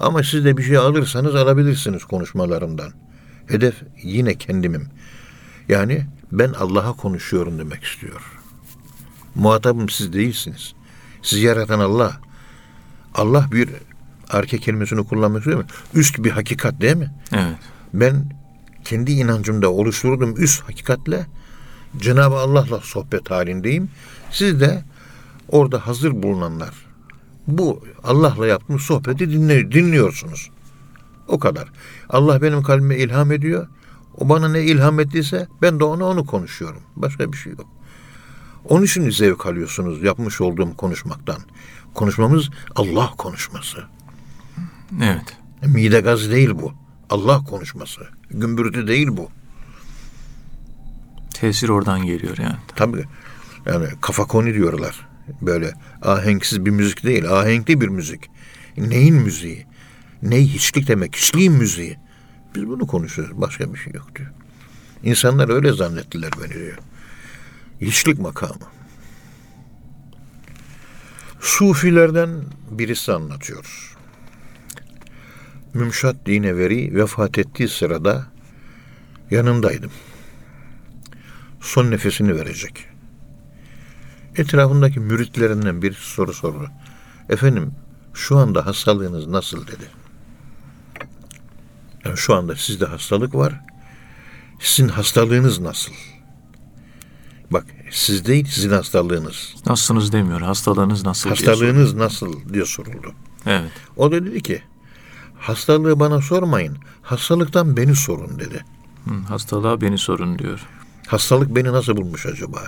Ama 0.00 0.22
siz 0.22 0.44
de 0.44 0.56
bir 0.56 0.62
şey 0.62 0.76
alırsanız 0.76 1.34
alabilirsiniz 1.34 2.04
konuşmalarımdan. 2.04 2.92
Hedef 3.46 3.74
yine 4.02 4.34
kendimim. 4.34 4.88
Yani 5.68 6.06
ben 6.32 6.52
Allah'a 6.52 6.92
konuşuyorum 6.92 7.58
demek 7.58 7.84
istiyor. 7.84 8.20
Muhatabım 9.34 9.88
siz 9.88 10.12
değilsiniz. 10.12 10.74
Sizi 11.22 11.46
yaratan 11.46 11.80
Allah. 11.80 12.20
Allah 13.14 13.48
bir 13.52 13.68
arke 14.28 14.58
kelimesini 14.58 15.06
kullanmak 15.06 15.40
istiyor 15.40 15.58
mu? 15.58 15.64
Üst 15.94 16.18
bir 16.18 16.30
hakikat 16.30 16.80
değil 16.80 16.96
mi? 16.96 17.14
Evet. 17.32 17.58
Ben 17.94 18.32
kendi 18.84 19.12
inancımda 19.12 19.70
oluşturduğum 19.70 20.42
üst 20.42 20.62
hakikatle 20.62 21.26
Cenab-ı 21.98 22.36
Allah'la 22.36 22.80
sohbet 22.80 23.30
halindeyim. 23.30 23.90
Siz 24.30 24.60
de 24.60 24.84
orada 25.50 25.86
hazır 25.86 26.22
bulunanlar 26.22 26.90
bu 27.46 27.84
Allah'la 28.04 28.46
yaptığım 28.46 28.78
sohbeti 28.78 29.30
dinle, 29.30 29.72
dinliyorsunuz. 29.72 30.50
O 31.28 31.38
kadar. 31.38 31.68
Allah 32.08 32.42
benim 32.42 32.62
kalbime 32.62 32.96
ilham 32.96 33.32
ediyor. 33.32 33.68
O 34.18 34.28
bana 34.28 34.48
ne 34.48 34.62
ilham 34.62 35.00
ettiyse 35.00 35.48
ben 35.62 35.80
de 35.80 35.84
ona 35.84 36.04
onu 36.04 36.26
konuşuyorum. 36.26 36.82
Başka 36.96 37.32
bir 37.32 37.36
şey 37.36 37.52
yok. 37.52 37.66
Onun 38.64 38.84
için 38.84 39.10
zevk 39.10 39.46
alıyorsunuz 39.46 40.02
yapmış 40.02 40.40
olduğum 40.40 40.76
konuşmaktan. 40.76 41.36
Konuşmamız 41.94 42.50
Allah 42.76 43.10
konuşması. 43.18 43.84
Evet. 45.02 45.36
Mide 45.62 46.00
gazı 46.00 46.30
değil 46.30 46.50
bu. 46.54 46.72
Allah 47.10 47.44
konuşması. 47.44 48.00
Gümbürtü 48.30 48.86
değil 48.86 49.08
bu. 49.10 49.28
Tesir 51.34 51.68
oradan 51.68 52.06
geliyor 52.06 52.38
yani. 52.38 52.56
Tabii 52.76 53.04
yani 53.66 53.86
kafa 54.00 54.24
koni 54.24 54.54
diyorlar. 54.54 55.09
Böyle 55.42 55.72
ahenksiz 56.02 56.66
bir 56.66 56.70
müzik 56.70 57.04
değil, 57.04 57.30
ahenkli 57.30 57.80
bir 57.80 57.88
müzik. 57.88 58.30
Neyin 58.76 59.14
müziği? 59.14 59.66
Ney 60.22 60.48
hiçlik 60.48 60.88
demek, 60.88 61.16
hiçliğin 61.16 61.52
müziği. 61.52 61.98
Biz 62.54 62.66
bunu 62.68 62.86
konuşuyoruz, 62.86 63.40
başka 63.40 63.74
bir 63.74 63.78
şey 63.78 63.92
yok 63.92 64.16
diyor. 64.16 64.30
İnsanlar 65.02 65.48
öyle 65.48 65.72
zannettiler 65.72 66.30
beni 66.42 66.54
diyor. 66.54 66.78
Hiçlik 67.80 68.18
makamı. 68.18 68.66
Sufilerden 71.40 72.30
birisi 72.70 73.12
anlatıyor. 73.12 73.96
Mümşat 75.74 76.26
Dineveri 76.26 76.94
vefat 76.94 77.38
ettiği 77.38 77.68
sırada 77.68 78.26
yanındaydım. 79.30 79.90
Son 81.60 81.90
nefesini 81.90 82.36
verecek. 82.36 82.89
Etrafındaki 84.36 85.00
müritlerinden 85.00 85.82
bir 85.82 85.92
soru 85.92 86.32
sordu. 86.32 86.70
Efendim 87.28 87.72
şu 88.14 88.36
anda 88.36 88.66
hastalığınız 88.66 89.26
nasıl 89.26 89.66
dedi. 89.66 89.84
Yani 92.04 92.16
şu 92.16 92.34
anda 92.34 92.56
sizde 92.56 92.86
hastalık 92.86 93.34
var. 93.34 93.60
Sizin 94.60 94.88
hastalığınız 94.88 95.60
nasıl? 95.60 95.92
Bak 97.50 97.64
siz 97.90 98.26
değil 98.26 98.46
sizin 98.46 98.70
hastalığınız. 98.70 99.54
Nasılsınız 99.66 100.12
demiyor. 100.12 100.40
Hastalığınız 100.40 101.04
nasıl? 101.04 101.24
diye. 101.24 101.48
Hastalığınız 101.48 101.94
nasıl 101.94 102.52
diye 102.52 102.64
soruldu. 102.64 103.12
Evet. 103.46 103.70
O 103.96 104.12
da 104.12 104.26
dedi 104.26 104.42
ki 104.42 104.62
hastalığı 105.38 106.00
bana 106.00 106.20
sormayın. 106.20 106.76
Hastalıktan 107.02 107.76
beni 107.76 107.96
sorun 107.96 108.38
dedi. 108.38 108.64
Hı, 109.04 109.14
hastalığa 109.28 109.80
beni 109.80 109.98
sorun 109.98 110.38
diyor. 110.38 110.60
Hastalık 111.06 111.56
beni 111.56 111.72
nasıl 111.72 111.96
bulmuş 111.96 112.26
acaba? 112.26 112.60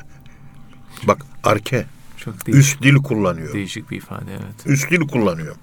Bak 1.09 1.23
arke 1.45 1.87
Çok 2.17 2.47
değişik, 2.47 2.61
üst 2.65 2.83
dil 2.83 2.95
kullanıyor. 2.95 3.53
değişik 3.53 3.91
bir 3.91 3.97
ifade 3.97 4.31
evet. 4.31 4.67
Üst 4.67 4.91
dil 4.91 5.01
kullanıyor. 5.09 5.57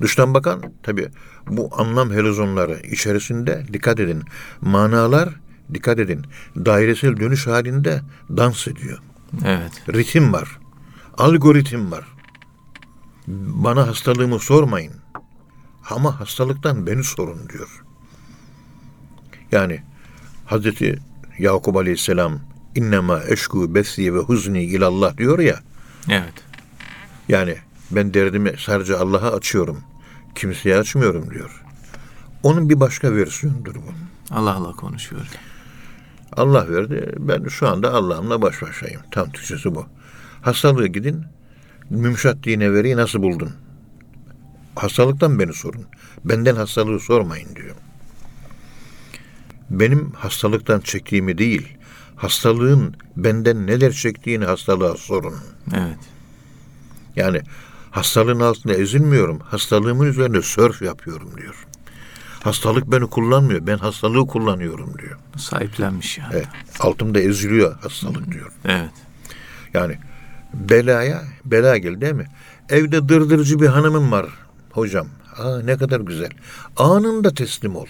Dıştan 0.00 0.34
bakan 0.34 0.62
tabi 0.82 1.08
bu 1.46 1.70
anlam 1.76 2.10
helizonları 2.10 2.80
içerisinde 2.90 3.66
dikkat 3.72 4.00
edin. 4.00 4.22
Manalar 4.60 5.28
dikkat 5.74 5.98
edin 5.98 6.26
dairesel 6.56 7.16
dönüş 7.16 7.46
halinde 7.46 8.02
dans 8.36 8.68
ediyor. 8.68 8.98
Evet. 9.44 9.72
Ritim 9.88 10.32
var. 10.32 10.58
Algoritim 11.18 11.92
var. 11.92 12.04
Bana 13.26 13.86
hastalığımı 13.86 14.38
sormayın. 14.38 14.92
Ama 15.90 16.20
hastalıktan 16.20 16.86
beni 16.86 17.04
sorun 17.04 17.48
diyor. 17.48 17.82
Yani 19.52 19.82
Hazreti 20.46 20.98
Yakup 21.38 21.76
Aleyhisselam 21.76 22.40
innema 22.74 23.20
eşku 23.28 23.74
besi 23.74 24.14
ve 24.14 24.18
huzni 24.18 24.62
ilallah 24.62 25.16
diyor 25.16 25.38
ya. 25.38 25.60
Evet. 26.08 26.34
Yani 27.28 27.56
ben 27.90 28.14
derdimi 28.14 28.54
sadece 28.58 28.96
Allah'a 28.96 29.32
açıyorum. 29.32 29.80
Kimseye 30.34 30.76
açmıyorum 30.76 31.30
diyor. 31.30 31.62
Onun 32.42 32.68
bir 32.68 32.80
başka 32.80 33.14
versiyonudur 33.16 33.74
bu. 33.74 33.92
Allah 34.34 34.54
Allah 34.54 34.72
konuşuyor. 34.72 35.26
Allah 36.32 36.68
verdi. 36.70 37.14
Ben 37.18 37.48
şu 37.48 37.68
anda 37.68 37.94
Allah'ımla 37.94 38.42
baş 38.42 38.62
başayım. 38.62 39.00
Tam 39.10 39.30
Türkçesi 39.30 39.74
bu. 39.74 39.86
Hastalığı 40.42 40.86
gidin. 40.86 41.24
Mümşat 41.90 42.44
dine 42.44 42.72
veriyi 42.72 42.96
nasıl 42.96 43.22
buldun? 43.22 43.52
Hastalıktan 44.74 45.38
beni 45.38 45.52
sorun. 45.52 45.84
Benden 46.24 46.56
hastalığı 46.56 47.00
sormayın 47.00 47.56
diyor. 47.56 47.76
Benim 49.70 50.12
hastalıktan 50.12 50.80
çektiğimi 50.80 51.38
değil, 51.38 51.76
hastalığın 52.20 52.94
benden 53.16 53.66
neler 53.66 53.92
çektiğini 53.92 54.44
hastalığa 54.44 54.96
sorun. 54.96 55.34
Evet. 55.74 55.98
Yani 57.16 57.40
hastalığın 57.90 58.40
altında 58.40 58.74
ezilmiyorum. 58.74 59.38
Hastalığımın 59.38 60.06
üzerinde 60.06 60.42
sörf 60.42 60.82
yapıyorum 60.82 61.30
diyor. 61.36 61.66
Hastalık 62.42 62.92
beni 62.92 63.06
kullanmıyor. 63.06 63.66
Ben 63.66 63.78
hastalığı 63.78 64.26
kullanıyorum 64.26 64.98
diyor. 64.98 65.18
Sahiplenmiş 65.36 66.18
yani. 66.18 66.32
Evet. 66.32 66.48
Altımda 66.80 67.20
eziliyor 67.20 67.78
hastalık 67.80 68.32
diyor. 68.32 68.52
Evet. 68.64 68.90
Yani 69.74 69.98
belaya 70.54 71.22
bela 71.44 71.76
geldi 71.76 72.00
değil 72.00 72.14
mi? 72.14 72.26
Evde 72.68 73.08
dırdırcı 73.08 73.60
bir 73.60 73.66
hanımım 73.66 74.12
var 74.12 74.26
hocam. 74.70 75.06
Aa 75.36 75.60
ne 75.62 75.76
kadar 75.76 76.00
güzel. 76.00 76.30
Anında 76.76 77.34
teslim 77.34 77.76
ol. 77.76 77.86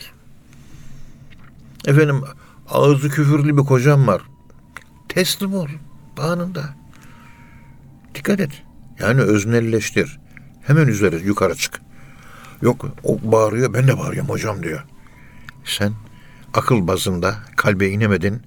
Efendim 1.87 2.23
ağzı 2.71 3.09
küfürlü 3.09 3.57
bir 3.57 3.63
kocam 3.63 4.07
var. 4.07 4.23
Teslim 5.09 5.55
ol. 5.55 5.69
Anında. 6.19 6.75
Dikkat 8.15 8.41
et. 8.41 8.63
Yani 8.99 9.21
öznelleştir. 9.21 10.19
Hemen 10.63 10.87
üzeri 10.87 11.27
yukarı 11.27 11.55
çık. 11.55 11.81
Yok 12.63 12.87
o 13.05 13.19
bağırıyor 13.23 13.75
ben 13.75 13.89
de 13.89 13.99
bağırıyorum 13.99 14.31
hocam 14.31 14.63
diyor. 14.63 14.85
Sen 15.65 15.93
akıl 16.55 16.87
bazında 16.87 17.37
kalbe 17.57 17.89
inemedin. 17.89 18.43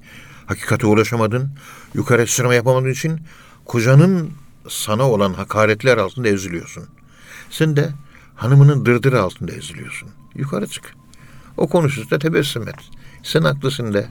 Hakikate 0.45 0.87
ulaşamadın. 0.87 1.55
Yukarı 1.93 2.27
sırma 2.27 2.53
yapamadığın 2.53 2.91
için 2.91 3.21
kocanın 3.65 4.31
sana 4.69 5.09
olan 5.09 5.33
hakaretler 5.33 5.97
altında 5.97 6.27
eziliyorsun. 6.27 6.83
Sen 7.49 7.75
de 7.75 7.89
hanımının 8.35 8.85
dırdırı 8.85 9.21
altında 9.21 9.51
eziliyorsun. 9.51 10.09
Yukarı 10.35 10.67
çık. 10.67 10.93
O 11.57 11.67
konuşursa 11.67 12.19
tebessüm 12.19 12.67
et. 12.67 12.75
Sen 13.23 13.41
haklısın 13.41 13.93
de. 13.93 14.07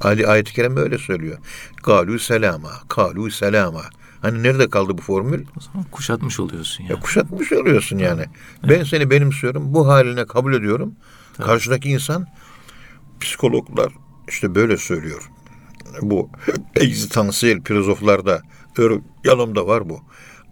Ali 0.00 0.26
ayet-i 0.26 0.52
kerime 0.52 0.80
öyle 0.80 0.98
söylüyor. 0.98 1.38
Galu 1.82 2.18
selama, 2.18 2.70
kalu 2.88 3.30
selama. 3.30 3.82
Hani 4.22 4.42
nerede 4.42 4.70
kaldı 4.70 4.98
bu 4.98 5.02
formül? 5.02 5.44
O 5.56 5.60
zaman 5.60 5.84
kuşatmış 5.90 6.40
oluyorsun 6.40 6.84
Ya 6.84 6.90
yani. 6.90 7.00
kuşatmış 7.00 7.52
oluyorsun 7.52 7.98
yani. 7.98 8.24
Ben 8.68 8.84
seni 8.84 9.10
benimsiyorum. 9.10 9.74
Bu 9.74 9.88
haline 9.88 10.26
kabul 10.26 10.54
ediyorum. 10.54 10.94
Karşıdaki 11.36 11.90
insan 11.90 12.26
psikologlar 13.20 13.92
işte 14.28 14.54
böyle 14.54 14.76
söylüyor. 14.76 15.30
Bu 16.02 16.30
egzistansiyel 16.76 17.62
filozoflarda 17.64 18.42
yanımda 19.24 19.66
var 19.66 19.88
bu. 19.88 20.00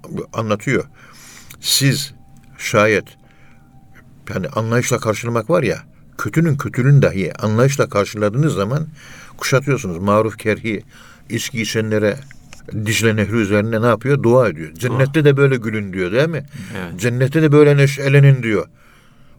Bu 0.09 0.27
Anlatıyor. 0.33 0.85
Siz 1.61 2.15
şayet 2.59 3.05
yani 4.35 4.49
anlayışla 4.49 4.99
karşılamak 4.99 5.51
var 5.51 5.63
ya 5.63 5.92
kötünün 6.19 6.57
kötülüğünü 6.57 7.03
dahi 7.03 7.33
anlayışla 7.39 7.89
karşıladığınız 7.89 8.55
zaman 8.55 8.87
kuşatıyorsunuz. 9.37 9.99
Maruf 9.99 10.39
kerhi 10.39 10.83
içki 11.31 11.63
içenlere 11.63 12.17
Dicle 12.87 13.17
Nehri 13.17 13.37
üzerinde 13.37 13.83
ne 13.83 13.87
yapıyor? 13.87 14.23
Dua 14.23 14.49
ediyor. 14.49 14.75
Cennette 14.75 15.25
de 15.25 15.37
böyle 15.37 15.57
gülün 15.57 15.93
diyor 15.93 16.13
değil 16.13 16.29
mi? 16.29 16.45
Evet. 16.77 17.01
Cennette 17.01 17.43
de 17.43 17.53
böyle 17.53 17.77
neşelenin 17.77 18.43
diyor. 18.43 18.67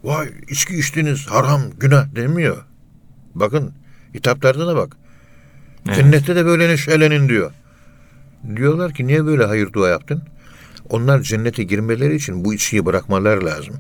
Vay 0.04 0.28
içki 0.50 0.76
içtiniz 0.76 1.28
haram 1.28 1.62
günah 1.80 2.16
demiyor. 2.16 2.58
Bakın 3.36 3.74
hitaplarda 4.14 4.68
da 4.68 4.76
bak. 4.76 4.98
Evet. 5.88 5.96
Cennette 5.98 6.36
de 6.36 6.46
böyle 6.46 6.70
neşelenin 6.70 7.30
diyor. 7.30 7.52
Diyorlar 8.56 8.94
ki 8.94 9.08
niye 9.08 9.26
böyle 9.26 9.46
hayır 9.46 9.74
dua 9.74 9.90
yaptın? 9.90 10.24
Onlar 10.90 11.22
cennete 11.22 11.64
girmeleri 11.64 12.16
için 12.16 12.46
bu 12.46 12.54
içkiyi 12.54 12.86
bırakmalar 12.86 13.42
lazım. 13.42 13.76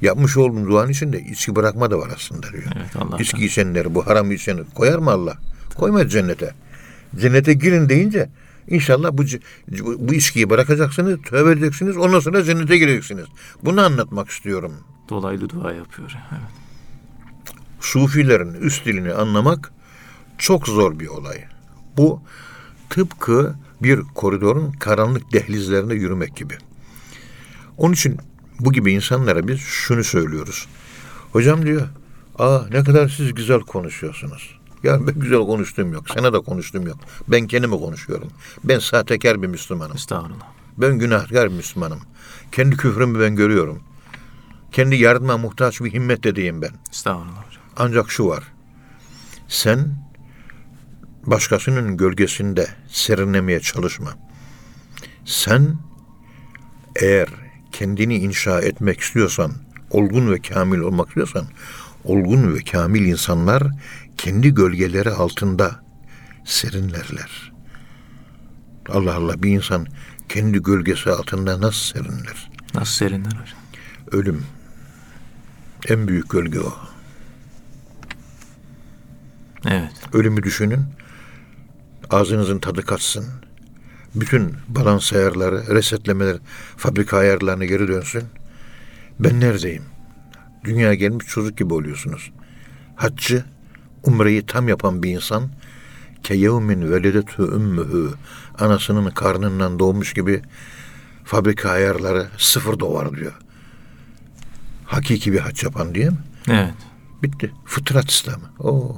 Yapmış 0.00 0.36
olduğum 0.36 0.66
duanın 0.66 0.90
içinde 0.90 1.20
içki 1.20 1.56
bırakma 1.56 1.90
da 1.90 1.98
var 1.98 2.10
aslında 2.16 2.52
diyor. 2.52 2.64
Evet. 2.76 3.20
İçki 3.20 3.46
içenleri, 3.46 3.94
bu 3.94 4.06
haram 4.06 4.32
içeni 4.32 4.60
koyar 4.74 4.98
mı 4.98 5.10
Allah? 5.10 5.38
Koymaz 5.76 6.12
cennete. 6.12 6.54
Cennete 7.20 7.52
girin 7.52 7.88
deyince 7.88 8.28
inşallah 8.68 9.12
bu, 9.12 9.22
bu 10.08 10.14
içkiyi 10.14 10.50
bırakacaksınız, 10.50 11.18
tövbe 11.22 11.52
edeceksiniz, 11.52 11.96
ondan 11.96 12.20
sonra 12.20 12.44
cennete 12.44 12.78
gireceksiniz. 12.78 13.26
Bunu 13.62 13.80
anlatmak 13.80 14.28
istiyorum. 14.28 14.72
Dolaylı 15.08 15.48
dua 15.48 15.72
yapıyor. 15.72 16.10
Evet. 16.30 16.40
Sufilerin 17.80 18.54
üst 18.54 18.86
dilini 18.86 19.12
anlamak 19.12 19.72
çok 20.38 20.68
zor 20.68 20.98
bir 20.98 21.06
olay. 21.06 21.44
Bu 21.96 22.22
tıpkı 22.90 23.54
bir 23.82 24.00
koridorun 24.14 24.72
karanlık 24.72 25.32
dehlizlerinde 25.32 25.94
yürümek 25.94 26.36
gibi. 26.36 26.54
Onun 27.76 27.92
için 27.92 28.18
bu 28.60 28.72
gibi 28.72 28.92
insanlara 28.92 29.48
biz 29.48 29.60
şunu 29.60 30.04
söylüyoruz. 30.04 30.66
Hocam 31.32 31.66
diyor, 31.66 31.88
aa 32.38 32.60
ne 32.72 32.84
kadar 32.84 33.08
siz 33.08 33.34
güzel 33.34 33.60
konuşuyorsunuz. 33.60 34.58
Ya 34.82 35.06
ben 35.06 35.14
güzel 35.14 35.38
konuştuğum 35.38 35.92
yok, 35.92 36.04
sana 36.14 36.32
da 36.32 36.40
konuştuğum 36.40 36.86
yok. 36.86 36.98
Ben 37.28 37.46
kendime 37.46 37.76
konuşuyorum. 37.76 38.28
Ben 38.64 38.78
sahtekar 38.78 39.42
bir 39.42 39.46
Müslümanım. 39.46 39.96
Estağfurullah. 39.96 40.46
Ben 40.78 40.98
günahkar 40.98 41.50
bir 41.50 41.56
Müslümanım. 41.56 42.00
Kendi 42.52 42.76
küfrümü 42.76 43.20
ben 43.20 43.36
görüyorum. 43.36 43.82
Kendi 44.72 44.96
yardıma 44.96 45.38
muhtaç 45.38 45.80
bir 45.80 45.92
himmet 45.92 46.24
dedeyim 46.24 46.62
ben. 46.62 46.70
Estağfurullah 46.92 47.46
hocam. 47.46 47.62
Ancak 47.76 48.10
şu 48.10 48.26
var. 48.26 48.44
Sen 49.48 50.07
başkasının 51.30 51.96
gölgesinde 51.96 52.66
serinlemeye 52.88 53.60
çalışma. 53.60 54.10
Sen 55.24 55.76
eğer 56.96 57.28
kendini 57.72 58.16
inşa 58.16 58.60
etmek 58.60 59.00
istiyorsan, 59.00 59.52
olgun 59.90 60.32
ve 60.32 60.40
kamil 60.40 60.78
olmak 60.78 61.08
istiyorsan, 61.08 61.46
olgun 62.04 62.54
ve 62.54 62.58
kamil 62.58 63.06
insanlar 63.06 63.62
kendi 64.16 64.54
gölgeleri 64.54 65.10
altında 65.10 65.84
serinlerler. 66.44 67.52
Allah 68.88 69.14
Allah 69.14 69.42
bir 69.42 69.50
insan 69.50 69.86
kendi 70.28 70.62
gölgesi 70.62 71.10
altında 71.10 71.60
nasıl 71.60 71.94
serinler? 71.94 72.50
Nasıl 72.74 72.92
serinler 72.92 73.30
hocam? 73.30 73.58
Ölüm. 74.12 74.44
En 75.88 76.08
büyük 76.08 76.30
gölge 76.30 76.60
o. 76.60 76.74
Evet. 79.66 79.92
Ölümü 80.12 80.42
düşünün. 80.42 80.84
Ağzınızın 82.10 82.58
tadı 82.58 82.82
kaçsın. 82.82 83.24
Bütün 84.14 84.54
balans 84.68 85.12
ayarları, 85.12 85.74
resetlemeler, 85.74 86.36
fabrika 86.76 87.16
ayarlarına 87.16 87.64
geri 87.64 87.88
dönsün. 87.88 88.24
Ben 89.20 89.40
neredeyim? 89.40 89.82
Dünya 90.64 90.94
gelmiş 90.94 91.26
çocuk 91.26 91.58
gibi 91.58 91.74
oluyorsunuz. 91.74 92.30
Haccı, 92.96 93.44
umreyi 94.02 94.46
tam 94.46 94.68
yapan 94.68 95.02
bir 95.02 95.10
insan 95.10 95.50
keyevmin 96.22 96.92
veledetü 96.92 97.42
ümmühü 97.42 98.10
anasının 98.58 99.10
karnından 99.10 99.78
doğmuş 99.78 100.12
gibi 100.14 100.42
fabrika 101.24 101.70
ayarları 101.70 102.26
sıfır 102.38 102.78
doğar 102.78 103.16
diyor. 103.16 103.38
Hakiki 104.84 105.32
bir 105.32 105.38
hac 105.38 105.64
yapan 105.64 105.94
diye 105.94 106.10
mi? 106.10 106.18
Evet. 106.48 106.74
Bitti. 107.22 107.52
Fıtrat 107.64 108.10
İslamı. 108.10 108.50
Oo. 108.58 108.96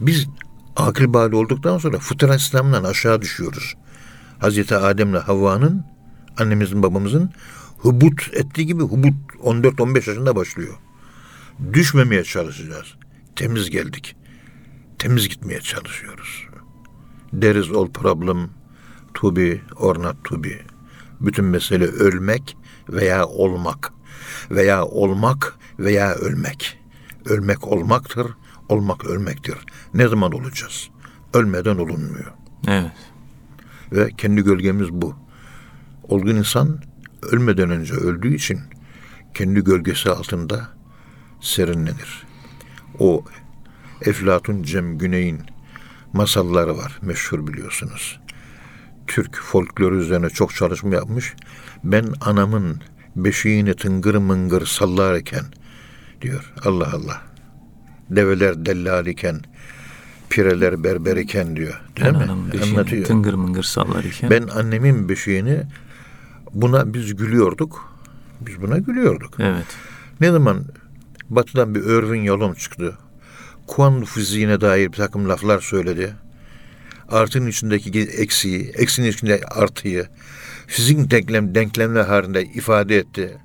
Biz 0.00 0.26
akıl 0.78 1.12
bali 1.14 1.36
olduktan 1.36 1.78
sonra 1.78 1.98
fıtrat 1.98 2.40
İslam'dan 2.40 2.84
aşağı 2.84 3.22
düşüyoruz. 3.22 3.74
Hazreti 4.38 4.76
Adem'le 4.76 5.18
Havva'nın 5.18 5.84
annemizin 6.38 6.82
babamızın 6.82 7.30
hubut 7.78 8.30
ettiği 8.32 8.66
gibi 8.66 8.82
hubut 8.82 9.14
14-15 9.42 9.96
yaşında 9.96 10.36
başlıyor. 10.36 10.74
Düşmemeye 11.72 12.24
çalışacağız. 12.24 12.94
Temiz 13.36 13.70
geldik. 13.70 14.16
Temiz 14.98 15.28
gitmeye 15.28 15.60
çalışıyoruz. 15.60 16.46
There 17.40 17.60
is 17.60 17.70
all 17.70 17.88
problem 17.88 18.50
to 19.14 19.36
be 19.36 19.60
or 19.76 20.02
not 20.02 20.24
to 20.24 20.44
be. 20.44 20.60
Bütün 21.20 21.44
mesele 21.44 21.84
ölmek 21.84 22.56
veya 22.88 23.26
olmak. 23.26 23.92
Veya 24.50 24.84
olmak 24.84 25.54
veya 25.78 26.14
ölmek. 26.14 26.78
Ölmek 27.24 27.68
olmaktır, 27.68 28.26
olmak 28.68 29.04
ölmektir. 29.04 29.56
Ne 29.94 30.08
zaman 30.08 30.32
olacağız? 30.32 30.88
Ölmeden 31.34 31.76
olunmuyor. 31.76 32.32
Evet. 32.68 32.92
Ve 33.92 34.10
kendi 34.16 34.42
gölgemiz 34.42 34.92
bu. 34.92 35.16
Olgun 36.02 36.36
insan 36.36 36.82
ölmeden 37.22 37.70
önce 37.70 37.94
öldüğü 37.94 38.34
için 38.34 38.60
kendi 39.34 39.64
gölgesi 39.64 40.10
altında 40.10 40.68
serinlenir. 41.40 42.26
O 42.98 43.24
Eflatun 44.02 44.62
Cem 44.62 44.98
Güney'in 44.98 45.40
masalları 46.12 46.76
var 46.76 46.98
meşhur 47.02 47.46
biliyorsunuz. 47.46 48.20
Türk 49.06 49.36
folkloru 49.36 49.96
üzerine 49.96 50.30
çok 50.30 50.54
çalışma 50.54 50.94
yapmış. 50.94 51.34
Ben 51.84 52.04
anamın 52.20 52.82
beşiğini 53.16 53.74
tıngır 53.74 54.14
mıngır 54.14 54.66
sallarken 54.66 55.44
diyor. 56.22 56.52
Allah 56.64 56.92
Allah. 56.92 57.27
Develer 58.10 58.66
dellal 58.66 59.06
iken, 59.06 59.40
pireler 60.30 60.84
berber 60.84 61.16
iken 61.16 61.56
diyor. 61.56 61.80
Değil 61.96 62.14
Ben 62.14 62.36
mi? 62.38 62.52
beşiğini 62.52 62.78
Anlatıyor. 62.78 63.04
tıngır 63.04 63.34
mıngır 63.34 63.62
sallar 63.62 64.04
iken. 64.04 64.30
Ben 64.30 64.42
annemin 64.48 65.08
beşiğini 65.08 65.62
buna 66.52 66.94
biz 66.94 67.16
gülüyorduk. 67.16 67.92
Biz 68.40 68.62
buna 68.62 68.78
gülüyorduk. 68.78 69.34
Evet. 69.40 69.66
Ne 70.20 70.30
zaman 70.30 70.64
batıdan 71.30 71.74
bir 71.74 71.80
Irving 71.80 72.26
Yalom 72.26 72.54
çıktı. 72.54 72.98
Kuantum 73.66 74.04
fiziğine 74.04 74.60
dair 74.60 74.86
bir 74.92 74.96
takım 74.96 75.28
laflar 75.28 75.60
söyledi. 75.60 76.14
Artının 77.08 77.46
içindeki 77.46 78.00
eksiği, 78.00 78.72
eksinin 78.74 79.06
içinde 79.10 79.40
artıyı, 79.50 80.06
fizik 80.66 81.10
denklem, 81.10 81.54
denklemler 81.54 82.04
halinde 82.04 82.44
ifade 82.44 82.96
etti. 82.98 83.38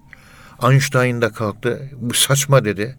Einstein 0.64 1.22
da 1.22 1.30
kalktı, 1.32 1.90
bu 1.96 2.14
saçma 2.14 2.66
dedi. 2.66 2.96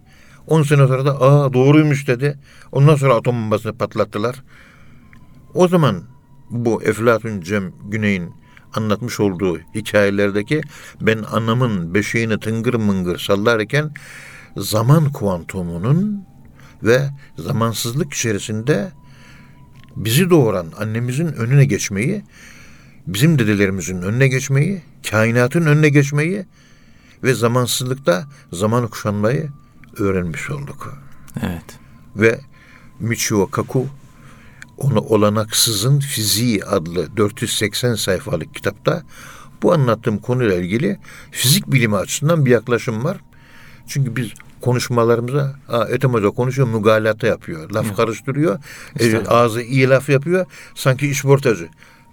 10 0.46 0.62
sene 0.62 0.86
sonra 0.86 1.04
da 1.04 1.20
aa 1.20 1.52
doğruymuş 1.52 2.08
dedi. 2.08 2.38
Ondan 2.72 2.96
sonra 2.96 3.14
atom 3.14 3.36
bombasını 3.36 3.78
patlattılar. 3.78 4.42
O 5.54 5.68
zaman 5.68 6.02
bu 6.50 6.82
Eflatun 6.82 7.40
Cem 7.40 7.72
Güney'in 7.84 8.30
anlatmış 8.74 9.20
olduğu 9.20 9.58
hikayelerdeki 9.58 10.60
ben 11.00 11.22
anamın 11.32 11.94
beşiğini 11.94 12.40
tıngır 12.40 12.74
mıngır 12.74 13.18
sallarken 13.18 13.90
zaman 14.56 15.12
kuantumunun 15.12 16.24
ve 16.82 17.10
zamansızlık 17.38 18.12
içerisinde 18.12 18.92
bizi 19.96 20.30
doğuran 20.30 20.66
annemizin 20.78 21.26
önüne 21.26 21.64
geçmeyi, 21.64 22.24
bizim 23.06 23.38
dedelerimizin 23.38 24.02
önüne 24.02 24.28
geçmeyi, 24.28 24.82
kainatın 25.10 25.66
önüne 25.66 25.88
geçmeyi 25.88 26.46
ve 27.22 27.34
zamansızlıkta 27.34 28.24
zamanı 28.52 28.90
kuşanmayı 28.90 29.50
öğrenmiş 29.98 30.50
olduk. 30.50 30.98
Evet. 31.42 31.78
Ve 32.16 32.40
Michio 33.00 33.50
Kaku 33.50 33.86
onu 34.78 35.00
olanaksızın 35.00 36.00
fiziği 36.00 36.64
adlı 36.64 37.16
480 37.16 37.94
sayfalık 37.94 38.54
kitapta 38.54 39.02
bu 39.62 39.72
anlattığım 39.72 40.18
konuyla 40.18 40.54
ilgili 40.54 40.98
fizik 41.30 41.72
bilimi 41.72 41.96
açısından 41.96 42.46
bir 42.46 42.50
yaklaşım 42.50 43.04
var. 43.04 43.16
Çünkü 43.86 44.16
biz 44.16 44.28
konuşmalarımıza 44.60 45.56
Aa, 45.68 45.84
Ethem 45.84 46.12
Hoca 46.12 46.30
konuşuyor 46.30 46.68
mügalata 46.68 47.26
yapıyor. 47.26 47.70
Laf 47.70 47.96
karıştırıyor. 47.96 48.58
E, 49.00 49.26
ağzı 49.28 49.62
iyi 49.62 49.88
laf 49.88 50.08
yapıyor. 50.08 50.46
Sanki 50.74 51.08
işportacı. 51.08 51.68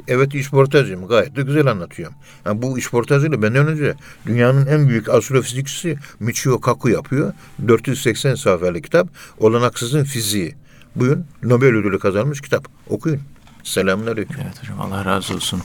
Evet 0.08 0.36
işportacıyım. 0.36 1.08
Gayet 1.08 1.36
de 1.36 1.41
güzel 1.41 1.68
anlatıyorum. 1.68 2.16
Yani 2.45 2.62
bu 2.62 2.78
işportacıyla 2.78 3.41
benden 3.41 3.68
önce 3.68 3.95
dünyanın 4.26 4.66
en 4.66 4.89
büyük 4.89 5.10
astrofizikçisi 5.10 5.97
Michio 6.20 6.62
Kaku 6.62 6.89
yapıyor. 6.89 7.34
480 7.68 8.36
sayfalık 8.36 8.84
kitap. 8.84 9.08
Olanaksızın 9.39 10.04
fiziği. 10.04 10.56
Bugün 10.95 11.26
Nobel 11.43 11.76
ödülü 11.76 11.99
kazanmış 11.99 12.41
kitap. 12.41 12.68
Okuyun. 12.89 13.22
Selamünaleyküm. 13.64 14.38
Evet 14.43 14.62
hocam 14.62 14.82
Allah 14.82 15.06
razı 15.06 15.34
olsun. 15.34 15.62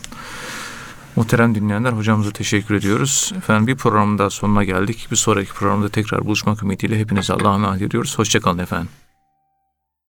Muhterem 1.16 1.54
dinleyenler 1.54 1.92
hocamıza 1.92 2.30
teşekkür 2.30 2.74
ediyoruz. 2.74 3.32
Efendim 3.36 3.66
bir 3.66 3.76
programın 3.76 4.18
daha 4.18 4.30
sonuna 4.30 4.64
geldik. 4.64 5.08
Bir 5.10 5.16
sonraki 5.16 5.52
programda 5.52 5.88
tekrar 5.88 6.24
buluşmak 6.24 6.62
ümidiyle 6.62 6.98
hepinize 6.98 7.32
Allah'a 7.32 7.54
emanet 7.54 7.82
ediyoruz. 7.82 8.18
Hoşçakalın 8.18 8.58
efendim. 8.58 8.88